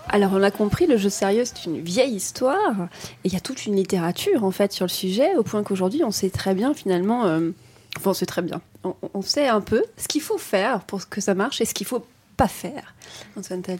Alors 0.07 0.33
on 0.33 0.37
l'a 0.37 0.51
compris, 0.51 0.85
le 0.85 0.97
jeu 0.97 1.09
sérieux 1.09 1.43
c'est 1.45 1.65
une 1.65 1.81
vieille 1.81 2.13
histoire 2.13 2.87
et 3.23 3.27
il 3.27 3.33
y 3.33 3.35
a 3.35 3.39
toute 3.39 3.65
une 3.65 3.75
littérature 3.75 4.43
en 4.43 4.51
fait 4.51 4.71
sur 4.71 4.85
le 4.85 4.91
sujet 4.91 5.35
au 5.35 5.41
point 5.43 5.63
qu'aujourd'hui 5.63 6.03
on 6.03 6.11
sait 6.11 6.29
très 6.29 6.53
bien 6.53 6.73
finalement, 6.75 7.25
euh, 7.25 7.49
enfin 7.97 8.11
on 8.11 8.13
sait 8.13 8.27
très 8.27 8.43
bien, 8.43 8.61
on, 8.83 8.93
on 9.15 9.21
sait 9.23 9.47
un 9.47 9.61
peu 9.61 9.83
ce 9.97 10.07
qu'il 10.07 10.21
faut 10.21 10.37
faire 10.37 10.81
pour 10.81 11.09
que 11.09 11.21
ça 11.21 11.33
marche 11.33 11.59
et 11.59 11.65
ce 11.65 11.73
qu'il 11.73 11.87
faut 11.87 12.05
pas 12.37 12.47
faire. 12.47 12.93
Antoine 13.37 13.63
Tell. 13.63 13.79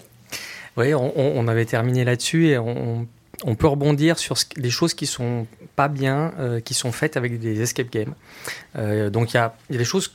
Oui, 0.78 0.94
on, 0.96 1.14
on- 1.18 1.34
on 1.40 1.48
avait 1.48 1.66
terminé 1.66 2.04
là-dessus 2.04 2.48
et 2.48 2.58
on, 2.58 3.08
on 3.46 3.56
peut 3.56 3.68
rebondir 3.68 4.18
sur 4.18 4.38
ce- 4.38 4.46
les 4.58 4.72
choses 4.72 4.94
qui 4.96 5.06
sont 5.06 5.46
pas 5.76 5.88
bien, 5.88 6.34
euh, 6.40 6.60
qui 6.60 6.74
sont 6.74 6.92
faites 6.92 7.18
avec 7.18 7.40
des 7.40 7.62
escape 7.62 7.90
games. 7.90 8.14
Euh, 8.78 9.10
donc 9.10 9.34
il 9.34 9.38
y 9.38 9.40
a, 9.40 9.56
des 9.70 9.86
choses, 9.86 10.12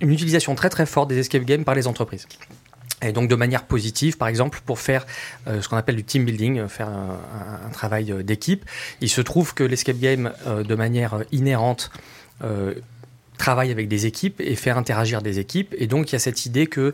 une 0.00 0.12
utilisation 0.12 0.54
très 0.54 0.70
très 0.70 0.86
forte 0.86 1.08
des 1.08 1.18
escape 1.18 1.44
games 1.44 1.64
par 1.64 1.74
les 1.74 1.86
entreprises. 1.86 2.26
Et 3.02 3.12
donc 3.12 3.28
de 3.28 3.34
manière 3.36 3.64
positive, 3.64 4.16
par 4.16 4.28
exemple, 4.28 4.60
pour 4.64 4.80
faire 4.80 5.06
euh, 5.46 5.60
ce 5.60 5.68
qu'on 5.68 5.76
appelle 5.76 5.96
du 5.96 6.04
team 6.04 6.24
building, 6.24 6.66
faire 6.68 6.88
un, 6.88 7.70
travail 7.72 8.12
d'équipe, 8.24 8.64
il 9.00 9.08
se 9.08 9.20
trouve 9.20 9.54
que 9.54 9.62
l'escape 9.62 9.98
game, 9.98 10.32
de 10.46 10.74
manière 10.74 11.22
inhérente, 11.30 11.90
travaille 13.36 13.70
avec 13.70 13.86
des 13.86 14.06
équipes 14.06 14.40
et 14.40 14.56
fait 14.56 14.70
interagir 14.70 15.22
des 15.22 15.38
équipes. 15.38 15.76
Et 15.78 15.86
donc 15.86 16.10
il 16.10 16.14
y 16.14 16.16
a 16.16 16.18
cette 16.18 16.44
idée 16.44 16.66
que 16.66 16.92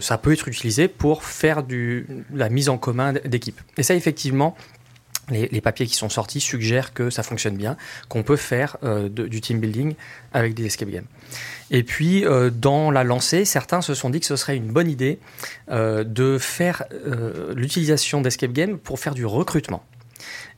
ça 0.00 0.16
peut 0.16 0.32
être 0.32 0.48
utilisé 0.48 0.88
pour 0.88 1.22
faire 1.22 1.62
du, 1.64 2.06
la 2.32 2.48
mise 2.48 2.70
en 2.70 2.78
commun 2.78 3.12
d'équipes. 3.12 3.60
Et 3.76 3.82
ça, 3.82 3.94
effectivement, 3.94 4.56
les, 5.30 5.60
papiers 5.60 5.86
qui 5.86 5.94
sont 5.94 6.08
sortis 6.08 6.40
suggèrent 6.40 6.92
que 6.92 7.10
ça 7.10 7.22
fonctionne 7.22 7.56
bien, 7.56 7.76
qu'on 8.08 8.22
peut 8.22 8.36
faire 8.36 8.76
euh, 8.82 9.08
du 9.08 9.40
team 9.40 9.60
building 9.60 9.94
avec 10.32 10.54
des 10.54 10.66
escape 10.66 10.90
games. 10.90 11.06
Et 11.70 11.82
puis, 11.82 12.24
euh, 12.24 12.50
dans 12.50 12.90
la 12.90 13.04
lancée, 13.04 13.44
certains 13.44 13.80
se 13.80 13.94
sont 13.94 14.10
dit 14.10 14.20
que 14.20 14.26
ce 14.26 14.36
serait 14.36 14.56
une 14.56 14.72
bonne 14.72 14.90
idée 14.90 15.18
euh, 15.70 16.04
de 16.04 16.38
faire 16.38 16.84
l'utilisation 17.54 18.20
d'escape 18.20 18.52
games 18.52 18.78
pour 18.78 18.98
faire 18.98 19.14
du 19.14 19.24
recrutement. 19.24 19.84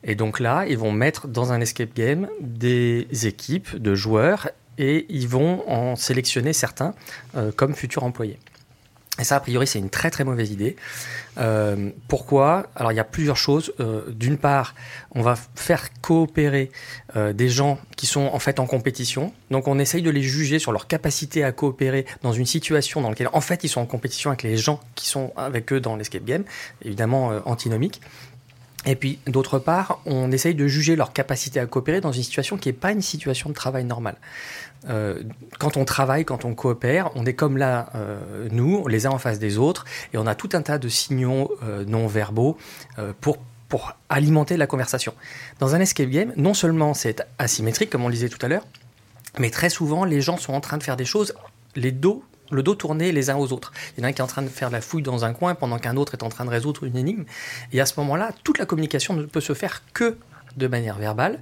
Et 0.05 0.15
donc 0.15 0.41
là, 0.41 0.65
ils 0.69 0.79
vont 0.79 0.93
mettre 0.93 1.29
dans 1.29 1.53
un 1.53 1.61
escape 1.61 1.95
game 1.95 2.29
des 2.41 3.07
équipes 3.25 3.77
de 3.77 3.95
joueurs 3.95 4.51
et 4.79 5.07
ils 5.09 5.29
vont 5.29 5.69
en 5.71 5.95
sélectionner 5.95 6.53
certains 6.53 6.95
comme 7.57 7.75
futurs 7.75 8.03
employés. 8.03 8.39
Et 9.19 9.25
ça, 9.25 9.37
a 9.37 9.41
priori, 9.41 9.67
c'est 9.67 9.79
une 9.79 9.91
très 9.91 10.11
très 10.11 10.25
mauvaise 10.25 10.51
idée. 10.51 10.75
Euh, 11.37 11.91
pourquoi? 12.09 12.71
Alors, 12.75 12.93
il 12.93 12.95
y 12.95 13.01
a 13.01 13.05
plusieurs 13.05 13.37
choses. 13.37 13.75
Euh, 13.79 14.11
D'une 14.11 14.39
part, 14.39 14.75
on 15.15 15.21
va 15.21 15.37
faire 15.55 15.91
coopérer 16.01 16.71
euh, 17.17 17.35
des 17.35 17.51
gens 17.51 17.79
qui 17.97 18.07
sont 18.07 18.31
en 18.33 18.39
fait 18.39 18.59
en 18.59 18.67
compétition. 18.67 19.35
Donc, 19.51 19.69
on 19.69 19.79
essaye 19.79 20.01
de 20.01 20.09
les 20.09 20.23
juger 20.23 20.59
sur 20.59 20.73
leur 20.73 20.87
capacité 20.87 21.45
à 21.45 21.53
coopérer 21.53 22.07
dans 22.23 22.33
une 22.33 22.47
situation 22.47 23.03
dans 23.03 23.11
laquelle, 23.11 23.29
en 23.35 23.43
fait, 23.43 23.65
ils 23.65 23.69
sont 23.69 23.83
en 23.83 23.87
compétition 23.87 24.31
avec 24.31 24.45
les 24.45 24.57
gens 24.57 24.81
qui 24.95 25.07
sont 25.09 25.31
avec 25.37 25.75
eux 25.75 25.81
dans 25.81 25.97
l'escape 25.97 26.25
game, 26.25 26.45
évidemment 26.83 27.33
euh, 27.33 27.41
antinomique. 27.45 28.01
Et 28.87 28.97
puis, 28.97 29.19
d'autre 29.27 29.59
part, 29.59 30.01
on 30.07 30.33
essaye 30.33 30.55
de 30.55 30.67
juger 30.67 30.97
leur 30.97 31.13
capacité 31.13 31.61
à 31.61 31.67
coopérer 31.67 32.01
dans 32.01 32.13
une 32.13 32.23
situation 32.23 32.57
qui 32.57 32.69
n'est 32.69 32.73
pas 32.73 32.93
une 32.93 33.03
situation 33.03 33.51
de 33.51 33.55
travail 33.55 33.85
normale. 33.85 34.17
Euh, 34.89 35.23
quand 35.59 35.77
on 35.77 35.85
travaille, 35.85 36.25
quand 36.25 36.45
on 36.45 36.55
coopère, 36.55 37.11
on 37.15 37.25
est 37.25 37.35
comme 37.35 37.57
là, 37.57 37.91
euh, 37.95 38.49
nous, 38.51 38.87
les 38.89 39.07
uns 39.07 39.11
en 39.11 39.19
face 39.19 39.39
des 39.39 39.59
autres, 39.59 39.85
et 40.13 40.19
on 40.19 40.27
a 40.27 40.35
tout 40.35 40.51
un 40.55 40.63
tas 40.63 40.79
de 40.79 40.89
signaux 40.89 41.57
euh, 41.63 41.85
non 41.87 42.07
verbaux 42.07 42.57
euh, 42.99 43.13
pour 43.21 43.39
pour 43.69 43.95
alimenter 44.11 44.59
la 44.59 44.67
conversation. 44.67 45.15
Dans 45.59 45.75
un 45.75 45.81
escape 45.81 46.11
game, 46.11 46.35
non 46.37 46.53
seulement 46.53 46.93
c'est 46.93 47.27
asymétrique, 47.39 47.89
comme 47.89 48.05
on 48.05 48.09
le 48.09 48.13
disait 48.13 48.29
tout 48.29 48.45
à 48.45 48.49
l'heure, 48.49 48.67
mais 49.39 49.49
très 49.49 49.71
souvent, 49.71 50.05
les 50.05 50.21
gens 50.21 50.37
sont 50.37 50.53
en 50.53 50.61
train 50.61 50.77
de 50.77 50.83
faire 50.83 50.99
des 50.99 51.07
choses, 51.07 51.33
les 51.75 51.91
dos, 51.91 52.23
le 52.51 52.63
dos 52.63 52.75
tourné 52.75 53.13
les 53.13 53.31
uns 53.31 53.37
aux 53.37 53.51
autres. 53.51 53.73
Il 53.97 54.01
y 54.01 54.05
en 54.05 54.07
a 54.07 54.11
un 54.11 54.13
qui 54.13 54.21
est 54.21 54.25
en 54.25 54.27
train 54.27 54.43
de 54.43 54.49
faire 54.49 54.69
de 54.69 54.75
la 54.75 54.83
fouille 54.83 55.01
dans 55.03 55.25
un 55.25 55.33
coin 55.33 55.55
pendant 55.55 55.79
qu'un 55.79 55.97
autre 55.97 56.13
est 56.13 56.23
en 56.23 56.29
train 56.29 56.45
de 56.45 56.51
résoudre 56.51 56.85
une 56.85 56.99
énigme. 56.99 57.25
Et 57.73 57.81
à 57.81 57.87
ce 57.87 57.99
moment-là, 58.01 58.33
toute 58.45 58.59
la 58.59 58.67
communication 58.67 59.15
ne 59.15 59.25
peut 59.25 59.41
se 59.41 59.55
faire 59.55 59.83
que 59.95 60.19
de 60.59 60.67
manière 60.67 60.99
verbale. 60.99 61.41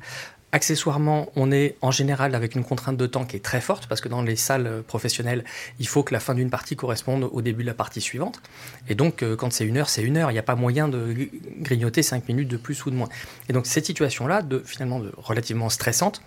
Accessoirement, 0.52 1.30
on 1.36 1.52
est 1.52 1.76
en 1.80 1.92
général 1.92 2.34
avec 2.34 2.56
une 2.56 2.64
contrainte 2.64 2.96
de 2.96 3.06
temps 3.06 3.24
qui 3.24 3.36
est 3.36 3.44
très 3.44 3.60
forte 3.60 3.86
parce 3.86 4.00
que 4.00 4.08
dans 4.08 4.22
les 4.22 4.34
salles 4.34 4.66
euh, 4.66 4.82
professionnelles, 4.82 5.44
il 5.78 5.86
faut 5.86 6.02
que 6.02 6.12
la 6.12 6.18
fin 6.18 6.34
d'une 6.34 6.50
partie 6.50 6.74
corresponde 6.74 7.28
au 7.30 7.40
début 7.40 7.62
de 7.62 7.68
la 7.68 7.74
partie 7.74 8.00
suivante. 8.00 8.42
Et 8.88 8.96
donc, 8.96 9.22
euh, 9.22 9.36
quand 9.36 9.52
c'est 9.52 9.64
une 9.64 9.76
heure, 9.76 9.88
c'est 9.88 10.02
une 10.02 10.16
heure. 10.16 10.30
Il 10.30 10.34
n'y 10.34 10.40
a 10.40 10.42
pas 10.42 10.56
moyen 10.56 10.88
de 10.88 11.12
gr- 11.12 11.30
grignoter 11.60 12.02
cinq 12.02 12.26
minutes 12.26 12.48
de 12.48 12.56
plus 12.56 12.84
ou 12.84 12.90
de 12.90 12.96
moins. 12.96 13.08
Et 13.48 13.52
donc, 13.52 13.66
cette 13.66 13.86
situation-là, 13.86 14.42
de, 14.42 14.60
finalement, 14.64 15.00
relativement 15.16 15.68
stressante, 15.68 16.20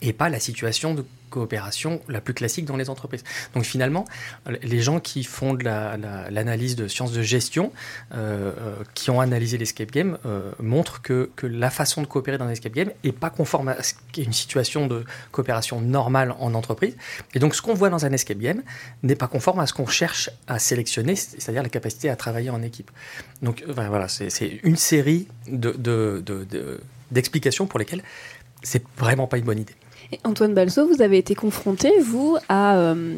et 0.00 0.12
pas 0.12 0.28
la 0.30 0.40
situation 0.40 0.94
de 0.94 1.04
coopération 1.30 2.00
la 2.08 2.20
plus 2.20 2.34
classique 2.34 2.64
dans 2.64 2.76
les 2.76 2.90
entreprises. 2.90 3.24
Donc 3.54 3.64
finalement, 3.64 4.04
les 4.62 4.80
gens 4.80 5.00
qui 5.00 5.24
font 5.24 5.54
de 5.54 5.64
la- 5.64 5.96
la- 5.96 6.30
l'analyse 6.30 6.76
de 6.76 6.88
sciences 6.88 7.12
de 7.12 7.22
gestion, 7.22 7.72
euh, 8.14 8.52
euh, 8.58 8.74
qui 8.94 9.10
ont 9.10 9.20
analysé 9.20 9.58
l'escape 9.58 9.90
game, 9.90 10.18
euh, 10.26 10.52
montrent 10.60 11.02
que, 11.02 11.30
que 11.36 11.46
la 11.46 11.70
façon 11.70 12.02
de 12.02 12.06
coopérer 12.06 12.38
dans 12.38 12.46
l'escape 12.46 12.72
game 12.72 12.90
n'est 13.04 13.12
pas 13.12 13.30
conforme 13.30 13.68
à 13.68 13.82
ce 13.82 13.94
qui 14.12 14.20
est 14.20 14.24
une 14.24 14.32
situation 14.32 14.86
de 14.86 15.04
coopération 15.32 15.80
normale 15.80 16.34
en 16.38 16.54
entreprise. 16.54 16.96
Et 17.34 17.38
donc 17.38 17.54
ce 17.54 17.62
qu'on 17.62 17.74
voit 17.74 17.90
dans 17.90 18.04
un 18.04 18.12
escape 18.12 18.38
game 18.38 18.62
n'est 19.02 19.16
pas 19.16 19.28
conforme 19.28 19.60
à 19.60 19.66
ce 19.66 19.72
qu'on 19.72 19.86
cherche 19.86 20.30
à 20.46 20.58
sélectionner, 20.58 21.16
c'est-à-dire 21.16 21.62
la 21.62 21.68
capacité 21.68 22.08
à 22.10 22.16
travailler 22.16 22.50
en 22.50 22.62
équipe. 22.62 22.90
Donc 23.42 23.62
euh, 23.68 23.72
voilà, 23.72 24.08
c'est 24.08 24.60
une 24.62 24.76
série 24.76 25.28
de- 25.48 25.72
de- 25.72 26.22
de- 26.26 26.80
d'explications 27.10 27.66
pour 27.66 27.78
lesquelles 27.78 28.02
c'est 28.62 28.82
vraiment 28.96 29.26
pas 29.26 29.38
une 29.38 29.44
bonne 29.44 29.58
idée. 29.60 29.74
Et 30.12 30.20
Antoine 30.24 30.54
Balso, 30.54 30.86
vous 30.86 31.02
avez 31.02 31.18
été 31.18 31.34
confronté, 31.34 31.90
vous, 32.00 32.36
à. 32.48 32.76
euh, 32.76 33.16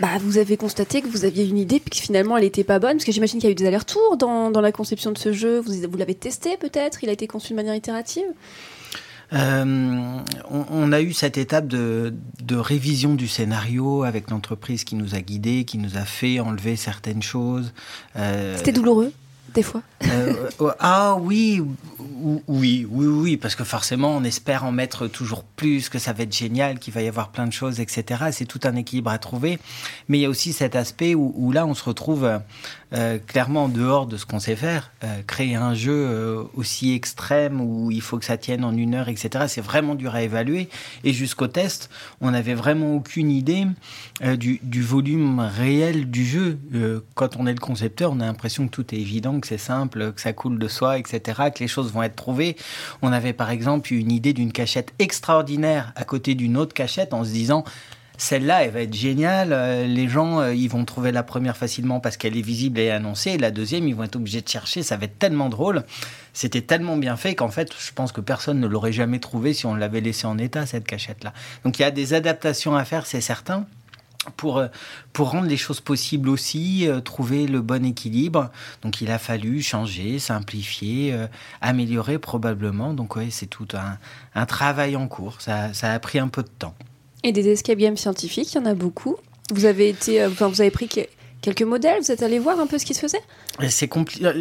bah, 0.00 0.08
vous 0.20 0.36
avez 0.38 0.56
constaté 0.56 1.00
que 1.00 1.08
vous 1.08 1.24
aviez 1.24 1.46
une 1.46 1.58
idée, 1.58 1.80
puis 1.80 1.90
que 1.90 1.96
finalement 1.96 2.36
elle 2.36 2.44
n'était 2.44 2.64
pas 2.64 2.78
bonne, 2.78 2.92
parce 2.92 3.04
que 3.04 3.12
j'imagine 3.12 3.40
qu'il 3.40 3.48
y 3.48 3.50
a 3.50 3.52
eu 3.52 3.54
des 3.54 3.66
allers-retours 3.66 4.16
dans, 4.18 4.50
dans 4.50 4.60
la 4.60 4.72
conception 4.72 5.10
de 5.10 5.18
ce 5.18 5.32
jeu. 5.32 5.60
Vous, 5.60 5.72
vous 5.90 5.96
l'avez 5.96 6.14
testé 6.14 6.56
peut-être? 6.58 7.02
Il 7.02 7.08
a 7.08 7.12
été 7.12 7.26
conçu 7.26 7.52
de 7.52 7.56
manière 7.56 7.74
itérative? 7.74 8.26
Euh, 9.34 10.20
on, 10.50 10.64
on 10.70 10.92
a 10.92 11.02
eu 11.02 11.12
cette 11.12 11.36
étape 11.36 11.66
de, 11.66 12.14
de 12.42 12.56
révision 12.56 13.14
du 13.14 13.28
scénario 13.28 14.02
avec 14.02 14.30
l'entreprise 14.30 14.84
qui 14.84 14.94
nous 14.94 15.14
a 15.14 15.20
guidés, 15.20 15.64
qui 15.64 15.76
nous 15.76 15.98
a 15.98 16.04
fait 16.04 16.40
enlever 16.40 16.76
certaines 16.76 17.22
choses. 17.22 17.72
Euh, 18.16 18.56
C'était 18.56 18.72
douloureux, 18.72 19.12
des 19.54 19.62
fois. 19.62 19.82
euh, 20.04 20.48
euh, 20.60 20.70
ah 20.78 21.16
oui, 21.20 21.60
ou- 22.00 22.42
oui, 22.46 22.86
oui, 22.90 23.06
oui, 23.06 23.36
parce 23.36 23.54
que 23.56 23.64
forcément, 23.64 24.16
on 24.16 24.24
espère 24.24 24.64
en 24.64 24.72
mettre 24.72 25.06
toujours 25.06 25.44
plus, 25.44 25.88
que 25.88 25.98
ça 25.98 26.12
va 26.12 26.24
être 26.24 26.34
génial, 26.36 26.78
qu'il 26.78 26.92
va 26.94 27.02
y 27.02 27.08
avoir 27.08 27.30
plein 27.30 27.46
de 27.46 27.52
choses, 27.52 27.80
etc. 27.80 28.24
C'est 28.32 28.44
tout 28.46 28.60
un 28.64 28.76
équilibre 28.76 29.10
à 29.10 29.18
trouver. 29.18 29.58
Mais 30.08 30.18
il 30.18 30.20
y 30.22 30.24
a 30.26 30.28
aussi 30.28 30.52
cet 30.52 30.76
aspect 30.76 31.14
où, 31.14 31.32
où 31.36 31.52
là, 31.52 31.66
on 31.66 31.74
se 31.74 31.84
retrouve 31.84 32.28
euh, 32.94 33.18
clairement 33.18 33.64
en 33.64 33.68
dehors 33.68 34.06
de 34.06 34.16
ce 34.16 34.24
qu'on 34.24 34.40
sait 34.40 34.56
faire. 34.56 34.92
Euh, 35.04 35.20
créer 35.26 35.56
un 35.56 35.74
jeu 35.74 35.92
euh, 35.92 36.42
aussi 36.54 36.94
extrême 36.94 37.60
où 37.60 37.90
il 37.90 38.00
faut 38.00 38.18
que 38.18 38.24
ça 38.24 38.38
tienne 38.38 38.64
en 38.64 38.74
une 38.74 38.94
heure, 38.94 39.10
etc. 39.10 39.44
C'est 39.46 39.60
vraiment 39.60 39.94
dur 39.94 40.14
à 40.14 40.22
évaluer. 40.22 40.70
Et 41.04 41.12
jusqu'au 41.12 41.48
test, 41.48 41.90
on 42.22 42.30
n'avait 42.30 42.54
vraiment 42.54 42.94
aucune 42.94 43.30
idée 43.30 43.66
du, 44.36 44.82
volume 44.82 45.40
réel 45.40 46.10
du 46.10 46.24
jeu. 46.24 46.58
Quand 47.14 47.36
on 47.36 47.46
est 47.46 47.52
le 47.52 47.60
concepteur, 47.60 48.12
on 48.12 48.20
a 48.20 48.24
l'impression 48.26 48.66
que 48.66 48.72
tout 48.72 48.94
est 48.94 48.98
évident, 48.98 49.38
que 49.38 49.46
c'est 49.46 49.58
simple, 49.58 50.12
que 50.12 50.20
ça 50.20 50.32
coule 50.32 50.58
de 50.58 50.68
soi, 50.68 50.98
etc., 50.98 51.20
que 51.54 51.60
les 51.60 51.68
choses 51.68 51.92
vont 51.92 52.02
être 52.02 52.16
trouvées. 52.16 52.56
On 53.02 53.12
avait 53.12 53.32
par 53.32 53.50
exemple 53.50 53.92
eu 53.92 53.98
une 53.98 54.12
idée 54.12 54.32
d'une 54.32 54.52
cachette 54.52 54.94
extraordinaire 54.98 55.92
à 55.94 56.04
côté 56.04 56.34
d'une 56.34 56.56
autre 56.56 56.74
cachette 56.74 57.12
en 57.12 57.24
se 57.24 57.30
disant 57.30 57.64
celle-là, 58.18 58.64
elle 58.64 58.72
va 58.72 58.82
être 58.82 58.94
géniale. 58.94 59.52
euh, 59.52 59.86
Les 59.86 60.08
gens, 60.08 60.40
euh, 60.40 60.52
ils 60.52 60.68
vont 60.68 60.84
trouver 60.84 61.12
la 61.12 61.22
première 61.22 61.56
facilement 61.56 62.00
parce 62.00 62.16
qu'elle 62.16 62.36
est 62.36 62.42
visible 62.42 62.80
et 62.80 62.90
annoncée. 62.90 63.30
Et 63.30 63.38
la 63.38 63.52
deuxième, 63.52 63.86
ils 63.86 63.94
vont 63.94 64.02
être 64.02 64.16
obligés 64.16 64.42
de 64.42 64.48
chercher. 64.48 64.82
Ça 64.82 64.96
va 64.96 65.04
être 65.04 65.20
tellement 65.20 65.48
drôle. 65.48 65.84
C'était 66.34 66.60
tellement 66.60 66.96
bien 66.96 67.16
fait 67.16 67.36
qu'en 67.36 67.48
fait, 67.48 67.72
je 67.78 67.92
pense 67.92 68.10
que 68.10 68.20
personne 68.20 68.58
ne 68.58 68.66
l'aurait 68.66 68.92
jamais 68.92 69.20
trouvé 69.20 69.54
si 69.54 69.66
on 69.66 69.74
l'avait 69.76 70.00
laissé 70.00 70.26
en 70.26 70.36
état, 70.36 70.66
cette 70.66 70.84
cachette-là. 70.84 71.32
Donc 71.64 71.78
il 71.78 71.82
y 71.82 71.84
a 71.84 71.92
des 71.92 72.12
adaptations 72.12 72.74
à 72.76 72.84
faire, 72.84 73.06
c'est 73.06 73.20
certain 73.20 73.66
pour, 74.36 74.58
euh, 74.58 74.66
pour 75.12 75.30
rendre 75.30 75.46
les 75.46 75.56
choses 75.56 75.80
possibles 75.80 76.28
aussi, 76.28 76.88
trouver 77.04 77.46
le 77.46 77.60
bon 77.60 77.84
équilibre. 77.84 78.50
Donc 78.82 79.00
il 79.00 79.12
a 79.12 79.18
fallu 79.18 79.62
changer, 79.62 80.18
simplifier, 80.18 81.16
améliorer 81.60 82.18
probablement. 82.18 82.94
Donc 82.94 83.14
oui, 83.14 83.30
c'est 83.30 83.46
tout 83.46 83.68
un, 84.34 84.46
travail 84.46 84.96
en 84.96 85.06
cours. 85.06 85.40
Ça 85.40 85.70
a 85.82 85.98
pris 86.00 86.18
un 86.18 86.28
peu 86.28 86.42
de 86.42 86.48
temps. 86.48 86.74
Et 87.24 87.32
des 87.32 87.48
escape 87.48 87.78
games 87.78 87.96
scientifiques, 87.96 88.54
il 88.54 88.58
y 88.58 88.60
en 88.60 88.66
a 88.66 88.74
beaucoup. 88.74 89.16
Vous 89.52 89.64
avez 89.64 89.88
été, 89.88 90.22
euh, 90.22 90.28
enfin, 90.28 90.48
vous 90.48 90.60
avez 90.60 90.70
pris 90.70 90.88
quelques 91.40 91.62
modèles, 91.62 92.00
vous 92.00 92.10
êtes 92.10 92.22
allé 92.22 92.38
voir 92.38 92.58
un 92.60 92.66
peu 92.66 92.78
ce 92.78 92.84
qui 92.84 92.94
se 92.94 93.00
faisait? 93.00 93.20
Euh, 93.60 93.68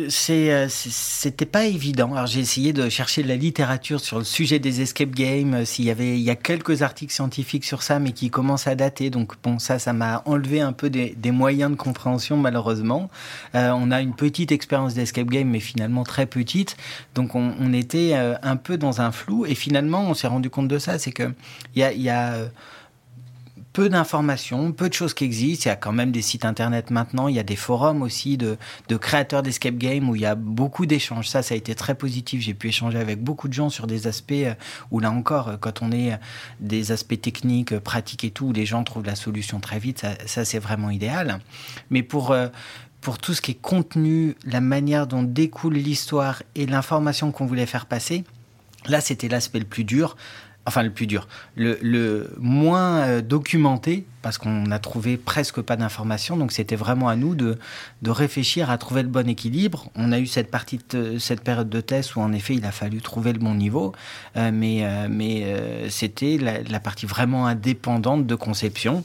c'est, 0.10 0.52
euh, 0.52 0.68
c'est- 0.70 0.92
c'était 0.92 1.46
pas 1.46 1.66
évident. 1.66 2.14
Alors 2.14 2.28
j'ai 2.28 2.40
essayé 2.40 2.74
de 2.74 2.88
chercher 2.90 3.24
de 3.24 3.28
la 3.28 3.36
littérature 3.36 4.00
sur 4.00 4.18
le 4.20 4.24
sujet 4.24 4.60
des 4.60 4.82
escape 4.82 5.10
games. 5.12 5.54
euh, 5.56 5.66
S'il 5.66 5.86
y 5.86 5.92
avait, 5.92 6.18
il 6.18 6.24
y 6.24 6.30
a 6.30 6.36
quelques 6.36 6.82
articles 6.82 7.14
scientifiques 7.14 7.66
sur 7.66 7.82
ça, 7.84 8.00
mais 8.00 8.12
qui 8.12 8.30
commencent 8.30 8.68
à 8.68 8.76
dater. 8.76 9.10
Donc 9.10 9.34
bon, 9.44 9.60
ça, 9.60 9.80
ça 9.80 9.94
m'a 9.94 10.22
enlevé 10.26 10.62
un 10.62 10.74
peu 10.74 10.90
des, 10.90 11.16
moyens 11.32 11.72
de 11.72 11.76
compréhension 11.76 12.38
malheureusement. 12.38 13.10
Euh, 13.56 13.72
on 13.76 13.92
a 13.92 14.02
une 14.02 14.14
petite 14.16 14.52
expérience 14.52 14.94
d'escape 14.94 15.28
game, 15.28 15.50
mais 15.50 15.60
finalement 15.60 16.04
très 16.04 16.26
petite. 16.26 16.78
Donc 17.16 17.36
on, 17.36 17.74
était 17.74 18.12
euh, 18.14 18.36
un 18.44 18.56
peu 18.56 18.78
dans 18.78 19.02
un 19.02 19.12
flou. 19.12 19.46
Et 19.46 19.56
finalement, 19.56 20.02
on 20.10 20.14
s'est 20.14 20.28
rendu 20.28 20.50
compte 20.50 20.68
de 20.68 20.80
ça, 20.80 20.98
c'est 21.00 21.12
que 21.12 21.32
il 21.76 21.82
y 22.02 22.10
a, 22.10 22.34
euh, 22.34 22.48
peu 23.78 23.90
d'informations, 23.90 24.72
peu 24.72 24.90
de 24.90 24.96
choses 24.96 25.14
qui 25.14 25.24
existent. 25.24 25.66
Il 25.66 25.68
y 25.68 25.72
a 25.72 25.76
quand 25.76 25.92
même 25.92 26.12
des 26.12 26.24
sites 26.24 26.46
internet 26.46 26.90
maintenant. 26.90 27.28
Il 27.28 27.36
y 27.36 27.40
a 27.40 27.44
des 27.44 27.56
forums 27.56 28.02
aussi 28.02 28.36
de, 28.36 28.58
créateurs 29.00 29.44
d'escape 29.44 29.76
game 29.76 30.10
où 30.10 30.16
il 30.16 30.22
y 30.22 30.26
a 30.26 30.34
beaucoup 30.34 30.88
d'échanges. 30.88 31.30
Ça, 31.30 31.44
ça 31.44 31.54
a 31.54 31.58
été 31.58 31.76
très 31.76 31.94
positif. 31.94 32.42
J'ai 32.42 32.56
pu 32.56 32.70
échanger 32.70 32.98
avec 32.98 33.24
beaucoup 33.24 33.48
de 33.48 33.54
gens 33.54 33.70
sur 33.70 33.86
des 33.86 34.08
aspects 34.08 34.32
euh, 34.32 34.56
où 34.90 35.00
là 35.00 35.12
encore, 35.12 35.50
euh, 35.50 35.58
quand 35.58 35.84
on 35.84 35.92
est 35.92 36.14
euh, 36.14 36.18
des 36.60 36.92
aspects 36.92 37.22
techniques, 37.22 37.78
pratiques 37.78 38.24
et 38.24 38.32
tout, 38.32 38.48
où 38.48 38.52
les 38.52 38.66
gens 38.66 38.84
trouvent 38.84 39.06
la 39.06 39.14
solution 39.14 39.60
très 39.60 39.78
vite. 39.78 40.00
Ça, 40.00 40.14
ça 40.26 40.44
c'est 40.44 40.58
vraiment 40.58 40.90
idéal. 40.90 41.38
Mais 41.92 42.02
pour 42.02 42.36
pour 43.02 43.20
tout 43.20 43.36
ce 43.36 43.42
qui 43.42 43.52
est 43.52 43.62
contenu, 43.62 44.36
la 44.44 44.60
manière 44.60 45.06
dont 45.06 45.22
découle 45.22 45.76
l'histoire 45.76 46.42
et 46.56 46.66
l'information 46.66 47.32
qu'on 47.32 47.46
voulait 47.46 47.68
faire 47.68 47.86
passer, 47.86 48.24
là, 48.88 49.02
c'était 49.02 49.28
l'aspect 49.28 49.60
le 49.60 49.66
plus 49.66 49.84
dur 49.84 50.18
enfin 50.68 50.84
le 50.84 50.92
plus 50.92 51.08
dur, 51.08 51.28
le, 51.56 51.80
le 51.82 52.30
moins 52.38 52.98
euh, 52.98 53.22
documenté, 53.22 54.06
parce 54.22 54.38
qu'on 54.38 54.64
n'a 54.64 54.80
trouvé 54.80 55.16
presque 55.16 55.62
pas 55.62 55.78
d'informations, 55.78 56.36
donc 56.36 56.52
c'était 56.52 56.76
vraiment 56.76 57.08
à 57.08 57.16
nous 57.16 57.34
de, 57.34 57.58
de 58.02 58.12
réfléchir 58.12 58.70
à 58.70 58.78
trouver 58.78 59.02
le 59.02 59.08
bon 59.08 59.30
équilibre. 59.30 59.90
On 59.96 60.12
a 60.12 60.20
eu 60.20 60.28
cette, 60.28 60.52
partie 60.52 60.82
de, 60.90 61.18
cette 61.20 61.42
période 61.42 61.70
de 61.70 61.80
test 61.80 62.18
où 62.18 62.20
en 62.20 62.34
effet 62.34 62.56
il 62.56 62.66
a 62.66 62.74
fallu 62.74 63.00
trouver 63.00 63.32
le 63.32 63.40
bon 63.40 63.56
niveau, 63.56 63.94
euh, 64.36 64.52
mais, 64.54 64.84
euh, 64.84 65.08
mais 65.10 65.44
euh, 65.46 65.90
c'était 65.90 66.38
la, 66.38 66.62
la, 66.62 66.82
partie 66.82 67.06
vraiment 67.06 67.48
indépendante 67.48 68.28
de 68.28 68.36
conception, 68.36 69.04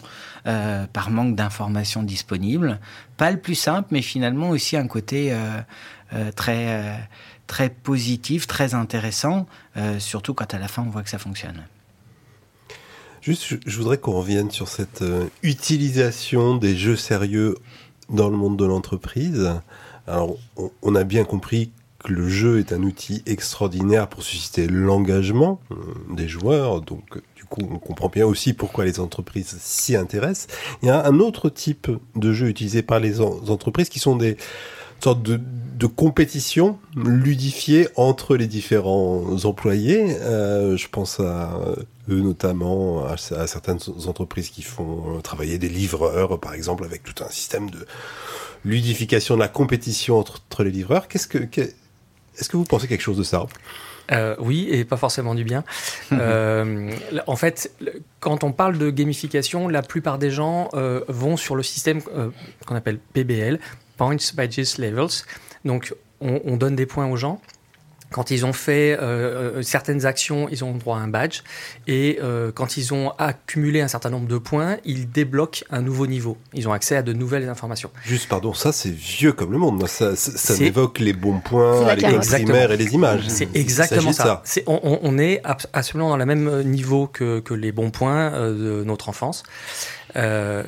par 0.92 1.10
manque 1.10 1.36
d'informations 1.36 2.02
disponibles. 2.02 2.80
Pas 3.16 3.30
le 3.30 3.38
plus 3.38 3.54
simple, 3.54 3.90
mais 3.92 4.02
finalement 4.02 4.50
aussi 4.50 4.76
un 4.76 4.88
côté 4.88 5.32
très 6.34 6.98
très 7.52 7.68
positif, 7.68 8.46
très 8.46 8.72
intéressant, 8.72 9.46
euh, 9.76 9.98
surtout 9.98 10.32
quand 10.32 10.54
à 10.54 10.58
la 10.58 10.68
fin 10.68 10.82
on 10.86 10.88
voit 10.88 11.02
que 11.02 11.10
ça 11.10 11.18
fonctionne. 11.18 11.66
Juste, 13.20 13.58
je, 13.66 13.76
voudrais 13.76 13.98
qu'on 13.98 14.12
revienne 14.12 14.50
sur 14.50 14.68
cette 14.68 15.02
euh, 15.02 15.26
utilisation 15.42 16.56
des 16.56 16.74
jeux 16.74 16.96
sérieux 16.96 17.58
dans 18.08 18.30
le 18.30 18.38
monde 18.38 18.58
de 18.58 18.64
l'entreprise. 18.64 19.52
Alors, 20.06 20.38
on, 20.80 20.94
a 20.94 21.04
bien 21.04 21.24
compris 21.24 21.72
que 21.98 22.10
le 22.10 22.26
jeu 22.26 22.58
est 22.58 22.72
un 22.72 22.82
outil 22.84 23.22
extraordinaire 23.26 24.08
pour 24.08 24.22
susciter 24.22 24.66
l'engagement 24.66 25.60
euh, 25.72 25.74
des 26.16 26.28
joueurs, 26.28 26.80
donc 26.80 27.20
du 27.36 27.44
coup 27.44 27.68
on 27.70 27.78
comprend 27.78 28.08
bien 28.08 28.24
aussi 28.24 28.54
pourquoi 28.54 28.86
les 28.86 28.98
entreprises 28.98 29.58
s'y 29.60 29.94
intéressent. 29.94 30.48
Il 30.82 30.86
y 30.86 30.90
a 30.90 31.04
un 31.04 31.20
autre 31.20 31.50
type 31.50 31.90
de 32.16 32.32
jeu 32.32 32.48
utilisé 32.48 32.80
par 32.80 32.98
les 32.98 33.20
en 33.20 33.46
entreprises 33.48 33.90
qui 33.90 33.98
sont 33.98 34.16
des 34.16 34.38
sorte 35.02 35.22
de, 35.22 35.38
de, 35.38 35.86
compétition 35.86 36.78
ludifiée 36.94 37.88
entre 37.96 38.36
les 38.36 38.46
différents 38.46 39.44
employés. 39.44 40.16
Euh, 40.20 40.76
je 40.76 40.88
pense 40.88 41.20
à 41.20 41.58
eux 42.08 42.20
notamment, 42.20 43.04
à, 43.04 43.12
à, 43.12 43.46
certaines 43.46 43.78
entreprises 44.06 44.50
qui 44.50 44.62
font 44.62 45.20
travailler 45.22 45.58
des 45.58 45.68
livreurs, 45.68 46.38
par 46.40 46.54
exemple, 46.54 46.84
avec 46.84 47.02
tout 47.02 47.24
un 47.24 47.30
système 47.30 47.70
de 47.70 47.86
ludification 48.64 49.34
de 49.34 49.40
la 49.40 49.48
compétition 49.48 50.18
entre, 50.18 50.40
entre 50.50 50.64
les 50.64 50.70
livreurs. 50.70 51.08
Qu'est-ce 51.08 51.28
que, 51.28 51.38
qu 51.38 51.62
est-ce 52.38 52.48
que 52.48 52.56
vous 52.56 52.64
pensez 52.64 52.88
quelque 52.88 53.02
chose 53.02 53.18
de 53.18 53.22
ça? 53.22 53.46
Euh, 54.10 54.34
oui, 54.38 54.68
et 54.70 54.84
pas 54.84 54.96
forcément 54.96 55.34
du 55.34 55.44
bien. 55.44 55.64
euh, 56.12 56.90
en 57.26 57.36
fait, 57.36 57.72
quand 58.20 58.44
on 58.44 58.52
parle 58.52 58.78
de 58.78 58.90
gamification, 58.90 59.68
la 59.68 59.82
plupart 59.82 60.18
des 60.18 60.30
gens 60.30 60.68
euh, 60.74 61.02
vont 61.08 61.36
sur 61.36 61.54
le 61.54 61.62
système 61.62 62.00
qu'on 62.02 62.74
appelle 62.74 62.98
PBL, 63.12 63.58
Points, 63.96 64.16
Badges, 64.34 64.78
Levels. 64.78 65.24
Donc, 65.64 65.94
on, 66.20 66.40
on, 66.44 66.56
donne 66.56 66.76
des 66.76 66.86
points 66.86 67.06
aux 67.06 67.16
gens. 67.16 67.40
Quand 68.12 68.30
ils 68.30 68.44
ont 68.44 68.52
fait 68.52 68.96
euh, 69.00 69.62
certaines 69.62 70.04
actions, 70.04 70.46
ils 70.50 70.64
ont 70.64 70.72
droit 70.72 70.98
à 70.98 71.00
un 71.00 71.08
badge. 71.08 71.40
Et 71.86 72.18
euh, 72.22 72.52
quand 72.52 72.76
ils 72.76 72.92
ont 72.92 73.10
accumulé 73.18 73.80
un 73.80 73.88
certain 73.88 74.10
nombre 74.10 74.28
de 74.28 74.38
points, 74.38 74.76
ils 74.84 75.10
débloquent 75.10 75.64
un 75.70 75.80
nouveau 75.80 76.06
niveau. 76.06 76.36
Ils 76.52 76.68
ont 76.68 76.72
accès 76.72 76.96
à 76.96 77.02
de 77.02 77.12
nouvelles 77.12 77.48
informations. 77.48 77.90
Juste, 78.04 78.28
pardon, 78.28 78.52
ça 78.52 78.70
c'est 78.70 78.90
vieux 78.90 79.32
comme 79.32 79.50
le 79.50 79.58
monde. 79.58 79.86
Ça, 79.88 80.14
ça, 80.14 80.32
ça 80.36 80.62
m'évoque 80.62 80.98
les 80.98 81.14
bons 81.14 81.40
points 81.40 81.86
à 81.86 81.94
l'école 81.94 82.20
primaire 82.20 82.70
et 82.70 82.76
les 82.76 82.92
images. 82.94 83.28
C'est 83.28 83.48
exactement 83.56 84.12
ça. 84.12 84.42
ça. 84.44 84.60
Est, 84.60 84.64
on, 84.66 85.00
on, 85.02 85.18
est 85.18 85.40
absolument 85.72 86.10
dans 86.10 86.18
le 86.18 86.26
même 86.26 86.62
niveau 86.64 87.06
que, 87.06 87.40
que 87.40 87.54
les 87.54 87.72
bons 87.72 87.90
points 87.90 88.32
euh, 88.32 88.80
de 88.80 88.84
notre 88.84 89.08
enfance. 89.08 89.42
Euh, 90.16 90.64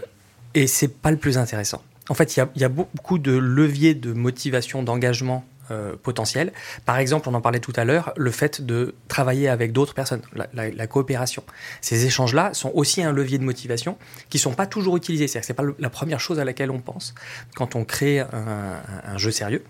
et 0.55 0.66
c'est 0.66 0.89
pas 0.89 1.11
le 1.11 1.16
plus 1.16 1.37
intéressant. 1.37 1.83
En 2.09 2.15
fait, 2.15 2.37
il 2.37 2.47
y, 2.57 2.65
a 2.65 2.69
beaucoup 2.69 3.19
de 3.19 3.33
leviers 3.33 3.95
de 3.95 4.13
motivation, 4.13 4.83
d'engagement 4.83 5.45
euh, 5.71 5.95
potentiel. 6.03 6.53
Par 6.85 6.99
exemple, 6.99 7.29
on 7.31 7.35
en 7.35 7.41
parlait 7.41 7.61
tout 7.61 7.73
à 7.77 7.85
l'heure, 7.85 8.13
le 8.17 8.31
fait 8.31 8.61
de 8.61 8.95
travailler 9.09 9.49
avec 9.49 9.73
d'autres 9.73 9.95
personnes, 9.95 10.21
la, 10.53 10.87
coopération. 10.87 11.43
Ces 11.81 12.05
échanges-là 12.05 12.53
sont 12.53 12.71
aussi 12.75 13.03
un 13.03 13.13
levier 13.13 13.39
de 13.39 13.45
motivation 13.45 13.97
qui 14.29 14.37
ne 14.37 14.43
sont 14.43 14.53
pas 14.53 14.67
toujours 14.67 14.99
utilisés. 14.99 15.27
C'est-à-dire 15.27 15.41
que 15.41 15.63
ce 15.63 15.63
n'est 15.63 15.73
pas 15.73 15.77
la 15.79 15.91
première 15.91 16.21
chose 16.21 16.39
à 16.39 16.45
laquelle 16.45 16.71
on 16.71 16.81
pense 16.81 17.15
quand 17.55 17.77
on 17.77 17.85
crée 17.85 18.21
un 18.21 19.17
jeu 19.17 19.31
sérieux 19.31 19.65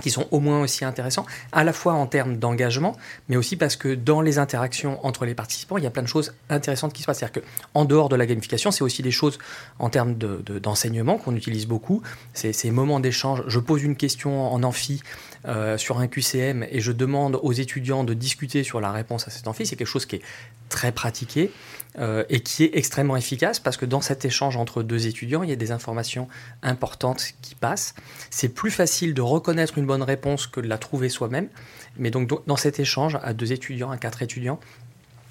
qui 0.00 0.10
sont 0.10 0.26
au 0.30 0.40
moins 0.40 0.60
aussi 0.60 0.84
intéressants, 0.84 1.26
à 1.52 1.64
la 1.64 1.72
fois 1.72 1.94
en 1.94 2.06
termes 2.06 2.36
d'engagement, 2.36 2.96
mais 3.28 3.36
aussi 3.36 3.56
parce 3.56 3.76
que 3.76 3.94
dans 3.94 4.20
les 4.20 4.38
interactions 4.38 5.04
entre 5.06 5.24
les 5.24 5.34
participants, 5.34 5.78
il 5.78 5.84
y 5.84 5.86
a 5.86 5.90
plein 5.90 6.02
de 6.02 6.08
choses 6.08 6.34
intéressantes 6.50 6.92
qui 6.92 7.02
se 7.02 7.06
passent. 7.06 7.18
C'est-à-dire 7.18 7.42
qu'en 7.72 7.84
dehors 7.84 8.08
de 8.08 8.16
la 8.16 8.26
gamification, 8.26 8.70
c'est 8.70 8.84
aussi 8.84 9.02
des 9.02 9.10
choses 9.10 9.38
en 9.78 9.88
termes 9.88 10.14
d'enseignement 10.14 11.14
de, 11.14 11.18
de, 11.18 11.24
qu'on 11.24 11.36
utilise 11.36 11.66
beaucoup. 11.66 12.02
Ces 12.34 12.70
moments 12.70 13.00
d'échange. 13.00 13.42
Je 13.46 13.58
pose 13.58 13.82
une 13.82 13.96
question 13.96 14.52
en 14.52 14.62
amphi 14.62 15.02
euh, 15.46 15.78
sur 15.78 15.98
un 15.98 16.08
QCM 16.08 16.66
et 16.70 16.80
je 16.80 16.92
demande 16.92 17.38
aux 17.42 17.52
étudiants 17.52 18.04
de 18.04 18.14
discuter 18.14 18.64
sur 18.64 18.80
la 18.80 18.90
réponse 18.90 19.28
à 19.28 19.30
cet 19.30 19.46
amphi. 19.46 19.66
C'est 19.66 19.76
quelque 19.76 19.86
chose 19.86 20.06
qui 20.06 20.16
est 20.16 20.22
très 20.68 20.92
pratiqué 20.92 21.50
euh, 21.98 22.24
et 22.28 22.40
qui 22.40 22.64
est 22.64 22.70
extrêmement 22.74 23.16
efficace 23.16 23.58
parce 23.58 23.76
que 23.76 23.86
dans 23.86 24.00
cet 24.00 24.24
échange 24.24 24.56
entre 24.56 24.82
deux 24.82 25.06
étudiants, 25.06 25.42
il 25.42 25.48
y 25.50 25.52
a 25.52 25.56
des 25.56 25.72
informations 25.72 26.28
importantes 26.62 27.22
qui 27.42 27.54
passent. 27.54 27.94
C'est 28.30 28.50
plus 28.50 28.70
facile 28.70 29.14
de 29.14 29.22
reconnaître 29.22 29.78
une 29.78 29.86
bonne 29.86 30.02
réponse 30.02 30.46
que 30.46 30.60
de 30.60 30.68
la 30.68 30.78
trouver 30.78 31.08
soi-même. 31.08 31.48
Mais 31.96 32.10
donc, 32.10 32.28
do- 32.28 32.42
dans 32.46 32.56
cet 32.56 32.78
échange, 32.80 33.18
à 33.22 33.32
deux 33.32 33.52
étudiants, 33.52 33.90
à 33.90 33.96
quatre 33.96 34.22
étudiants, 34.22 34.60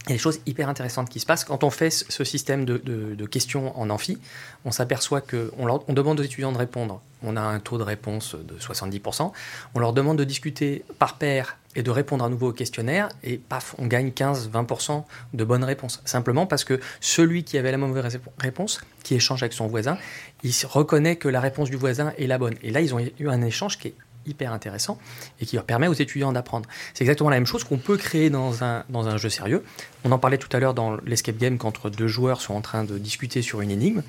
il 0.08 0.10
y 0.10 0.14
a 0.14 0.16
des 0.16 0.22
choses 0.22 0.40
hyper 0.46 0.70
intéressantes 0.70 1.10
qui 1.10 1.20
se 1.20 1.26
passent. 1.26 1.44
Quand 1.44 1.64
on 1.64 1.72
fait 1.72 1.90
ce 1.90 2.24
système 2.24 2.64
de, 2.64 3.26
questions 3.26 3.80
en 3.80 3.90
amphi, 3.90 4.20
on 4.64 4.72
s'aperçoit 4.72 5.22
qu'on 5.22 5.50
on 5.88 5.94
demande 5.94 6.20
aux 6.20 6.24
étudiants 6.24 6.52
de 6.52 6.58
répondre. 6.60 7.02
On 7.24 7.36
a 7.36 7.42
un 7.42 7.60
taux 7.60 7.80
de 7.80 7.84
réponse 7.84 8.36
de 8.36 8.56
70%. 8.60 9.32
On 9.74 9.80
leur 9.80 9.94
demande 9.94 10.18
de 10.18 10.24
discuter 10.24 10.86
par 11.00 11.18
paire 11.18 11.58
et 11.76 11.84
de 11.84 11.92
répondre 11.92 12.24
à 12.26 12.30
nouveau 12.30 12.50
au 12.50 12.54
questionnaire. 12.54 13.10
Et 13.24 13.38
paf, 13.38 13.76
on 13.78 13.88
gagne 13.88 14.10
15-20% 14.10 15.04
de 15.34 15.44
bonnes 15.44 15.64
réponses. 15.64 16.02
Simplement 16.06 16.46
parce 16.46 16.64
que 16.64 16.80
celui 17.02 17.44
qui 17.44 17.58
avait 17.58 17.72
la 17.72 17.78
mauvaise 17.78 18.06
rép- 18.16 18.20
réponse, 18.40 18.82
qui 19.04 19.16
échange 19.16 19.44
avec 19.44 19.54
son 19.54 19.68
voisin, 19.68 19.98
il 20.44 20.54
reconnaît 20.66 21.16
que 21.16 21.28
la 21.28 21.40
réponse 21.40 21.70
du 21.70 21.76
voisin 21.78 22.14
est 22.18 22.28
la 22.28 22.38
bonne. 22.38 22.56
Et 22.64 22.72
là, 22.72 22.82
ils 22.82 22.94
ont 22.96 23.00
eu 23.00 23.30
un 23.30 23.42
échange 23.42 23.78
qui 23.78 23.90
est 23.90 23.94
hyper 24.28 24.52
intéressant 24.52 24.98
et 25.40 25.46
qui 25.46 25.56
leur 25.56 25.66
permet 25.66 25.88
aux 25.88 25.94
étudiants 25.94 26.32
d'apprendre. 26.34 26.68
C'est 26.96 27.04
exactement 27.04 27.30
la 27.30 27.36
même 27.36 27.46
chose 27.46 27.64
qu'on 27.64 27.78
peut 27.78 27.98
créer 27.98 28.32
dans 28.32 28.64
un, 28.64 28.84
dans 28.90 29.08
un 29.08 29.18
jeu 29.18 29.30
sérieux. 29.30 29.64
On 30.04 30.12
en 30.12 30.18
parlait 30.18 30.40
tout 30.40 30.50
à 30.56 30.60
l'heure 30.60 30.74
dans 30.74 30.98
l'escape 31.06 31.38
game 31.38 31.58
qu'entre 31.60 31.92
deux 31.92 32.08
joueurs 32.08 32.42
sont 32.42 32.56
en 32.56 32.62
train 32.62 32.84
de 32.84 32.98
discuter 32.98 33.44
sur 33.44 33.62
une 33.62 33.70
énigme. 33.70 34.02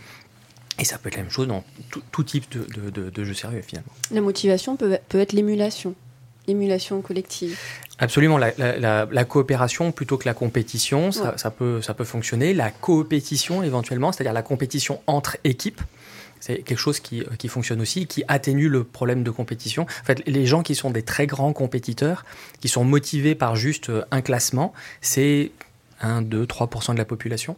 Et 0.79 0.85
ça 0.85 0.99
peut 0.99 1.09
être 1.09 1.17
la 1.17 1.23
même 1.23 1.31
chose 1.31 1.49
dans 1.49 1.65
tout, 2.13 2.23
type 2.23 2.51
de, 2.51 2.65
de, 2.81 2.91
de- 2.91 3.11
de 3.11 3.25
jeu 3.25 3.33
sérieux 3.35 3.63
finalement. 3.67 3.91
La 4.11 4.21
motivation 4.21 4.77
peut, 4.77 4.99
peut 5.09 5.19
être 5.21 5.33
l'émulation. 5.33 5.95
L'émulation 6.49 7.01
collective. 7.01 7.59
Absolument, 7.99 8.39
la, 8.39 8.53
la- 8.59 8.77
la- 8.79 9.09
la 9.11 9.25
coopération 9.25 9.91
plutôt 9.93 10.17
que 10.19 10.27
la 10.27 10.35
compétition, 10.35 11.11
ça, 11.13 11.23
Ouais. 11.33 11.39
ça 11.39 11.51
peut, 11.51 11.83
ça 11.83 11.95
peut 11.95 12.05
fonctionner. 12.05 12.55
La 12.55 12.71
coopétition 12.71 13.63
éventuellement, 13.63 14.13
c'est-à-dire 14.13 14.33
la 14.33 14.43
compétition 14.43 15.01
entre 15.07 15.37
équipes, 15.45 15.81
c'est 16.39 16.59
quelque 16.59 16.79
chose 16.79 17.01
qui, 17.01 17.25
qui 17.39 17.49
fonctionne 17.49 17.81
aussi, 17.81 18.07
qui 18.07 18.23
atténue 18.29 18.69
le 18.69 18.85
problème 18.85 19.23
de 19.25 19.31
compétition. 19.31 19.85
En 19.85 20.05
fait, 20.05 20.23
les 20.27 20.47
gens 20.47 20.63
qui 20.63 20.75
sont 20.75 20.91
des 20.91 21.03
très 21.03 21.27
grands 21.27 21.53
compétiteurs, 21.53 22.25
qui 22.61 22.69
sont 22.69 22.85
motivés 22.85 23.35
par 23.35 23.57
juste 23.57 23.89
euh, 23.91 24.05
un 24.11 24.21
classement, 24.21 24.73
c'est 25.01 25.51
1, 26.03 26.21
2, 26.23 26.45
3% 26.45 26.93
de 26.93 26.99
la 26.99 27.07
population. 27.07 27.57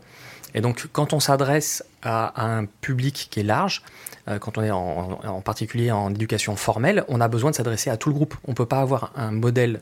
Et 0.54 0.60
donc, 0.60 0.88
quand 0.92 1.12
on 1.12 1.20
s'adresse 1.20 1.84
à, 2.02 2.44
un 2.44 2.64
public 2.64 3.28
qui 3.30 3.40
est 3.40 3.44
large, 3.44 3.82
euh, 4.28 4.38
quand 4.38 4.58
on 4.58 4.62
est 4.62 4.70
en, 4.70 5.40
particulier 5.40 5.90
en 5.90 6.10
éducation 6.10 6.56
formelle, 6.56 7.04
on 7.08 7.20
a 7.20 7.28
besoin 7.28 7.50
de 7.50 7.56
s'adresser 7.56 7.90
à 7.90 7.96
tout 7.96 8.08
le 8.08 8.14
groupe. 8.14 8.34
On 8.46 8.52
ne 8.52 8.56
peut 8.56 8.66
pas 8.66 8.80
avoir 8.80 9.12
un 9.16 9.30
modèle 9.30 9.80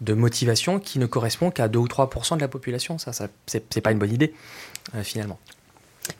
de 0.00 0.14
motivation 0.14 0.80
qui 0.80 0.98
ne 0.98 1.06
correspond 1.06 1.50
qu'à 1.50 1.68
2 1.68 1.78
ou 1.78 1.86
3% 1.86 2.36
de 2.36 2.40
la 2.40 2.48
population. 2.48 2.98
Ça, 2.98 3.12
ça 3.12 3.28
c'est 3.46 3.80
pas 3.80 3.92
une 3.92 3.98
bonne 3.98 4.12
idée, 4.12 4.34
euh, 4.94 5.02
finalement. 5.02 5.38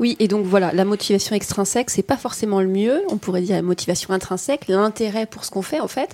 Oui, 0.00 0.16
et 0.18 0.28
donc 0.28 0.46
voilà, 0.46 0.72
la 0.72 0.84
motivation 0.84 1.36
extrinsèque, 1.36 1.90
c'est 1.90 2.02
pas 2.02 2.16
forcément 2.16 2.60
le 2.60 2.68
mieux. 2.68 3.02
On 3.08 3.18
pourrait 3.18 3.42
dire 3.42 3.56
la 3.56 3.62
motivation 3.62 4.14
intrinsèque, 4.14 4.66
l'intérêt 4.68 5.26
pour 5.26 5.44
ce 5.44 5.50
qu'on 5.50 5.62
fait 5.62 5.80
en 5.80 5.88
fait. 5.88 6.10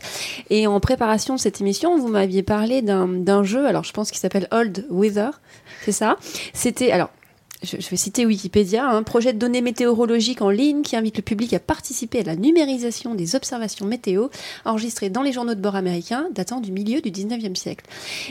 Et 0.50 0.66
en 0.66 0.80
préparation 0.80 1.36
de 1.36 1.40
cette 1.40 1.60
émission, 1.60 1.96
vous 1.96 2.08
m'aviez 2.08 2.42
parlé 2.42 2.82
d'un 2.82 3.44
jeu, 3.44 3.66
alors 3.66 3.84
je 3.84 3.92
pense 3.92 4.10
qu'il 4.10 4.18
s'appelle 4.18 4.48
Old 4.50 4.86
Weather, 4.90 5.40
c'est 5.84 5.92
ça? 5.92 6.16
C'était, 6.52 6.90
alors 6.90 7.10
je, 7.62 7.76
vais 7.76 7.96
citer 7.96 8.24
Wikipédia, 8.24 8.88
un 8.88 9.02
projet 9.02 9.32
de 9.32 9.38
données 9.38 9.60
météorologiques 9.60 10.42
en 10.42 10.50
ligne 10.50 10.82
qui 10.82 10.96
invite 10.96 11.16
le 11.16 11.22
public 11.22 11.52
à 11.52 11.58
participer 11.58 12.20
à 12.20 12.22
la 12.22 12.36
numérisation 12.36 13.14
des 13.14 13.36
observations 13.36 13.86
météo 13.86 14.28
enregistrées 14.64 15.10
dans 15.10 15.22
les 15.22 15.32
journaux 15.32 15.54
de 15.54 15.60
bord 15.60 15.76
américains 15.76 16.28
datant 16.32 16.60
du 16.60 16.72
milieu 16.72 17.00
du 17.00 17.10
19e 17.10 17.54
siècle. 17.54 17.84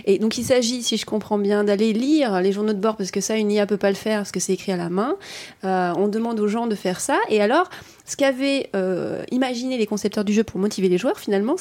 Et 0.05 0.19
donc 0.19 0.37
il 0.37 0.43
s'agit, 0.43 0.81
si 0.83 0.97
je 0.97 1.05
comprends 1.05 1.37
bien, 1.37 1.63
d'aller 1.63 1.93
lire 1.93 2.41
les 2.41 2.51
journaux 2.51 2.73
de 2.73 2.79
bord 2.79 2.97
parce 2.97 3.11
que 3.11 3.21
ça, 3.21 3.37
une 3.37 3.51
IA 3.51 3.65
peut 3.65 3.77
pas 3.77 3.89
le 3.89 3.95
faire 3.95 4.19
parce 4.19 4.31
que 4.31 4.39
c'est 4.39 4.53
écrit 4.53 4.71
à 4.71 4.77
la 4.77 4.89
main. 4.89 5.15
Euh, 5.63 5.93
on 5.97 6.07
demande 6.07 6.39
aux 6.39 6.47
gens 6.47 6.67
de 6.67 6.75
faire 6.75 6.99
ça. 6.99 7.19
Et 7.29 7.41
alors, 7.41 7.69
ce 8.05 8.17
qu'avaient 8.17 8.69
euh, 8.75 9.23
imaginé 9.31 9.77
les 9.77 9.85
concepteurs 9.85 10.25
du 10.25 10.33
jeu 10.33 10.43
pour 10.43 10.59
motiver 10.59 10.89
les 10.89 10.97
joueurs, 10.97 11.19
finalement, 11.19 11.55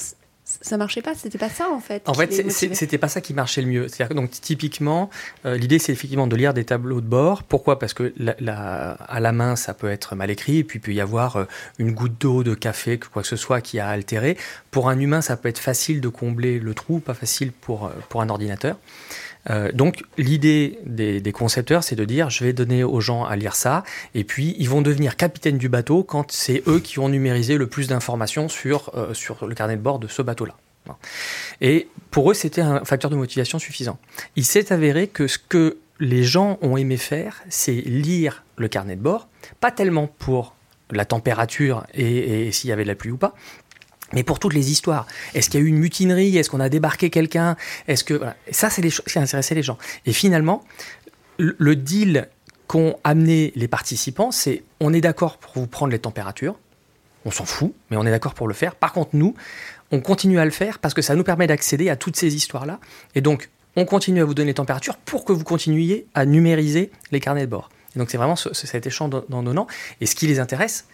ça 0.63 0.77
marchait 0.79 1.03
pas. 1.03 1.15
C'était 1.15 1.37
pas 1.39 1.51
ça 1.51 1.69
en 1.69 1.81
fait. 1.81 2.09
En 2.09 2.15
fait, 2.15 2.51
c'était 2.51 2.97
pas 2.99 3.09
ça 3.09 3.21
qui 3.21 3.35
marchait 3.35 3.61
le 3.61 3.69
mieux. 3.69 3.87
Que, 3.87 4.15
donc 4.15 4.31
typiquement, 4.31 5.11
euh, 5.45 5.57
l'idée 5.57 5.79
c'est 5.79 5.93
effectivement 5.93 6.27
de 6.27 6.37
lire 6.37 6.55
des 6.55 6.65
tableaux 6.65 7.01
de 7.03 7.07
bord. 7.07 7.43
Pourquoi? 7.43 7.79
Parce 7.79 7.93
que 7.93 8.13
la, 8.17 8.35
la- 8.41 8.93
à 8.93 9.21
la 9.21 9.33
main 9.33 9.57
ça 9.57 9.75
peut 9.75 9.91
être 9.91 10.15
mal 10.17 10.31
écrit, 10.31 10.59
et 10.59 10.65
puis 10.65 10.79
il 10.79 10.83
peut 10.83 10.93
y 10.95 11.01
avoir 11.01 11.37
euh, 11.37 11.45
une 11.79 11.93
goutte 11.93 12.19
d'eau, 12.21 12.43
de 12.43 12.55
café, 12.55 12.99
quoi 12.99 13.23
que 13.23 13.29
ce 13.29 13.37
soit 13.37 13.61
qui 13.61 13.79
a 13.79 13.89
altéré. 13.89 14.37
Pour 14.71 14.89
un 14.89 14.99
humain, 14.99 15.21
ça 15.21 15.37
peut 15.37 15.49
être 15.49 15.59
facile 15.59 16.01
de 16.01 16.09
combler 16.09 16.59
le 16.59 16.73
trou, 16.75 17.01
pas 17.01 17.15
facile 17.15 17.53
pour 17.53 17.87
euh, 17.87 17.91
pour 18.09 18.23
un 18.23 18.29
ordinateur. 18.31 18.77
Euh, 19.51 19.73
donc 19.73 20.03
l'idée 20.17 20.79
des, 20.85 21.33
concepteurs, 21.33 21.85
c'est 21.85 21.97
de 21.97 22.05
dire 22.05 22.31
je 22.31 22.45
vais 22.45 22.53
donner 22.53 22.85
aux 22.85 23.01
gens 23.01 23.25
à 23.25 23.37
lire 23.37 23.55
ça, 23.55 23.85
et 24.15 24.25
puis 24.25 24.55
ils 24.59 24.69
vont 24.69 24.83
devenir 24.83 25.17
capitaines 25.17 25.59
du 25.59 25.69
bateau 25.69 26.03
quand 26.03 26.33
c'est 26.33 26.63
eux 26.67 26.81
qui 26.81 26.99
ont 26.99 27.09
numérisé 27.09 27.57
le 27.57 27.67
plus 27.67 27.89
d'informations 27.89 28.49
sur, 28.49 28.91
euh, 28.95 29.15
sur 29.15 29.47
le 29.47 29.55
carnet 29.55 29.77
de 29.77 29.83
bord 29.83 29.99
de 29.99 30.09
ce 30.09 30.23
bateau-là. 30.23 30.55
Et 31.61 31.89
pour 32.11 32.31
eux, 32.31 32.35
c'était 32.35 32.63
un 32.63 32.83
facteur 32.85 33.11
de 33.11 33.17
motivation 33.17 33.59
suffisant. 33.59 33.99
Il 34.37 34.45
s'est 34.45 34.73
avéré 34.73 35.07
que 35.07 35.27
ce 35.27 35.39
que 35.39 35.77
les 36.01 36.23
gens 36.23 36.59
ont 36.63 36.79
aimé 36.79 36.97
faire, 36.97 37.43
c'est 37.51 37.73
lire 37.73 38.43
le 38.57 38.69
carnet 38.69 38.97
de 38.97 39.03
bord, 39.03 39.29
pas 39.61 39.71
tellement 39.71 40.07
pour 40.07 40.55
la 40.91 41.05
température 41.05 41.85
et, 41.93 42.47
et 42.47 42.53
s'il 42.53 42.71
y 42.71 42.73
avait 42.73 42.85
de 42.85 42.89
la 42.89 42.95
pluie 42.95 43.11
ou 43.11 43.19
pas, 43.19 43.35
mais 44.13 44.23
pour 44.23 44.39
toutes 44.39 44.55
les 44.55 44.71
histoires. 44.71 45.07
Est-ce 45.35 45.51
qu'il 45.51 45.61
y 45.61 45.63
a 45.63 45.67
eu 45.67 45.69
une 45.69 45.79
mutinerie 45.79 46.37
Est-ce 46.37 46.49
qu'on 46.51 46.61
a 46.61 46.69
débarqué 46.69 47.11
quelqu'un 47.11 47.57
Est-ce 47.89 48.05
que 48.05 48.21
ça, 48.51 48.71
c'est 48.71 48.83
les 48.83 48.91
choses 48.91 49.05
qui 49.07 49.19
intéressaient 49.19 49.55
les 49.55 49.63
gens. 49.63 49.79
Et 50.07 50.13
finalement, 50.13 50.65
le, 51.39 51.77
deal 51.77 52.29
qu'ont 52.67 52.97
amené 53.05 53.53
les 53.57 53.69
participants, 53.69 54.31
c'est 54.31 54.63
on 54.81 54.93
est 54.93 55.01
d'accord 55.01 55.39
pour 55.39 55.53
vous 55.55 55.67
prendre 55.67 55.93
les 55.93 55.99
températures. 55.99 56.59
On 57.25 57.31
s'en 57.31 57.45
fout, 57.45 57.73
mais 57.91 57.97
on 57.97 58.05
est 58.07 58.11
d'accord 58.11 58.35
pour 58.35 58.49
le 58.49 58.55
faire. 58.55 58.75
Par 58.75 58.93
contre, 58.93 59.11
nous, 59.13 59.35
on 59.91 60.01
continue 60.01 60.39
à 60.39 60.45
le 60.45 60.51
faire 60.51 60.79
parce 60.79 60.95
que 60.95 61.03
ça 61.03 61.15
nous 61.15 61.25
permet 61.25 61.47
d'accéder 61.47 61.89
à 61.91 61.97
toutes 61.97 62.17
ces 62.17 62.35
histoires-là. 62.35 62.79
Et 63.15 63.21
donc, 63.21 63.51
on 63.77 63.85
continue 63.85 64.21
à 64.21 64.25
vous 64.25 64.35
donner 64.35 64.49
les 64.51 64.55
températures 64.55 64.97
pour 64.97 65.25
que 65.25 65.33
vous 65.33 65.45
continuiez 65.45 66.07
à 66.15 66.25
numériser 66.27 66.91
les 67.13 67.21
carnets 67.21 67.43
de 67.47 67.51
bord. 67.51 67.71
Et 67.95 67.99
donc, 67.99 68.11
c'est 68.11 68.17
vraiment 68.19 68.37
ce- 68.37 68.53
ce- 68.55 68.67
cet 68.67 68.87
échange 68.87 69.11
donnant. 69.29 69.67
Et 70.01 70.07
ce 70.07 70.15
qui 70.15 70.27
les 70.27 70.39
intéresse, 70.41 70.87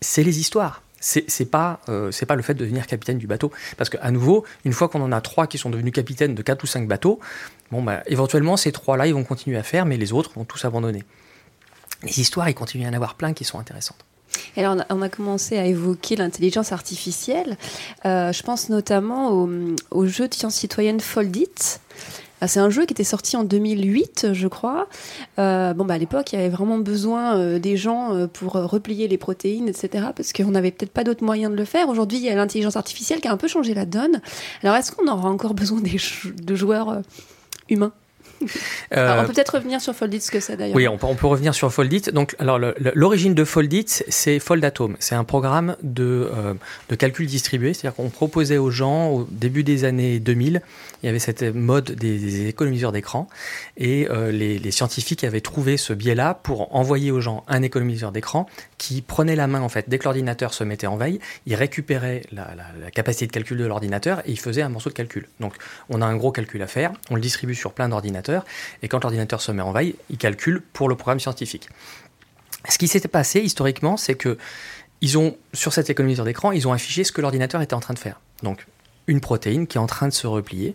c'est 0.00 0.22
les 0.22 0.38
histoires. 0.38 0.82
C'est 1.08 1.50
pas, 1.50 1.78
euh, 1.88 2.10
pas 2.26 2.34
le 2.34 2.42
fait 2.42 2.54
de 2.54 2.58
devenir 2.58 2.86
capitaine 2.88 3.18
du 3.18 3.28
bateau. 3.28 3.52
Parce 3.76 3.90
qu'à 3.90 4.10
nouveau, 4.10 4.44
une 4.64 4.72
fois 4.72 4.88
qu'on 4.88 5.00
en 5.00 5.12
a 5.12 5.20
trois 5.20 5.46
qui 5.46 5.56
sont 5.56 5.70
devenus 5.70 5.92
capitaines 5.92 6.34
de 6.34 6.42
quatre 6.42 6.64
ou 6.64 6.66
cinq 6.66 6.88
bateaux, 6.88 7.20
bon, 7.70 7.80
bah, 7.80 8.02
éventuellement, 8.06 8.56
ces 8.56 8.72
trois-là, 8.72 9.06
ils 9.06 9.14
vont 9.14 9.22
continuer 9.22 9.56
à 9.56 9.62
faire, 9.62 9.86
mais 9.86 9.98
les 9.98 10.12
autres 10.12 10.32
vont 10.34 10.44
tous 10.44 10.64
abandonner. 10.64 11.04
Les 12.02 12.18
histoires, 12.18 12.48
il 12.48 12.54
continue 12.54 12.84
à 12.84 12.88
y 12.88 12.90
en 12.90 12.94
avoir 12.94 13.14
plein 13.14 13.34
qui 13.34 13.44
sont 13.44 13.60
intéressantes. 13.60 14.04
Alors, 14.56 14.76
on 14.90 15.02
a, 15.02 15.08
commencé 15.08 15.56
à 15.58 15.66
évoquer 15.66 16.16
l'intelligence 16.16 16.72
artificielle. 16.72 17.56
Euh, 18.04 18.32
je 18.32 18.42
pense 18.42 18.68
notamment 18.68 19.48
au 19.90 20.06
jeu 20.06 20.26
de 20.26 20.34
science 20.34 20.56
citoyenne 20.56 20.98
Foldit. 20.98 21.78
Ah, 22.40 22.48
C'est 22.48 22.60
un 22.60 22.68
jeu 22.68 22.84
qui 22.84 22.92
était 22.92 23.04
sorti 23.04 23.36
en 23.36 23.44
2008, 23.44 24.28
je 24.32 24.48
crois. 24.48 24.88
Euh, 25.38 25.72
bon, 25.72 25.86
bah, 25.86 25.94
à 25.94 25.98
l'époque, 25.98 26.32
il 26.32 26.36
y 26.36 26.38
avait 26.38 26.50
vraiment 26.50 26.78
besoin 26.78 27.36
euh, 27.36 27.58
des 27.58 27.76
gens 27.78 28.14
euh, 28.14 28.26
pour 28.26 28.56
euh, 28.56 28.66
replier 28.66 29.08
les 29.08 29.16
protéines, 29.16 29.68
etc. 29.68 30.08
Parce 30.14 30.32
qu'on 30.34 30.50
n'avait 30.50 30.70
peut-être 30.70 30.92
pas 30.92 31.02
d'autres 31.04 31.24
moyens 31.24 31.50
de 31.50 31.56
le 31.56 31.64
faire. 31.64 31.88
Aujourd'hui, 31.88 32.18
il 32.18 32.24
y 32.24 32.28
a 32.28 32.34
l'intelligence 32.34 32.76
artificielle 32.76 33.20
qui 33.20 33.28
a 33.28 33.32
un 33.32 33.38
peu 33.38 33.48
changé 33.48 33.72
la 33.72 33.86
donne. 33.86 34.20
Alors, 34.62 34.76
est-ce 34.76 34.92
qu'on 34.92 35.08
aura 35.08 35.30
encore 35.30 35.54
besoin 35.54 35.80
de 35.80 36.54
joueurs 36.54 37.00
humains? 37.70 37.92
Alors, 38.90 39.24
On 39.24 39.26
peut 39.26 39.32
peut-être 39.32 39.54
revenir 39.56 39.80
sur 39.80 39.94
Foldit, 39.94 40.20
ce 40.20 40.30
que 40.30 40.40
c'est 40.40 40.56
d'ailleurs. 40.56 40.74
Euh, 40.76 40.78
Oui, 40.78 40.88
on 40.88 40.96
peut, 40.98 41.06
on 41.06 41.14
peut 41.14 41.26
revenir 41.26 41.54
sur 41.54 41.72
Foldit. 41.72 42.02
Donc, 42.12 42.34
alors, 42.38 42.58
l'origine 42.94 43.34
de 43.34 43.44
Foldit, 43.44 43.86
c'est 44.08 44.38
Foldatome. 44.38 44.96
C'est 44.98 45.14
un 45.14 45.24
programme 45.24 45.76
de, 45.82 46.30
euh, 46.34 46.54
de 46.88 46.94
calcul 46.94 47.26
distribué. 47.26 47.74
C'est-à-dire 47.74 47.94
qu'on 47.96 48.08
proposait 48.10 48.58
aux 48.58 48.70
gens, 48.70 49.08
au 49.10 49.26
début 49.30 49.64
des 49.64 49.84
années 49.84 50.18
2000, 50.20 50.62
il 51.02 51.06
y 51.06 51.08
avait 51.08 51.18
cette 51.18 51.42
mode 51.42 51.92
des, 51.92 52.18
des 52.18 52.46
économiseurs 52.48 52.92
d'écran. 52.92 53.28
Et 53.76 54.08
euh, 54.10 54.30
les, 54.32 54.58
les 54.58 54.70
scientifiques 54.70 55.24
avaient 55.24 55.40
trouvé 55.40 55.76
ce 55.76 55.92
biais-là 55.92 56.34
pour 56.34 56.74
envoyer 56.74 57.10
aux 57.10 57.20
gens 57.20 57.44
un 57.48 57.62
économiseur 57.62 58.12
d'écran 58.12 58.46
qui 58.78 59.02
prenait 59.02 59.36
la 59.36 59.46
main, 59.46 59.60
en 59.62 59.68
fait, 59.68 59.88
dès 59.88 59.98
que 59.98 60.04
l'ordinateur 60.04 60.52
se 60.54 60.64
mettait 60.64 60.86
en 60.86 60.96
veille, 60.96 61.18
il 61.46 61.54
récupérait 61.54 62.22
la, 62.32 62.54
la- 62.54 62.64
la 62.84 62.90
capacité 62.90 63.26
de 63.26 63.32
calcul 63.32 63.56
de 63.58 63.64
l'ordinateur 63.64 64.20
et 64.26 64.30
il 64.32 64.38
faisait 64.38 64.62
un 64.62 64.68
morceau 64.68 64.90
de 64.90 64.94
calcul. 64.94 65.28
Donc, 65.40 65.54
on 65.88 66.02
a 66.02 66.06
un 66.06 66.16
gros 66.16 66.30
calcul 66.32 66.60
à 66.62 66.66
faire, 66.66 66.92
on 67.10 67.14
le 67.14 67.20
distribue 67.20 67.54
sur 67.54 67.72
plein 67.72 67.88
d'ordinateurs, 67.88 68.25
et 68.82 68.88
quand 68.88 69.02
l'ordinateur 69.02 69.40
se 69.40 69.52
met 69.52 69.62
en 69.62 69.72
veille, 69.72 69.94
il 70.10 70.18
calcule 70.18 70.62
pour 70.72 70.88
le 70.88 70.96
programme 70.96 71.20
scientifique. 71.20 71.68
Ce 72.68 72.78
qui 72.78 72.88
s'était 72.88 73.08
passé 73.08 73.40
historiquement, 73.40 73.96
c'est 73.96 74.14
que 74.14 74.38
ils 75.00 75.18
ont, 75.18 75.36
sur 75.52 75.72
cet 75.72 75.90
économiseur 75.90 76.24
d'écran, 76.24 76.52
ils 76.52 76.66
ont 76.66 76.72
affiché 76.72 77.04
ce 77.04 77.12
que 77.12 77.20
l'ordinateur 77.20 77.60
était 77.60 77.74
en 77.74 77.80
train 77.80 77.94
de 77.94 77.98
faire. 77.98 78.20
Donc, 78.42 78.66
une 79.06 79.20
protéine 79.20 79.66
qui 79.66 79.78
est 79.78 79.80
en 79.80 79.86
train 79.86 80.08
de 80.08 80.12
se 80.12 80.26
replier, 80.26 80.74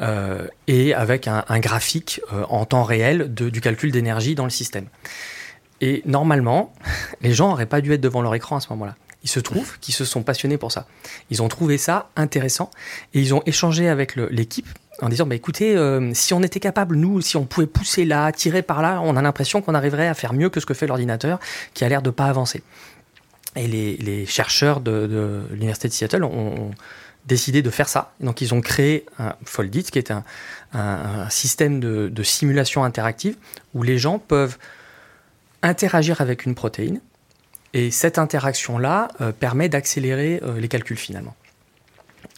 euh, 0.00 0.46
et 0.66 0.92
avec 0.92 1.28
un, 1.28 1.44
graphique 1.60 2.20
euh, 2.32 2.44
en 2.48 2.66
temps 2.66 2.82
réel 2.82 3.32
du 3.32 3.60
calcul 3.60 3.90
d'énergie 3.92 4.34
dans 4.34 4.44
le 4.44 4.50
système. 4.50 4.86
Et 5.80 6.02
normalement, 6.04 6.74
les 7.20 7.32
gens 7.32 7.48
n'auraient 7.48 7.66
pas 7.66 7.80
dû 7.80 7.92
être 7.92 8.00
devant 8.00 8.22
leur 8.22 8.34
écran 8.34 8.56
à 8.56 8.60
ce 8.60 8.68
moment-là. 8.70 8.96
Il 9.22 9.30
se 9.30 9.40
trouve 9.40 9.78
qu'ils 9.78 9.94
se 9.94 10.04
sont 10.04 10.22
passionnés 10.22 10.58
pour 10.58 10.70
ça. 10.70 10.86
Ils 11.30 11.42
ont 11.42 11.48
trouvé 11.48 11.78
ça 11.78 12.10
intéressant 12.14 12.70
et 13.14 13.20
ils 13.20 13.32
ont 13.32 13.42
échangé 13.46 13.88
avec 13.88 14.16
l'équipe 14.16 14.68
en 15.00 15.08
disant 15.08 15.26
bah, 15.26 15.34
écoutez, 15.34 15.76
euh, 15.76 16.12
si 16.14 16.34
on 16.34 16.42
était 16.42 16.60
capable, 16.60 16.96
nous, 16.96 17.20
si 17.20 17.36
on 17.36 17.44
pouvait 17.44 17.66
pousser 17.66 18.04
là, 18.04 18.30
tirer 18.32 18.62
par 18.62 18.82
là, 18.82 19.00
on 19.02 19.16
a 19.16 19.22
l'impression 19.22 19.62
qu'on 19.62 19.74
arriverait 19.74 20.08
à 20.08 20.14
faire 20.14 20.32
mieux 20.32 20.48
que 20.48 20.60
ce 20.60 20.66
que 20.66 20.74
fait 20.74 20.86
l'ordinateur 20.86 21.38
qui 21.74 21.84
a 21.84 21.88
l'air 21.88 22.02
de 22.02 22.10
pas 22.10 22.26
avancer. 22.26 22.62
Et 23.56 23.68
les, 23.68 24.26
chercheurs 24.26 24.80
de, 24.80 25.44
l'université 25.50 25.88
de 25.88 25.92
Seattle 25.92 26.24
ont, 26.24 26.72
décidé 27.26 27.62
de 27.62 27.70
faire 27.70 27.88
ça. 27.88 28.12
Donc 28.20 28.40
ils 28.40 28.52
ont 28.52 28.60
créé 28.60 29.06
un 29.18 29.34
Foldit, 29.44 29.84
qui 29.84 29.98
est 29.98 30.10
un, 30.10 30.24
système 31.30 31.78
de, 31.80 32.08
de, 32.08 32.22
simulation 32.24 32.84
interactive 32.84 33.36
où 33.74 33.82
les 33.84 33.96
gens 33.96 34.18
peuvent 34.18 34.58
interagir 35.62 36.20
avec 36.20 36.44
une 36.44 36.54
protéine. 36.54 37.00
Et 37.74 37.90
cette 37.90 38.18
interaction-là 38.18 39.08
euh, 39.20 39.32
permet 39.32 39.68
d'accélérer 39.68 40.40
euh, 40.42 40.60
les 40.60 40.68
calculs 40.68 40.96
finalement. 40.96 41.34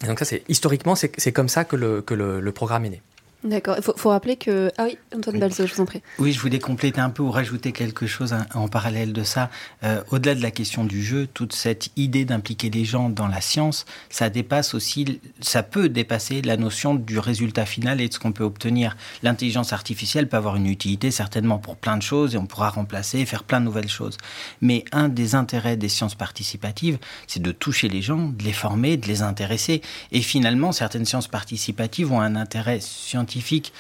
Et 0.03 0.07
donc 0.07 0.19
ça, 0.19 0.25
c'est 0.25 0.43
historiquement, 0.49 0.95
c'est 0.95 1.33
comme 1.33 1.49
ça 1.49 1.65
que 1.65 1.77
le, 1.77 2.03
que 2.03 2.15
le, 2.15 2.41
le 2.41 2.53
programme 2.53 2.85
est 2.85 2.91
né. 2.91 3.03
D'accord. 3.47 3.77
Il 3.79 3.83
faut, 3.83 4.11
rappeler 4.11 4.37
que. 4.37 4.73
Ah 4.77 4.85
oui, 4.85 4.99
Antoine 5.17 5.39
Balzo, 5.39 5.67
je 5.67 5.75
vous 5.75 5.81
en 5.81 5.87
prie. 5.87 6.03
Oui, 6.19 6.33
je 6.33 6.41
voulais 6.41 6.59
compléter 6.59 7.01
un 7.01 7.11
peu 7.11 7.23
ou 7.23 7.31
rajouter 7.31 7.71
quelque 7.71 8.07
chose 8.07 8.35
en 8.55 8.69
parallèle 8.69 9.13
de 9.13 9.23
ça. 9.23 9.51
Euh, 9.85 10.03
au-delà 10.11 10.35
de 10.35 10.43
la 10.43 10.51
question 10.51 10.85
du 10.85 11.03
jeu, 11.03 11.29
toute 11.33 11.55
cette 11.55 11.91
idée 11.97 12.25
d'impliquer 12.25 12.71
les 12.71 12.85
gens 12.85 13.09
dans 13.09 13.29
la 13.29 13.41
science, 13.41 13.87
ça 14.11 14.31
dépasse 14.31 14.75
aussi, 14.75 15.21
ça 15.41 15.63
peut 15.63 15.89
dépasser 15.89 16.43
la 16.43 16.57
notion 16.57 16.97
du 16.97 17.21
résultat 17.21 17.67
final 17.67 18.01
et 18.01 18.09
de 18.09 18.15
ce 18.15 18.19
qu'on 18.19 18.33
peut 18.33 18.43
obtenir. 18.43 18.97
L'intelligence 19.23 19.73
artificielle 19.73 20.29
peut 20.29 20.37
avoir 20.37 20.57
une 20.57 20.67
utilité 20.67 21.13
certainement 21.13 21.59
pour 21.59 21.77
plein 21.77 21.97
de 21.97 22.03
choses 22.03 22.35
et 22.35 22.39
on 22.39 22.47
pourra 22.47 22.71
remplacer 22.71 23.21
et 23.21 23.27
faire 23.27 23.45
plein 23.45 23.61
de 23.61 23.67
nouvelles 23.67 23.89
choses. 23.89 24.17
Mais 24.61 24.85
un 24.91 25.09
des 25.09 25.37
intérêts 25.37 25.77
des 25.77 25.89
sciences 25.89 26.17
participatives, 26.17 26.99
c'est 27.29 27.43
de 27.43 27.53
toucher 27.53 27.89
les 27.89 28.03
gens, 28.03 28.29
de 28.29 28.43
les 28.43 28.53
former, 28.53 28.97
de 28.97 29.07
les 29.07 29.23
intéresser. 29.23 29.83
Et 30.11 30.21
finalement, 30.21 30.73
certaines 30.73 31.05
sciences 31.05 31.29
participatives 31.29 32.11
ont 32.11 32.21
un 32.21 32.35
intérêt 32.35 32.81
scientifique 32.81 33.36
scientifique 33.41 33.73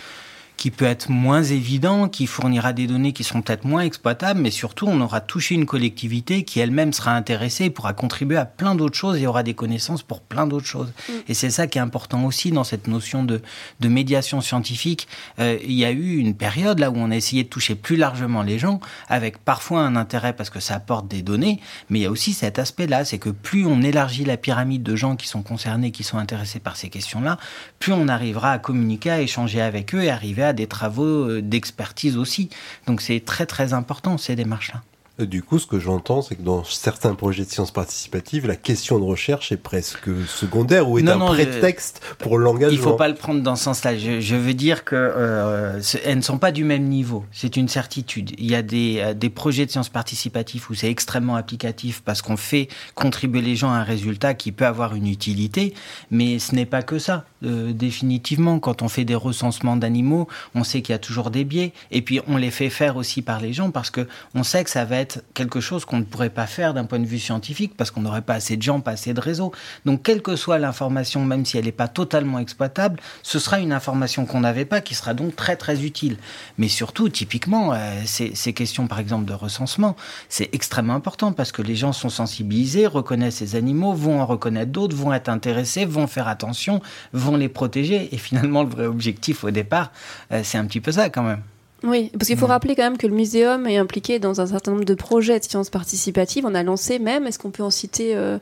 qui 0.57 0.71
peut 0.71 0.87
être 0.87 1.11
moins 1.11 1.43
évident, 1.43 2.09
qui 2.09 2.27
fournira 2.27 2.73
des 2.73 2.87
données 2.87 3.13
qui 3.13 3.25
seront 3.25 3.43
peut-être 3.43 3.65
moins 3.65 3.83
exploitables, 3.83 4.41
mais 4.41 4.51
surtout 4.51 4.87
on 4.87 5.01
aura 5.01 5.21
touché 5.21 5.55
une 5.55 5.67
collectivité 5.67 6.45
qui 6.45 6.61
elle-même 6.61 6.93
sera 6.93 7.13
intéressée, 7.13 7.71
pourra 7.71 7.93
contribuer 7.93 8.39
à 8.39 8.47
plein 8.47 8.75
d'autres 8.75 8.97
choses 8.97 9.21
et 9.21 9.27
aura 9.27 9.43
des 9.43 9.55
connaissances 9.55 10.03
pour 10.03 10.21
plein 10.21 10.47
d'autres 10.47 10.67
choses. 10.67 10.93
Mm. 11.09 11.13
Et 11.29 11.35
c'est 11.35 11.51
ça 11.51 11.67
qui 11.67 11.79
est 11.79 11.83
important 11.83 12.25
aussi 12.25 12.51
dans 12.51 12.65
cette 12.65 12.89
notion 12.89 13.23
de, 13.23 13.43
de 13.81 13.89
médiation 13.89 14.41
scientifique. 14.41 15.09
Euh, 15.39 15.59
il 15.63 15.73
y 15.73 15.85
a 15.85 15.91
eu 15.91 16.17
une 16.17 16.35
période 16.35 16.79
là 16.79 16.91
où 16.91 16.97
on 16.97 17.11
a 17.11 17.17
essayé 17.17 17.45
de 17.45 17.49
toucher 17.49 17.75
plus 17.75 17.97
largement 17.97 18.43
les 18.43 18.59
gens, 18.59 18.81
avec 19.09 19.39
parfois 19.39 19.83
un 19.83 19.97
intérêt 19.97 20.33
parce 20.33 20.51
que 20.51 20.61
ça 20.61 20.77
apporte 20.77 21.09
des 21.09 21.23
données, 21.23 21.61
mais 21.91 22.01
il 22.01 22.03
y 22.03 22.07
a 22.07 22.11
aussi 22.11 22.33
cet 22.33 22.59
aspect-là, 22.59 23.05
c'est 23.05 23.19
que 23.19 23.31
plus 23.31 23.67
on 23.67 23.83
élargit 23.83 24.25
la 24.25 24.37
pyramide 24.37 24.83
de 24.83 24.97
gens 24.97 25.17
qui 25.17 25.29
sont 25.29 25.43
concernés, 25.43 25.91
qui 25.91 26.03
sont 26.05 26.19
intéressés 26.19 26.61
par 26.61 26.77
ces 26.77 26.89
questions-là, 26.89 27.39
plus 27.79 27.93
on 27.93 28.09
arrivera 28.09 28.53
à 28.53 28.59
communiquer, 28.59 29.11
à 29.11 29.21
échanger 29.21 29.61
avec 29.61 29.95
eux 29.95 30.03
et 30.03 30.11
arriver 30.11 30.43
à 30.43 30.46
des 30.53 30.67
travaux 30.67 31.05
euh, 31.05 31.43
d'expertise 31.43 32.17
aussi. 32.17 32.51
Donc 32.87 33.01
c'est 33.01 33.21
très 33.21 33.47
très 33.47 33.73
important 33.73 34.19
ces 34.19 34.37
démarches-là. 34.37 34.83
Du 35.19 35.43
coup, 35.43 35.59
ce 35.59 35.67
que 35.67 35.81
j'entends, 35.81 36.21
c'est 36.21 36.35
que 36.35 36.43
dans 36.43 36.63
certains 36.63 37.15
projets 37.15 37.45
de 37.45 37.49
sciences 37.49 37.71
participatives, 37.71 38.47
la 38.47 38.55
question 38.55 38.99
de 38.99 39.05
recherche 39.05 39.51
est 39.51 39.57
presque 39.57 40.11
secondaire 40.27 40.91
ou 40.91 40.99
est 40.99 41.09
un 41.09 41.19
prétexte 41.19 42.03
pour 42.19 42.37
le 42.37 42.45
langage. 42.45 42.71
Il 42.75 42.79
ne 42.79 42.83
faut 42.83 42.97
pas 42.97 43.09
le 43.09 43.15
prendre 43.15 43.41
dans 43.41 43.57
ce 43.57 43.65
sens-là. 43.65 43.97
Je, 43.97 44.37
veux 44.37 44.53
dire 44.53 44.85
que 44.85 44.95
euh, 44.95 45.81
elles 46.05 46.19
ne 46.19 46.23
sont 46.23 46.37
pas 46.37 46.53
du 46.53 46.65
même 46.65 46.85
niveau. 46.85 47.25
C'est 47.33 47.57
une 47.57 47.69
certitude. 47.69 48.33
Il 48.37 48.51
y 48.51 48.55
a 48.55 48.61
des, 48.61 48.99
euh, 48.99 49.15
des 49.15 49.31
projets 49.31 49.65
de 49.65 49.71
sciences 49.71 49.89
participatives 49.89 50.67
où 50.69 50.75
c'est 50.75 50.91
extrêmement 50.91 51.37
applicatif 51.37 52.03
parce 52.05 52.21
qu'on 52.21 52.37
fait 52.37 52.69
contribuer 52.95 53.41
les 53.41 53.57
gens 53.57 53.71
à 53.71 53.77
un 53.77 53.85
résultat 53.85 54.35
qui 54.35 54.53
peut 54.53 54.67
avoir 54.67 54.95
une 54.95 55.07
utilité, 55.07 55.73
mais 56.11 56.39
ce 56.39 56.55
n'est 56.55 56.67
pas 56.67 56.83
que 56.83 56.99
ça. 56.99 57.25
Euh, 57.43 57.73
définitivement, 57.73 58.59
quand 58.59 58.83
on 58.83 58.89
fait 58.89 59.05
des 59.07 59.15
recensements 59.15 59.77
d'animaux, 59.77 60.29
on 60.55 60.63
sait 60.63 60.83
qu'il 60.83 60.93
y 60.93 60.97
a 60.97 60.99
toujours 60.99 61.31
des 61.31 61.45
biais, 61.45 61.73
et 61.91 62.03
puis 62.03 62.21
on 62.29 62.37
les 62.37 62.51
fait 62.51 62.71
faire 62.71 62.97
aussi 62.97 63.23
par 63.23 63.41
les 63.41 63.55
gens 63.55 63.71
parce 63.71 63.91
que 63.91 64.07
on 64.35 64.43
sait 64.43 64.63
que 64.65 64.71
ça 64.71 64.85
va 64.85 64.97
être 64.97 65.06
quelque 65.35 65.61
chose 65.61 65.85
qu'on 65.85 65.99
ne 65.99 66.05
pourrait 66.05 66.31
pas 66.31 66.47
faire 66.47 66.75
d'un 66.75 66.85
point 66.85 66.99
de 66.99 67.07
vue 67.07 67.19
scientifique 67.19 67.77
parce 67.77 67.91
qu'on 67.91 68.01
n'aurait 68.01 68.23
pas 68.23 68.35
assez 68.35 68.57
de 68.57 68.63
gens, 68.63 68.81
pas 68.81 68.93
assez 68.93 69.15
de 69.15 69.21
réseaux. 69.21 69.53
Donc, 69.85 70.03
quelle 70.03 70.23
que 70.23 70.37
soit 70.37 70.59
l'information, 70.59 71.25
même 71.25 71.45
si 71.45 71.59
elle 71.59 71.65
n'est 71.65 71.73
pas 71.73 71.89
totalement 71.89 72.39
exploitable, 72.39 73.01
ce 73.23 73.39
sera 73.39 73.61
une 73.61 73.73
information 73.73 74.27
qu'on 74.27 74.41
n'avait 74.41 74.65
pas 74.65 74.81
qui 74.81 74.95
sera 74.95 75.15
donc 75.15 75.37
très 75.37 75.57
très 75.57 75.85
utile. 75.85 76.17
Mais 76.59 76.69
surtout, 76.69 77.09
typiquement, 77.09 77.73
euh, 77.73 78.03
ces, 78.05 78.53
questions 78.53 78.87
par 78.87 78.99
exemple 78.99 79.27
de 79.27 79.35
recensement, 79.35 79.97
c'est 80.29 80.49
extrêmement 80.55 80.95
important 80.95 81.33
parce 81.33 81.53
que 81.53 81.63
les 81.63 81.77
gens 81.77 81.93
sont 81.93 82.09
sensibilisés, 82.09 82.87
reconnaissent 82.87 83.37
ces 83.37 83.57
animaux, 83.57 83.93
vont 83.93 84.21
en 84.21 84.27
reconnaître 84.27 84.73
d'autres, 84.73 84.97
vont 84.97 85.13
être 85.13 85.29
intéressés, 85.29 85.85
vont 85.85 86.07
faire 86.07 86.29
attention, 86.29 86.81
vont 87.13 87.37
les 87.37 87.49
protéger. 87.49 88.15
Et 88.15 88.19
finalement, 88.19 88.63
le 88.63 88.71
vrai 88.71 88.87
objectif 88.87 89.45
au 89.45 89.51
départ, 89.51 89.93
euh, 90.33 90.41
c'est 90.45 90.59
un 90.59 90.65
petit 90.67 90.81
peu 90.81 90.93
ça 90.93 91.11
quand 91.11 91.23
même. 91.23 91.43
Oui, 91.83 92.11
parce 92.13 92.29
qu'il 92.29 92.39
faut 92.39 92.47
rappeler 92.47 92.75
quand 92.75 92.85
même 92.85 92.99
que 92.99 93.07
le 93.07 93.15
muséum 93.15 93.67
est 93.67 93.77
impliqué 93.77 94.19
dans 94.19 94.41
un 94.41 94.47
certain 94.47 94.73
nombre 94.73 94.85
de 94.85 94.95
projets 94.95 95.39
de 95.39 95.45
sciences 95.45 95.71
participatives. 95.71 96.45
On 96.47 96.55
a 96.55 96.63
lancé 96.63 96.99
même, 96.99 97.27
est-ce 97.27 97.39
qu'on 97.39 97.51
peut 97.51 97.63
en 97.63 97.71
citer 97.71 98.17
euh, 98.17 98.39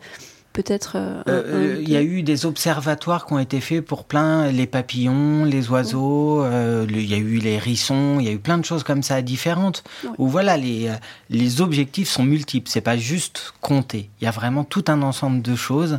peut-être 0.53 0.93
euh, 0.97 1.23
euh, 1.27 1.79
Il 1.81 1.91
y 1.91 1.97
a 1.97 2.03
eu 2.03 2.23
des 2.23 2.47
observatoires 2.47 3.27
qui 3.27 3.33
ont 3.33 3.41
été 3.41 3.61
faits 3.61 3.85
pour 3.85 4.05
plein, 4.05 4.53
les 4.53 4.69
papillons, 4.69 5.45
les 5.45 5.69
oiseaux, 5.69 6.47
il 6.89 7.07
y 7.07 7.15
a 7.15 7.19
eu 7.19 7.39
les 7.39 7.55
hérissons, 7.55 8.19
il 8.21 8.27
y 8.27 8.29
a 8.29 8.33
eu 8.33 8.39
plein 8.39 8.59
de 8.59 8.65
choses 8.65 8.85
comme 8.85 9.03
ça 9.03 9.21
différentes. 9.21 9.83
Où 10.19 10.29
voilà, 10.29 10.57
les, 10.57 10.93
les 11.29 11.61
objectifs 11.61 12.09
sont 12.09 12.25
multiples, 12.25 12.71
c'est 12.71 12.81
pas 12.81 12.97
juste 12.97 13.53
compter. 13.61 14.11
Il 14.21 14.25
y 14.25 14.29
a 14.29 14.31
vraiment 14.31 14.63
tout 14.63 14.85
un 14.87 15.03
ensemble 15.03 15.43
de 15.43 15.57
choses 15.57 15.99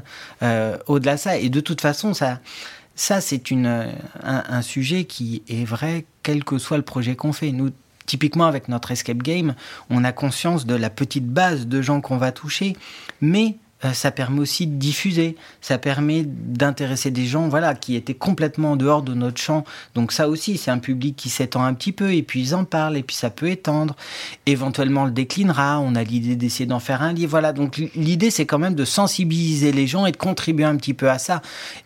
au-delà 0.88 1.16
de 1.16 1.20
ça. 1.20 1.38
Et 1.38 1.50
de 1.50 1.60
toute 1.60 1.82
façon, 1.82 2.14
ça 2.14 2.40
ça, 2.96 3.22
c'est 3.22 3.52
un, 3.52 3.90
un, 4.24 4.62
sujet 4.62 5.04
qui 5.04 5.44
est 5.50 5.66
vrai 5.66 6.06
quel 6.24 6.44
que 6.44 6.58
soit 6.58 6.78
le 6.78 6.84
projet 6.84 7.16
qu'on 7.16 7.34
fait. 7.34 7.52
Nous, 7.52 7.72
typiquement 8.06 8.46
avec 8.46 8.70
notre 8.70 8.92
escape 8.92 9.18
game, 9.18 9.56
on 9.90 10.04
a 10.04 10.12
conscience 10.12 10.66
de 10.66 10.76
la 10.76 10.90
petite 10.90 11.28
base 11.28 11.68
de 11.68 11.82
gens 11.82 12.02
qu'on 12.02 12.18
va 12.18 12.32
toucher, 12.32 12.76
mais 13.22 13.48
euh, 13.48 13.65
ça 13.94 14.12
permet 14.12 14.40
aussi 14.40 14.68
de 14.68 14.76
diffuser, 14.76 15.36
ça 15.62 15.78
permet 15.78 16.24
d'intéresser 16.26 17.12
des 17.12 17.26
gens 17.26 17.48
voilà, 17.48 17.76
qui 17.76 17.96
étaient 17.96 18.14
complètement 18.14 18.72
en 18.72 18.76
dehors 18.76 19.02
de 19.02 19.14
notre 19.14 19.42
champ. 19.42 19.64
Donc 19.94 20.12
ça 20.12 20.30
aussi, 20.30 20.58
c'est 20.58 20.72
un 20.72 20.78
public 20.78 21.16
qui 21.16 21.30
s'étend 21.30 21.64
un 21.64 21.74
petit 21.74 21.92
peu, 21.92 22.14
et 22.14 22.24
puis 22.24 22.42
ils 22.42 22.56
en 22.56 22.66
parlent, 22.66 22.98
et 22.98 23.04
puis 23.04 23.16
ça 23.16 23.30
peut 23.30 23.50
étendre. 23.50 23.96
Éventuellement, 24.46 25.04
on 25.04 25.06
le 25.06 25.12
déclinera, 25.12 25.80
on 25.80 25.96
a 25.96 26.04
l'idée 26.04 26.36
d'essayer 26.36 26.66
d'en 26.66 26.80
faire 26.80 27.02
un 27.02 27.14
livre. 27.14 27.32
Voilà, 27.32 27.54
donc 27.54 27.78
l'idée, 27.96 28.32
c'est 28.32 28.46
quand 28.46 28.60
même 28.60 28.76
de 28.76 28.86
sensibiliser 28.86 29.72
les 29.72 29.88
gens 29.88 30.06
et 30.06 30.12
de 30.12 30.18
contribuer 30.18 30.66
un 30.66 30.76
petit 30.76 30.94
peu 30.94 31.10
à 31.10 31.20
ça. 31.20 31.42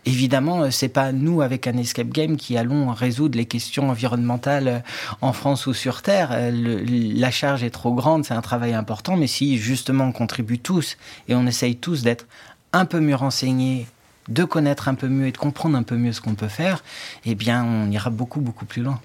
Évidemment, 0.05 0.63
euh, 0.63 0.71
c'est 0.71 0.89
pas 0.89 1.11
nous, 1.11 1.41
avec 1.41 1.67
un 1.67 1.77
escape 1.77 2.09
game, 2.09 2.37
qui 2.37 2.57
allons 2.57 2.91
résoudre 2.93 3.37
les 3.37 3.45
questions 3.45 3.89
environnementales 3.89 4.67
euh, 4.67 4.79
en 5.21 5.33
France 5.33 5.67
ou 5.67 5.73
sur 5.73 6.01
Terre. 6.01 6.35
la 6.51 7.31
charge 7.31 7.63
est 7.63 7.69
trop 7.69 7.93
grande, 7.93 8.25
c'est 8.25 8.33
un 8.33 8.41
travail 8.41 8.73
important, 8.73 9.15
mais 9.15 9.27
si 9.27 9.57
justement 9.57 10.05
on 10.05 10.11
contribue 10.11 10.59
tous 10.59 10.97
et 11.27 11.35
on 11.35 11.45
essaye 11.45 11.75
tous 11.75 11.88
d'être 11.97 12.25
un 12.73 12.85
peu 12.85 12.99
mieux 12.99 13.15
renseignés, 13.15 13.87
de 14.27 14.43
connaître 14.43 14.87
un 14.87 14.95
peu 14.95 15.07
mieux 15.07 15.27
et 15.27 15.31
de 15.31 15.37
comprendre 15.37 15.77
un 15.77 15.83
peu 15.83 15.95
mieux 15.95 16.13
ce 16.13 16.21
qu'on 16.21 16.35
peut 16.35 16.47
faire, 16.47 16.83
eh 17.25 17.35
bien, 17.35 17.63
on 17.63 17.89
ira 17.89 18.09
beaucoup, 18.09 18.41
beaucoup 18.41 18.65
plus 18.65 18.83
loin. 18.83 19.01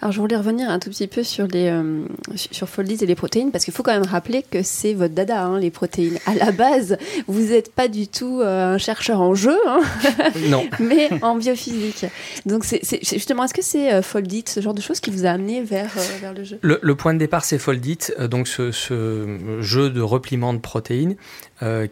Alors 0.00 0.12
je 0.12 0.20
voulais 0.20 0.36
revenir 0.36 0.68
un 0.70 0.78
tout 0.78 0.90
petit 0.90 1.06
peu 1.06 1.22
sur 1.22 1.46
les 1.46 1.68
euh, 1.68 2.04
sur 2.34 2.68
Foldit 2.68 2.98
et 3.00 3.06
les 3.06 3.14
protéines 3.14 3.50
parce 3.50 3.64
qu'il 3.64 3.72
faut 3.72 3.82
quand 3.82 3.92
même 3.92 4.06
rappeler 4.06 4.42
que 4.42 4.62
c'est 4.62 4.92
votre 4.92 5.14
dada 5.14 5.44
hein, 5.44 5.58
les 5.58 5.70
protéines. 5.70 6.18
À 6.26 6.34
la 6.34 6.52
base, 6.52 6.98
vous 7.26 7.40
n'êtes 7.40 7.72
pas 7.72 7.88
du 7.88 8.08
tout 8.08 8.40
euh, 8.40 8.74
un 8.74 8.78
chercheur 8.78 9.20
en 9.20 9.34
jeu, 9.34 9.56
hein, 9.66 9.80
non, 10.48 10.66
mais 10.80 11.08
en 11.22 11.36
biophysique. 11.36 12.06
Donc 12.46 12.64
c'est 12.64 12.82
justement 13.02 13.44
est-ce 13.44 13.54
que 13.54 13.62
c'est 13.62 13.92
euh, 13.92 14.02
Foldit 14.02 14.44
ce 14.46 14.60
genre 14.60 14.74
de 14.74 14.80
choses 14.80 15.00
qui 15.00 15.10
vous 15.10 15.26
a 15.26 15.30
amené 15.30 15.62
vers 15.62 15.90
vers 16.20 16.34
le 16.34 16.44
jeu? 16.44 16.58
Le, 16.62 16.94
point 16.94 17.14
de 17.14 17.18
départ 17.18 17.44
c'est 17.44 17.58
Foldit, 17.58 17.98
donc 18.30 18.46
ce, 18.46 18.70
ce, 18.70 19.60
jeu 19.60 19.90
de 19.90 20.00
repliement 20.00 20.54
de 20.54 20.58
protéines 20.58 21.16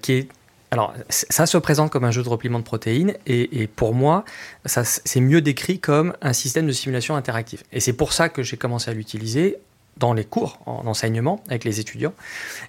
qui 0.00 0.12
est 0.12 0.28
alors, 0.72 0.94
ça 1.10 1.44
se 1.44 1.58
présente 1.58 1.90
comme 1.90 2.04
un 2.04 2.10
jeu 2.10 2.22
de 2.22 2.28
repliement 2.30 2.58
de 2.58 2.64
protéines, 2.64 3.14
et, 3.26 3.66
pour 3.66 3.94
moi, 3.94 4.24
ça 4.64 4.84
c'est 4.84 5.20
mieux 5.20 5.42
décrit 5.42 5.78
comme 5.78 6.14
un 6.22 6.32
système 6.32 6.66
de 6.66 6.72
simulation 6.72 7.14
interactive. 7.14 7.62
Et 7.72 7.80
c'est 7.80 7.92
pour 7.92 8.14
ça 8.14 8.30
que 8.30 8.42
j'ai 8.42 8.56
commencé 8.56 8.90
à 8.90 8.94
l'utiliser 8.94 9.58
dans 9.98 10.14
les 10.14 10.24
cours, 10.24 10.60
en 10.64 10.86
enseignement, 10.86 11.44
avec 11.48 11.64
les 11.64 11.78
étudiants. 11.78 12.14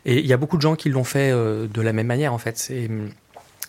Et 0.04 0.20
il 0.20 0.26
y 0.26 0.34
a 0.34 0.38
beaucoup 0.38 0.58
de 0.58 0.62
gens 0.62 0.76
qui 0.76 0.90
l'ont 0.90 1.06
fait 1.06 1.32
euh, 1.32 1.66
de 1.68 1.82
la 1.82 1.94
même 1.94 2.08
manière, 2.08 2.34
en 2.34 2.38
fait. 2.38 2.74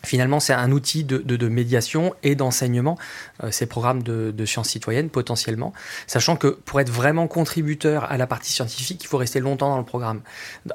Finalement, 0.05 0.40
c'est 0.40 0.52
un 0.52 0.70
outil 0.72 1.05
de, 1.05 1.48
médiation 1.48 2.14
et 2.22 2.34
d'enseignement, 2.34 2.98
euh, 3.42 3.50
ces 3.50 3.66
programmes 3.66 4.02
de, 4.02 4.44
sciences 4.44 4.70
citoyennes, 4.70 5.11
potentiellement, 5.11 5.72
sachant 6.07 6.36
que 6.36 6.48
pour 6.48 6.80
être 6.80 6.90
vraiment 6.90 7.26
contributeur 7.26 8.11
à 8.11 8.16
la 8.16 8.26
partie 8.26 8.52
scientifique, 8.52 9.02
il 9.02 9.07
faut 9.07 9.18
rester 9.18 9.40
longtemps 9.40 9.70
dans 9.70 9.78
le 9.78 9.84
programme. 9.84 10.20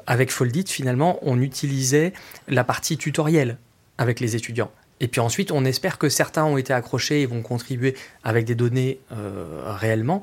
Avec 0.06 0.30
Foldit, 0.30 0.64
finalement, 0.66 1.18
on 1.22 1.40
utilisait 1.40 2.12
la 2.48 2.64
partie 2.64 2.96
tutorielle 2.96 3.58
avec 3.98 4.20
les 4.20 4.36
étudiants. 4.36 4.70
Et 5.00 5.08
puis 5.08 5.20
ensuite, 5.20 5.50
on 5.50 5.64
espère 5.64 5.98
que 5.98 6.08
certains 6.08 6.44
ont 6.44 6.58
été 6.58 6.72
accrochés 6.72 7.22
et 7.22 7.26
vont 7.26 7.42
contribuer 7.42 7.96
avec 8.22 8.44
des 8.44 8.54
données 8.54 9.00
euh, 9.12 9.62
réellement. 9.64 10.22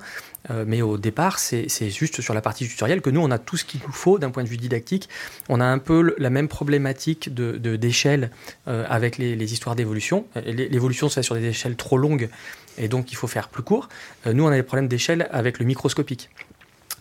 Euh, 0.52 0.64
mais 0.68 0.82
au 0.82 0.98
départ, 0.98 1.40
c'est 1.40 1.90
juste 1.90 2.22
sur 2.22 2.34
la 2.34 2.42
partie 2.42 2.68
tutoriel 2.68 3.02
que 3.02 3.10
nous, 3.10 3.20
on 3.20 3.32
a 3.32 3.40
tout 3.40 3.58
ce 3.58 3.66
qu'il 3.66 3.82
nous 3.86 3.92
faut 3.92 4.20
d'un 4.20 4.30
point 4.30 4.44
de 4.44 4.48
vue 4.48 4.58
didactique. 4.58 5.10
On 5.50 5.60
a 5.60 5.66
un 5.66 5.80
peu 5.80 6.16
la 6.18 6.30
même 6.30 6.48
problématique 6.48 7.34
d'échelle 7.34 8.32
de, 8.68 8.72
euh, 8.72 8.86
avec 8.88 9.18
les, 9.18 9.36
les 9.36 9.54
histoires 9.54 9.76
d'évolution. 9.76 10.26
L'évolution 10.46 11.10
se 11.10 11.16
fait 11.16 11.24
sur 11.24 11.36
des 11.36 11.46
échelles 11.46 11.76
trop 11.76 11.98
longues 11.98 12.30
et 12.78 12.88
donc 12.88 13.12
il 13.12 13.16
faut 13.16 13.28
faire 13.28 13.50
plus 13.50 13.64
court. 13.64 13.90
nous, 14.32 14.44
on 14.44 14.50
a 14.50 14.56
des 14.56 14.64
problèmes 14.64 14.88
d'échelle 14.88 15.28
avec 15.32 15.58
le 15.58 15.66
microscopique. 15.66 16.30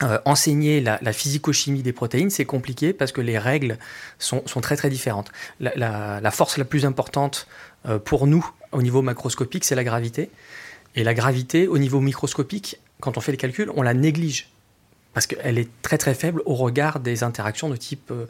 Euh, 0.03 0.19
enseigner 0.27 0.83
la, 0.83 0.99
la 1.01 1.13
physico-chimie 1.15 1.83
des 1.83 1.95
protéines, 1.95 2.29
c'est 2.29 2.45
compliqué 2.45 2.93
parce 2.93 3.13
que 3.13 3.23
les 3.23 3.39
règles 3.39 3.79
sont, 4.19 4.43
sont 4.47 4.61
très 4.61 4.77
très 4.77 4.91
différentes. 4.91 5.33
La, 5.59 6.31
force 6.31 6.59
la 6.59 6.67
plus 6.67 6.85
importante 6.85 7.47
euh, 7.89 7.99
pour 7.99 8.27
nous 8.27 8.47
au 8.73 8.83
niveau 8.83 9.01
macroscopique, 9.01 9.65
c'est 9.65 9.75
la 9.75 9.85
gravité. 9.85 10.31
Et 10.97 11.05
la 11.05 11.15
gravité 11.15 11.67
au 11.67 11.79
niveau 11.79 12.01
microscopique, 12.01 12.79
quand 13.01 13.17
on 13.17 13.23
fait 13.23 13.33
les 13.33 13.39
calculs, 13.39 13.71
on 13.75 13.81
la 13.81 13.95
néglige 13.95 14.51
parce 15.17 15.27
qu'elle 15.27 15.57
est 15.57 15.71
très 15.81 15.97
très 15.97 16.13
faible 16.13 16.43
au 16.45 16.55
regard 16.55 17.01
des 17.01 17.23
interactions 17.23 17.71
de 17.71 17.77
type 17.77 18.11
euh, 18.11 18.27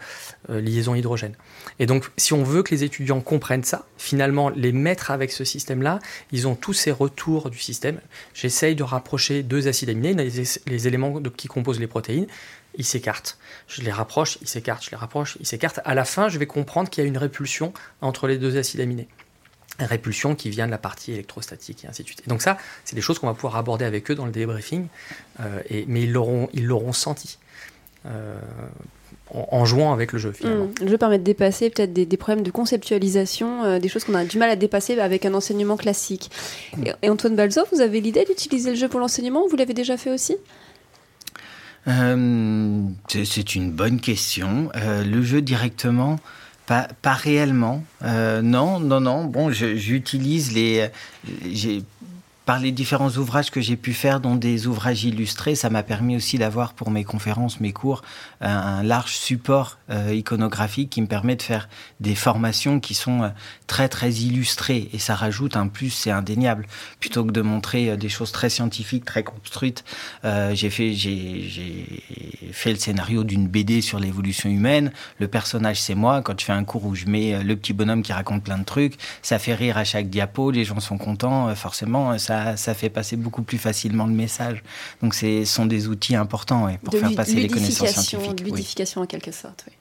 euh, 0.50 0.60
liaison 0.60 0.94
hydrogène. 0.94 1.34
Et 1.80 1.86
donc, 1.86 2.08
si 2.16 2.32
on 2.32 2.44
veut 2.44 2.62
que 2.62 2.72
les 2.72 2.84
étudiants 2.84 3.20
comprennent 3.20 3.64
ça, 3.64 3.86
finalement, 3.98 4.50
les 4.50 4.70
mettre 4.70 5.10
avec 5.10 5.32
ce 5.32 5.42
système-là, 5.42 5.98
ils 6.30 6.46
ont 6.46 6.54
tous 6.54 6.74
ces 6.74 6.92
retours 6.92 7.50
du 7.50 7.58
système. 7.58 7.98
J'essaye 8.34 8.76
de 8.76 8.84
rapprocher 8.84 9.42
deux 9.42 9.66
acides 9.66 9.90
aminés, 9.90 10.14
les, 10.14 10.86
éléments 10.86 11.20
qui 11.36 11.48
composent 11.48 11.80
les 11.80 11.88
protéines, 11.88 12.28
ils 12.76 12.84
s'écartent. 12.84 13.36
Je 13.66 13.82
les 13.82 13.90
rapproche, 13.90 14.38
ils 14.40 14.46
s'écartent, 14.46 14.84
je 14.84 14.92
les 14.92 14.96
rapproche, 14.96 15.38
ils 15.40 15.46
s'écartent. 15.46 15.80
À 15.84 15.96
la 15.96 16.04
fin, 16.04 16.28
je 16.28 16.38
vais 16.38 16.46
comprendre 16.46 16.88
qu'il 16.88 17.02
y 17.02 17.04
a 17.04 17.08
une 17.08 17.18
répulsion 17.18 17.72
entre 18.00 18.28
les 18.28 18.38
deux 18.38 18.58
acides 18.58 18.80
aminés. 18.80 19.08
Répulsion 19.78 20.34
qui 20.34 20.48
vient 20.50 20.66
de 20.66 20.70
la 20.70 20.78
partie 20.78 21.12
électrostatique 21.12 21.84
et 21.84 21.88
ainsi 21.88 22.02
de 22.02 22.06
suite. 22.08 22.22
Et 22.26 22.30
donc 22.30 22.40
ça, 22.42 22.56
c'est 22.84 22.94
des 22.96 23.02
choses 23.02 23.18
qu'on 23.18 23.26
va 23.26 23.34
pouvoir 23.34 23.56
aborder 23.56 23.84
avec 23.84 24.10
eux 24.10 24.14
dans 24.14 24.24
le 24.26 24.32
débriefing, 24.32 24.86
euh, 25.40 25.60
et, 25.68 25.84
mais 25.88 26.02
ils 26.04 26.12
l'auront, 26.12 26.48
ils 26.54 26.64
l'auront 26.66 26.92
senti. 26.94 27.38
euh, 28.06 28.38
en, 29.34 29.48
en 29.50 29.64
jouant 29.64 29.92
avec 29.92 30.12
le 30.12 30.18
jeu 30.20 30.30
finalement. 30.30 30.66
Mm. 30.66 30.74
Le 30.82 30.88
jeu 30.88 30.98
permet 30.98 31.18
de 31.18 31.24
dépasser 31.24 31.68
peut-être 31.70 31.92
des, 31.92 32.06
des 32.06 32.16
problèmes 32.16 32.44
de 32.44 32.50
conceptualisation, 32.52 33.64
euh, 33.64 33.78
des 33.80 33.88
choses 33.88 34.04
qu'on 34.04 34.14
a 34.14 34.24
du 34.24 34.38
mal 34.38 34.48
à 34.50 34.54
dépasser 34.56 34.98
avec 35.00 35.24
un 35.24 35.34
enseignement 35.34 35.76
classique. 35.76 36.30
Et, 36.84 36.92
et 37.02 37.10
Antoine 37.10 37.34
Balzo, 37.34 37.62
vous 37.72 37.80
avez 37.80 38.00
l'idée 38.00 38.24
d'utiliser 38.24 38.70
le 38.70 38.76
jeu 38.76 38.88
pour 38.88 39.00
l'enseignement 39.00 39.46
Vous 39.50 39.56
l'avez 39.56 39.74
déjà 39.74 39.96
fait 39.96 40.12
aussi? 40.12 40.36
Euh, 41.88 42.82
c'est- 43.08 43.54
une 43.54 43.70
bonne 43.70 44.00
question. 44.00 44.70
Euh, 44.76 45.04
le 45.04 45.22
jeu 45.22 45.40
directement, 45.40 46.18
pas, 46.66 46.88
pas 47.00 47.14
réellement. 47.14 47.82
Euh, 48.02 48.42
non, 48.42 48.80
non, 48.80 49.00
non. 49.00 49.24
Bon, 49.24 49.50
j'utilise 49.50 50.52
les. 50.52 50.88
J'ai 51.50 51.82
par 52.46 52.60
les 52.60 52.70
différents 52.70 53.10
ouvrages 53.10 53.50
que 53.50 53.60
j'ai 53.60 53.76
pu 53.76 53.92
faire, 53.92 54.20
dont 54.20 54.36
des 54.36 54.68
ouvrages 54.68 55.04
illustrés, 55.04 55.56
ça 55.56 55.68
m'a 55.68 55.82
permis 55.82 56.16
aussi 56.16 56.38
d'avoir 56.38 56.72
pour 56.74 56.92
mes 56.92 57.02
conférences, 57.02 57.58
mes 57.58 57.72
cours, 57.72 58.02
un, 58.40 58.84
large 58.84 59.16
support 59.16 59.78
euh, 59.90 60.14
iconographique 60.14 60.90
qui 60.90 61.02
me 61.02 61.08
permet 61.08 61.34
de 61.34 61.42
faire 61.42 61.68
des 61.98 62.14
formations 62.14 62.78
qui 62.78 62.94
sont 62.94 63.24
euh, 63.24 63.28
très 63.66 63.88
très 63.88 64.12
illustrées 64.12 64.88
et 64.92 64.98
ça 64.98 65.16
rajoute 65.16 65.56
un 65.56 65.66
plus, 65.66 65.90
c'est 65.90 66.12
indéniable. 66.12 66.66
Plutôt 67.00 67.24
que 67.24 67.32
de 67.32 67.42
montrer 67.42 67.90
euh, 67.90 67.96
des 67.96 68.08
choses 68.08 68.30
très 68.30 68.48
scientifiques, 68.48 69.04
très 69.04 69.24
construites, 69.24 69.84
j'ai 70.52 70.70
fait 70.70 70.92
j'ai 70.94 72.52
fait 72.52 72.70
le 72.70 72.78
scénario 72.78 73.24
d'une 73.24 73.48
BD 73.48 73.80
sur 73.80 73.98
l'évolution 73.98 74.48
humaine. 74.48 74.92
Le 75.18 75.26
personnage 75.26 75.80
c'est 75.80 75.94
moi. 75.94 76.22
Quand 76.22 76.38
je 76.38 76.44
fais 76.44 76.52
un 76.52 76.64
cours 76.64 76.84
où 76.84 76.94
je 76.94 77.06
mets 77.06 77.42
le 77.42 77.56
petit 77.56 77.72
bonhomme 77.72 78.02
qui 78.02 78.12
raconte 78.12 78.44
plein 78.44 78.58
de 78.58 78.64
trucs, 78.64 78.94
ça 79.22 79.38
fait 79.40 79.54
rire 79.54 79.76
à 79.78 79.84
chaque 79.84 80.08
diapo, 80.08 80.52
les 80.52 80.64
gens 80.64 80.78
sont 80.78 80.98
contents. 80.98 81.54
Forcément, 81.54 82.12
euh, 82.12 82.18
ça 82.44 82.56
ça 82.56 82.74
fait 82.74 82.90
passer 82.90 83.16
beaucoup 83.16 83.42
plus 83.42 83.58
facilement 83.58 84.06
le 84.06 84.12
message. 84.12 84.62
Donc 85.02 85.14
ce 85.14 85.44
sont 85.44 85.66
des 85.66 85.86
outils 85.88 86.16
importants 86.16 86.64
ouais, 86.64 86.78
pour 86.82 86.92
De 86.92 86.98
faire 86.98 87.14
passer 87.14 87.34
les 87.34 87.48
connaissances 87.48 87.80
ludification, 87.80 88.18
scientifiques. 88.20 88.38
de 88.38 88.44
oui. 88.44 88.50
ludification 88.50 89.00
en 89.02 89.06
quelque 89.06 89.32
sorte. 89.32 89.64
oui. 89.68 89.72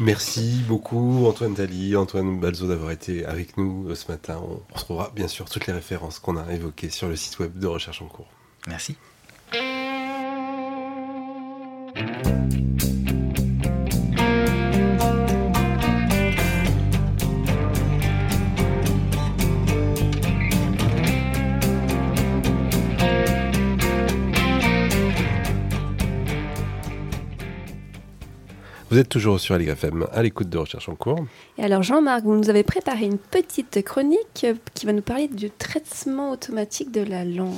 Merci 0.00 0.62
beaucoup 0.66 1.26
Antoine 1.26 1.54
Tali, 1.54 1.94
Antoine 1.94 2.40
Balzo 2.40 2.66
d'avoir 2.66 2.90
été 2.90 3.24
avec 3.26 3.58
nous 3.58 3.86
euh, 3.90 3.94
ce 3.94 4.10
matin. 4.10 4.40
On 4.42 4.74
retrouvera 4.74 5.12
bien 5.14 5.28
sûr 5.28 5.44
toutes 5.48 5.66
les 5.66 5.74
références 5.74 6.18
qu'on 6.18 6.36
a 6.38 6.50
évoquées 6.52 6.88
sur 6.88 7.08
le 7.08 7.16
site 7.16 7.38
web 7.38 7.58
de 7.58 7.66
Recherche 7.66 8.00
en 8.00 8.06
cours. 8.06 8.28
Merci. 8.66 8.96
Vous 28.90 28.98
êtes 28.98 29.08
toujours 29.08 29.38
sur 29.38 29.56
LFM 29.56 30.06
à 30.12 30.20
l'écoute 30.20 30.48
de 30.48 30.58
Recherche 30.58 30.88
en 30.88 30.96
cours. 30.96 31.24
Et 31.58 31.62
alors 31.62 31.84
Jean-Marc, 31.84 32.24
vous 32.24 32.34
nous 32.34 32.50
avez 32.50 32.64
préparé 32.64 33.04
une 33.04 33.18
petite 33.18 33.84
chronique 33.84 34.46
qui 34.74 34.84
va 34.86 34.92
nous 34.92 35.00
parler 35.00 35.28
du 35.28 35.48
traitement 35.48 36.32
automatique 36.32 36.90
de 36.90 37.02
la 37.02 37.24
langue. 37.24 37.52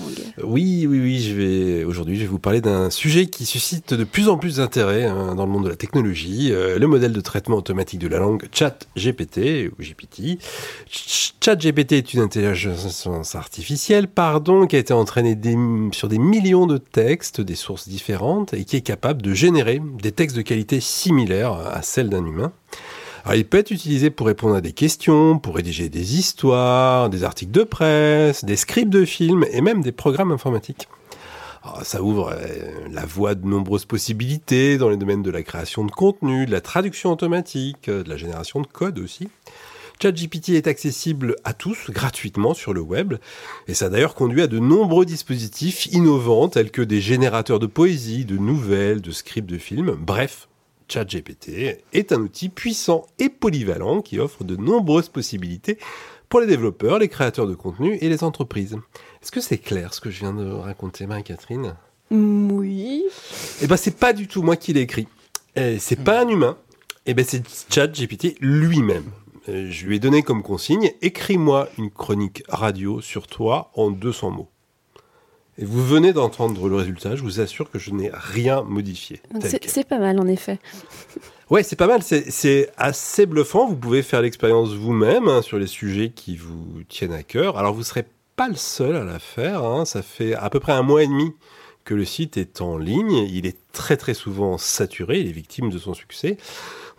Oui, 0.44 0.86
oui, 0.86 1.00
oui, 1.00 1.20
je 1.20 1.34
vais 1.34 1.84
aujourd'hui, 1.84 2.16
je 2.16 2.22
vais 2.22 2.26
vous 2.26 2.38
parler 2.38 2.60
d'un 2.60 2.90
sujet 2.90 3.26
qui 3.26 3.46
suscite 3.46 3.94
de 3.94 4.04
plus 4.04 4.28
en 4.28 4.36
plus 4.36 4.56
d'intérêt 4.56 5.04
hein, 5.04 5.34
dans 5.34 5.46
le 5.46 5.50
monde 5.52 5.64
de 5.64 5.70
la 5.70 5.76
technologie, 5.76 6.50
euh, 6.52 6.78
le 6.78 6.86
modèle 6.86 7.12
de 7.14 7.20
traitement 7.22 7.56
automatique 7.56 8.00
de 8.00 8.08
la 8.08 8.18
langue 8.18 8.44
ChatGPT 8.52 9.70
ou 9.72 9.82
GPT. 9.82 10.38
Ch- 10.90 11.32
ChatGPT 11.40 11.92
est 11.92 12.12
une 12.12 12.20
intelligence 12.20 13.34
artificielle, 13.36 14.06
pardon, 14.06 14.66
qui 14.66 14.76
a 14.76 14.78
été 14.80 14.92
entraînée 14.92 15.34
des- 15.34 15.56
sur 15.92 16.08
des 16.08 16.18
millions 16.18 16.66
de 16.66 16.76
textes, 16.76 17.40
des 17.40 17.54
sources 17.54 17.88
différentes, 17.88 18.52
et 18.52 18.64
qui 18.66 18.76
est 18.76 18.82
capable 18.82 19.22
de 19.22 19.32
générer 19.32 19.80
des 20.02 20.12
textes 20.12 20.36
de 20.36 20.42
qualité 20.42 20.80
similaire 20.80 21.21
à 21.30 21.82
celle 21.82 22.08
d'un 22.08 22.24
humain. 22.24 22.52
Il 23.34 23.44
peut 23.46 23.58
être 23.58 23.70
utilisé 23.70 24.10
pour 24.10 24.26
répondre 24.26 24.56
à 24.56 24.60
des 24.60 24.72
questions, 24.72 25.38
pour 25.38 25.54
rédiger 25.54 25.88
des 25.88 26.18
histoires, 26.18 27.08
des 27.08 27.22
articles 27.22 27.52
de 27.52 27.62
presse, 27.62 28.44
des 28.44 28.56
scripts 28.56 28.90
de 28.90 29.04
films 29.04 29.44
et 29.52 29.60
même 29.60 29.80
des 29.80 29.92
programmes 29.92 30.32
informatiques. 30.32 30.88
Alors, 31.62 31.84
ça 31.84 32.02
ouvre 32.02 32.32
euh, 32.32 32.88
la 32.90 33.06
voie 33.06 33.36
de 33.36 33.46
nombreuses 33.46 33.84
possibilités 33.84 34.78
dans 34.78 34.88
les 34.88 34.96
domaines 34.96 35.22
de 35.22 35.30
la 35.30 35.44
création 35.44 35.84
de 35.84 35.92
contenu, 35.92 36.44
de 36.44 36.50
la 36.50 36.60
traduction 36.60 37.12
automatique, 37.12 37.88
euh, 37.88 38.02
de 38.02 38.08
la 38.08 38.16
génération 38.16 38.60
de 38.60 38.66
code 38.66 38.98
aussi. 38.98 39.28
ChatGPT 40.02 40.50
est 40.50 40.66
accessible 40.66 41.36
à 41.44 41.52
tous 41.52 41.90
gratuitement 41.90 42.54
sur 42.54 42.74
le 42.74 42.80
web 42.80 43.14
et 43.68 43.74
ça 43.74 43.84
a 43.84 43.88
d'ailleurs 43.88 44.16
conduit 44.16 44.42
à 44.42 44.48
de 44.48 44.58
nombreux 44.58 45.04
dispositifs 45.04 45.86
innovants 45.86 46.48
tels 46.48 46.72
que 46.72 46.82
des 46.82 47.00
générateurs 47.00 47.60
de 47.60 47.66
poésie, 47.66 48.24
de 48.24 48.36
nouvelles, 48.36 49.00
de 49.00 49.12
scripts 49.12 49.48
de 49.48 49.58
films, 49.58 49.94
bref. 49.96 50.48
ChatGPT 50.92 51.78
est 51.94 52.12
un 52.12 52.20
outil 52.20 52.50
puissant 52.50 53.06
et 53.18 53.30
polyvalent 53.30 54.02
qui 54.02 54.18
offre 54.18 54.44
de 54.44 54.56
nombreuses 54.56 55.08
possibilités 55.08 55.78
pour 56.28 56.40
les 56.40 56.46
développeurs, 56.46 56.98
les 56.98 57.08
créateurs 57.08 57.46
de 57.46 57.54
contenu 57.54 57.96
et 58.02 58.08
les 58.10 58.24
entreprises. 58.24 58.76
Est-ce 59.22 59.32
que 59.32 59.40
c'est 59.40 59.58
clair 59.58 59.94
ce 59.94 60.00
que 60.00 60.10
je 60.10 60.20
viens 60.20 60.34
de 60.34 60.50
raconter, 60.50 61.06
Marie-Catherine? 61.06 61.74
Oui. 62.10 63.04
Eh 63.62 63.66
ben, 63.66 63.76
c'est 63.76 63.96
pas 63.96 64.12
du 64.12 64.28
tout 64.28 64.42
moi 64.42 64.56
qui 64.56 64.74
l'ai 64.74 64.82
écrit. 64.82 65.08
Eh, 65.56 65.78
c'est 65.78 65.96
pas 66.02 66.20
un 66.22 66.28
humain. 66.28 66.58
Eh 67.06 67.14
ben, 67.14 67.24
c'est 67.26 67.42
ChatGPT 67.72 68.36
lui-même. 68.40 69.10
Euh, 69.48 69.68
Je 69.70 69.86
lui 69.86 69.96
ai 69.96 69.98
donné 69.98 70.22
comme 70.22 70.42
consigne 70.42 70.92
écris-moi 71.00 71.68
une 71.78 71.90
chronique 71.90 72.42
radio 72.48 73.00
sur 73.00 73.26
toi 73.26 73.70
en 73.74 73.90
200 73.90 74.30
mots. 74.30 74.51
Et 75.58 75.64
vous 75.64 75.84
venez 75.84 76.12
d'entendre 76.12 76.68
le 76.68 76.76
résultat. 76.76 77.14
Je 77.14 77.22
vous 77.22 77.40
assure 77.40 77.70
que 77.70 77.78
je 77.78 77.90
n'ai 77.90 78.10
rien 78.12 78.62
modifié. 78.62 79.20
C'est 79.66 79.86
pas 79.86 79.98
mal 79.98 80.18
en 80.18 80.26
effet. 80.26 80.58
Ouais, 81.50 81.62
c'est 81.62 81.76
pas 81.76 81.86
mal, 81.86 82.02
c'est- 82.02 82.30
c'est 82.30 82.70
assez 82.78 83.26
bluffant. 83.26 83.68
Vous 83.68 83.76
pouvez 83.76 84.02
faire 84.02 84.22
l'expérience 84.22 84.72
vous-même 84.72 85.28
hein, 85.28 85.42
sur 85.42 85.58
les 85.58 85.66
sujets 85.66 86.10
qui 86.10 86.36
vous 86.36 86.82
tiennent 86.88 87.12
à 87.12 87.22
cœur. 87.22 87.58
Alors, 87.58 87.74
vous 87.74 87.82
serez 87.82 88.04
pas 88.36 88.48
le 88.48 88.54
seul 88.56 88.96
à 88.96 89.04
la 89.04 89.18
faire. 89.18 89.62
hein. 89.64 89.84
Ça 89.84 90.00
fait 90.02 90.34
à 90.34 90.48
peu 90.48 90.58
près 90.60 90.72
un 90.72 90.82
mois 90.82 91.02
et 91.02 91.06
demi 91.06 91.32
que 91.84 91.94
le 91.94 92.06
site 92.06 92.38
est 92.38 92.62
en 92.62 92.78
ligne. 92.78 93.12
Il 93.30 93.44
est 93.44 93.58
très 93.72 93.98
très 93.98 94.14
souvent 94.14 94.56
saturé. 94.56 95.20
Il 95.20 95.28
est 95.28 95.32
victime 95.32 95.68
de 95.68 95.76
son 95.78 95.92
succès. 95.92 96.38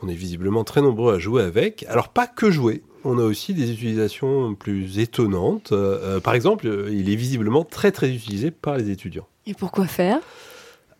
On 0.03 0.07
est 0.09 0.13
visiblement 0.13 0.63
très 0.63 0.81
nombreux 0.81 1.15
à 1.15 1.17
jouer 1.19 1.41
avec. 1.41 1.85
Alors, 1.89 2.09
pas 2.09 2.27
que 2.27 2.51
jouer. 2.51 2.83
On 3.05 3.17
a 3.19 3.23
aussi 3.23 3.53
des 3.53 3.71
utilisations 3.71 4.55
plus 4.55 4.99
étonnantes. 4.99 5.71
Euh, 5.71 6.17
euh, 6.17 6.19
par 6.19 6.35
exemple, 6.35 6.67
euh, 6.67 6.89
il 6.91 7.09
est 7.09 7.15
visiblement 7.15 7.63
très 7.63 7.91
très 7.91 8.09
utilisé 8.09 8.49
par 8.51 8.77
les 8.77 8.89
étudiants. 8.89 9.27
Et 9.45 9.53
pourquoi 9.53 9.87
faire? 9.87 10.19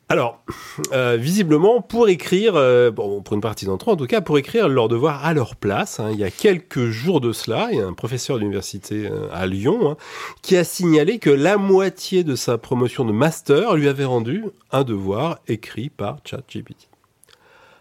Alors, 0.10 0.44
euh, 0.92 1.18
visiblement, 1.20 1.82
pour 1.82 2.10
écrire, 2.10 2.56
euh, 2.56 2.92
bon, 2.92 3.22
pour 3.22 3.36
une 3.36 3.42
partie 3.42 3.66
d'entre 3.66 3.90
eux 3.90 3.94
en 3.94 3.96
tout 3.96 4.06
cas, 4.06 4.20
pour 4.20 4.38
écrire 4.38 4.68
leurs 4.68 4.90
devoirs 4.90 5.26
à 5.26 5.34
leur 5.34 5.56
place, 5.56 6.00
hein, 6.00 6.10
il 6.12 6.20
y 6.20 6.26
a 6.26 6.30
quelques 6.30 6.90
jours 6.90 7.22
de 7.22 7.32
cela, 7.32 7.70
il 7.72 7.78
y 7.78 7.82
a 7.82 7.88
un 7.88 7.94
professeur 7.94 8.38
d'université 8.38 9.08
euh, 9.08 9.28
à 9.32 9.48
Lyon 9.48 9.92
hein, 9.92 9.98
qui 10.42 10.58
a 10.58 10.66
signalé 10.66 11.20
que 11.20 11.30
la 11.30 11.58
moitié 11.58 12.24
de 12.24 12.36
sa 12.36 12.58
promotion 12.58 13.06
de 13.06 13.14
master 13.14 13.76
lui 13.76 13.88
avait 13.88 14.04
rendu 14.04 14.44
un 14.72 14.84
devoir 14.84 15.40
écrit 15.48 15.90
par 15.90 16.18
ChatGPT. 16.26 16.90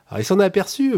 Alors, 0.08 0.20
il 0.20 0.24
s'en 0.24 0.38
est 0.38 0.44
aperçu 0.44 0.94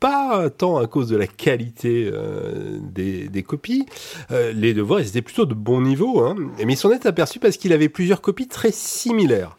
pas 0.00 0.48
tant 0.48 0.78
à 0.78 0.86
cause 0.86 1.08
de 1.08 1.16
la 1.16 1.26
qualité 1.26 2.10
euh, 2.12 2.78
des, 2.80 3.42
copies. 3.42 3.86
Euh, 4.30 4.52
les 4.52 4.74
devoirs, 4.74 5.00
étaient 5.00 5.22
plutôt 5.22 5.44
de 5.44 5.54
bon 5.54 5.82
niveau, 5.82 6.20
hein, 6.20 6.34
mais 6.64 6.72
il 6.72 6.76
s'en 6.76 6.90
est 6.90 7.06
aperçu 7.06 7.38
parce 7.38 7.58
qu'il 7.58 7.72
avait 7.72 7.90
plusieurs 7.90 8.22
copies 8.22 8.48
très 8.48 8.72
similaires. 8.72 9.56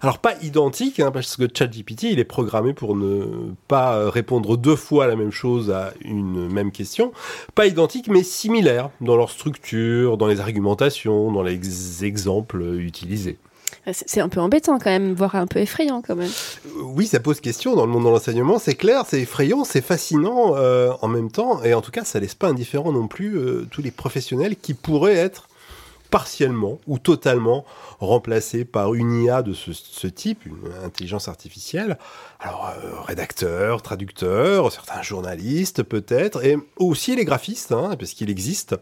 Alors 0.00 0.18
pas 0.18 0.34
identiques, 0.42 0.98
hein, 0.98 1.12
parce 1.12 1.36
que 1.36 1.44
ChatGPT, 1.52 2.04
il 2.04 2.18
est 2.18 2.24
programmé 2.24 2.72
pour 2.72 2.96
ne 2.96 3.52
pas 3.68 4.10
répondre 4.10 4.56
deux 4.56 4.74
fois 4.74 5.06
la 5.06 5.14
même 5.14 5.30
chose 5.30 5.70
à 5.70 5.92
une 6.00 6.48
même 6.48 6.72
question. 6.72 7.12
Pas 7.54 7.66
identiques, 7.66 8.08
mais 8.08 8.24
similaires 8.24 8.90
dans 9.00 9.16
leur 9.16 9.30
structure, 9.30 10.16
dans 10.16 10.26
les 10.26 10.40
argumentations, 10.40 11.30
dans 11.30 11.42
les 11.42 11.54
ex- 11.54 12.02
exemples 12.02 12.62
utilisés. 12.80 13.38
C'est 13.86 14.08
c'est 14.08 14.20
un 14.20 14.28
peu 14.28 14.40
embêtant 14.40 14.78
quand 14.78 14.90
même, 14.90 15.14
voire 15.14 15.34
un 15.34 15.46
peu 15.46 15.58
effrayant 15.58 16.02
quand 16.02 16.14
même. 16.14 16.30
Oui, 16.82 17.06
ça 17.06 17.18
pose 17.18 17.40
question 17.40 17.74
dans 17.74 17.84
le 17.84 17.90
monde 17.90 18.04
de 18.04 18.10
l'enseignement, 18.10 18.58
c'est 18.58 18.74
clair, 18.74 19.04
c'est 19.08 19.22
effrayant, 19.22 19.64
c'est 19.64 19.80
fascinant 19.80 20.54
euh, 20.56 20.92
en 21.00 21.08
même 21.08 21.30
temps, 21.30 21.62
et 21.64 21.74
en 21.74 21.80
tout 21.80 21.90
cas, 21.90 22.04
ça 22.04 22.20
laisse 22.20 22.34
pas 22.34 22.48
indifférent 22.48 22.92
non 22.92 23.08
plus 23.08 23.36
euh, 23.36 23.66
tous 23.70 23.82
les 23.82 23.90
professionnels 23.90 24.56
qui 24.56 24.74
pourraient 24.74 25.16
être 25.16 25.48
partiellement 26.12 26.78
ou 26.86 26.98
totalement 26.98 27.64
remplacés 27.98 28.66
par 28.66 28.94
une 28.94 29.22
IA 29.22 29.42
de 29.42 29.54
ce, 29.54 30.06
type, 30.06 30.44
une 30.44 30.70
intelligence 30.84 31.26
artificielle. 31.26 31.98
Alors, 32.38 32.68
euh, 32.68 33.00
rédacteurs, 33.00 33.80
traducteurs, 33.80 34.70
certains 34.70 35.00
journalistes 35.00 35.82
peut-être, 35.82 36.44
et 36.44 36.58
aussi 36.76 37.16
les 37.16 37.24
graphistes, 37.24 37.72
hein, 37.72 37.96
parce 37.98 38.12
qu'il 38.12 38.28
existe 38.28 38.76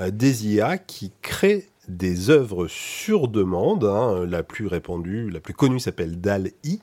euh, 0.00 0.10
des 0.10 0.48
IA 0.48 0.76
qui 0.76 1.12
créent 1.22 1.68
des 1.88 2.30
œuvres 2.30 2.66
sur 2.68 3.28
demande. 3.28 3.84
hein. 3.84 4.26
La 4.28 4.42
plus 4.42 4.66
répandue, 4.66 5.30
la 5.30 5.40
plus 5.40 5.54
connue 5.54 5.80
s'appelle 5.80 6.20
DAL-I. 6.20 6.80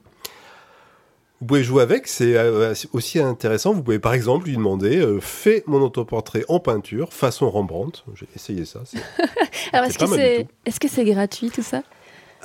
Vous 1.39 1.47
pouvez 1.47 1.63
jouer 1.63 1.81
avec, 1.81 2.07
c'est 2.07 2.37
euh, 2.37 2.73
aussi 2.93 3.19
intéressant. 3.19 3.73
Vous 3.73 3.81
pouvez 3.81 3.97
par 3.97 4.13
exemple 4.13 4.45
lui 4.47 4.55
demander 4.55 4.99
euh, 4.99 5.19
Fais 5.19 5.63
mon 5.65 5.81
autoportrait 5.81 6.45
en 6.49 6.59
peinture 6.59 7.13
façon 7.13 7.49
Rembrandt. 7.49 8.03
J'ai 8.13 8.27
essayé 8.35 8.63
ça. 8.63 8.81
Alors 9.73 9.87
que 9.87 10.05
c'est 10.05 10.47
est-ce 10.65 10.79
que 10.79 10.87
c'est 10.87 11.03
gratuit 11.03 11.49
tout 11.49 11.63
ça? 11.63 11.81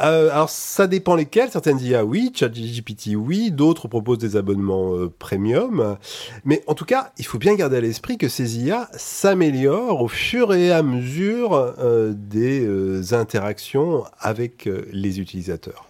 Euh, 0.01 0.31
alors 0.31 0.51
ça 0.51 0.87
dépend 0.87 1.15
lesquels. 1.15 1.51
Certaines 1.51 1.81
IA 1.81 2.05
oui, 2.05 2.33
ChatGPT 2.35 3.17
oui, 3.17 3.51
d'autres 3.51 3.89
proposent 3.89 4.19
des 4.19 4.37
abonnements 4.37 4.95
euh, 4.95 5.13
premium. 5.19 5.97
Mais 6.45 6.63
en 6.67 6.75
tout 6.75 6.85
cas, 6.85 7.13
il 7.19 7.27
faut 7.27 7.39
bien 7.39 7.55
garder 7.55 7.79
à 7.79 7.81
l'esprit 7.81 8.19
que 8.19 8.29
ces 8.29 8.59
IA 8.59 8.89
s'améliorent 8.97 10.03
au 10.03 10.09
fur 10.09 10.55
et 10.55 10.71
à 10.73 10.83
mesure 10.83 11.55
euh, 11.79 12.13
des 12.15 13.15
interactions 13.15 14.05
avec 14.19 14.69
les 14.93 15.21
utilisateurs. 15.21 15.87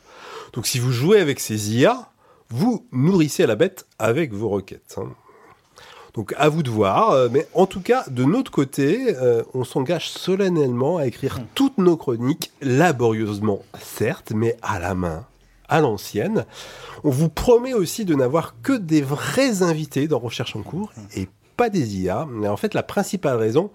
Donc 0.52 0.66
si 0.66 0.78
vous 0.78 0.92
jouez 0.92 1.20
avec 1.20 1.40
ces 1.40 1.76
IA, 1.76 2.08
vous 2.48 2.86
nourrissez 2.92 3.46
la 3.46 3.56
bête 3.56 3.86
avec 3.98 4.32
vos 4.32 4.48
requêtes. 4.48 4.96
hein. 4.98 5.08
Donc 6.16 6.32
à 6.38 6.48
vous 6.48 6.62
de 6.62 6.70
voir, 6.70 7.10
euh, 7.10 7.28
mais 7.30 7.46
en 7.52 7.66
tout 7.66 7.82
cas, 7.82 8.04
de 8.08 8.24
notre 8.24 8.50
côté, 8.50 9.14
euh, 9.16 9.42
on 9.52 9.64
s'engage 9.64 10.08
solennellement 10.08 10.96
à 10.96 11.06
écrire 11.06 11.40
toutes 11.54 11.76
nos 11.76 11.98
chroniques, 11.98 12.52
laborieusement 12.62 13.60
certes, 13.78 14.32
mais 14.34 14.56
à 14.62 14.78
la 14.78 14.94
main, 14.94 15.26
à 15.68 15.82
l'ancienne. 15.82 16.46
On 17.04 17.10
vous 17.10 17.28
promet 17.28 17.74
aussi 17.74 18.06
de 18.06 18.14
n'avoir 18.14 18.54
que 18.62 18.72
des 18.72 19.02
vrais 19.02 19.62
invités 19.62 20.08
dans 20.08 20.18
Recherche 20.18 20.56
en 20.56 20.62
cours 20.62 20.90
et 21.14 21.28
pas 21.58 21.68
des 21.68 21.98
IA. 21.98 22.26
Mais 22.30 22.48
en 22.48 22.56
fait, 22.56 22.72
la 22.72 22.82
principale 22.82 23.36
raison, 23.36 23.70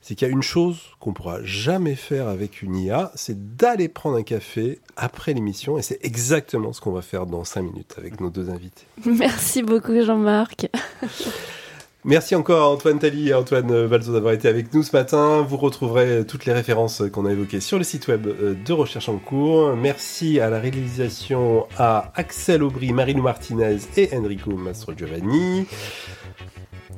c'est 0.00 0.14
qu'il 0.14 0.26
y 0.26 0.30
a 0.30 0.32
une 0.32 0.42
chose 0.42 0.78
qu'on 1.00 1.12
pourra 1.12 1.42
jamais 1.42 1.96
faire 1.96 2.28
avec 2.28 2.62
une 2.62 2.76
IA, 2.76 3.12
c'est 3.14 3.56
d'aller 3.56 3.88
prendre 3.88 4.16
un 4.16 4.22
café 4.22 4.80
après 4.96 5.34
l'émission, 5.34 5.76
et 5.78 5.82
c'est 5.82 5.98
exactement 6.02 6.72
ce 6.72 6.80
qu'on 6.80 6.92
va 6.92 7.02
faire 7.02 7.26
dans 7.26 7.44
5 7.44 7.62
minutes 7.62 7.94
avec 7.98 8.20
nos 8.20 8.30
deux 8.30 8.48
invités. 8.48 8.84
Merci 9.04 9.62
beaucoup 9.62 9.98
Jean-Marc. 10.02 10.68
Merci 12.06 12.34
encore 12.34 12.62
à 12.62 12.68
Antoine 12.68 12.98
Tali 12.98 13.30
et 13.30 13.34
Antoine 13.34 13.70
euh, 13.70 13.86
Valzo 13.86 14.12
d'avoir 14.12 14.34
été 14.34 14.46
avec 14.46 14.74
nous 14.74 14.82
ce 14.82 14.94
matin. 14.94 15.40
Vous 15.40 15.56
retrouverez 15.56 16.18
euh, 16.18 16.22
toutes 16.22 16.44
les 16.44 16.52
références 16.52 17.00
euh, 17.00 17.08
qu'on 17.08 17.24
a 17.24 17.32
évoquées 17.32 17.60
sur 17.60 17.78
le 17.78 17.84
site 17.84 18.08
web 18.08 18.28
de 18.62 18.72
Recherche 18.74 19.08
en 19.08 19.16
cours. 19.16 19.74
Merci 19.74 20.38
à 20.38 20.50
la 20.50 20.60
réalisation 20.60 21.66
à 21.78 22.12
Axel 22.14 22.62
Aubry, 22.62 22.92
Marino 22.92 23.22
Martinez 23.22 23.78
et 23.96 24.10
Enrico 24.14 24.50
Mastro 24.50 24.92
Giovanni. 24.94 25.66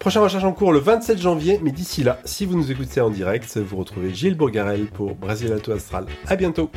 Prochain 0.01 0.23
recherche 0.23 0.43
en 0.43 0.53
cours 0.53 0.73
le 0.73 0.81
27 0.81 1.21
janvier, 1.21 1.61
mais 1.63 1.71
d'ici 1.71 2.03
là, 2.03 2.19
si 2.25 2.45
vous 2.45 2.57
nous 2.57 2.73
écoutez 2.73 3.01
en 3.01 3.11
direct, 3.11 3.59
vous 3.59 3.77
retrouvez 3.77 4.13
Gilles 4.13 4.37
Bourgarel 4.37 4.87
pour 4.87 5.15
Brasilato 5.15 5.71
Astral. 5.71 6.07
À 6.27 6.35
bientôt. 6.35 6.69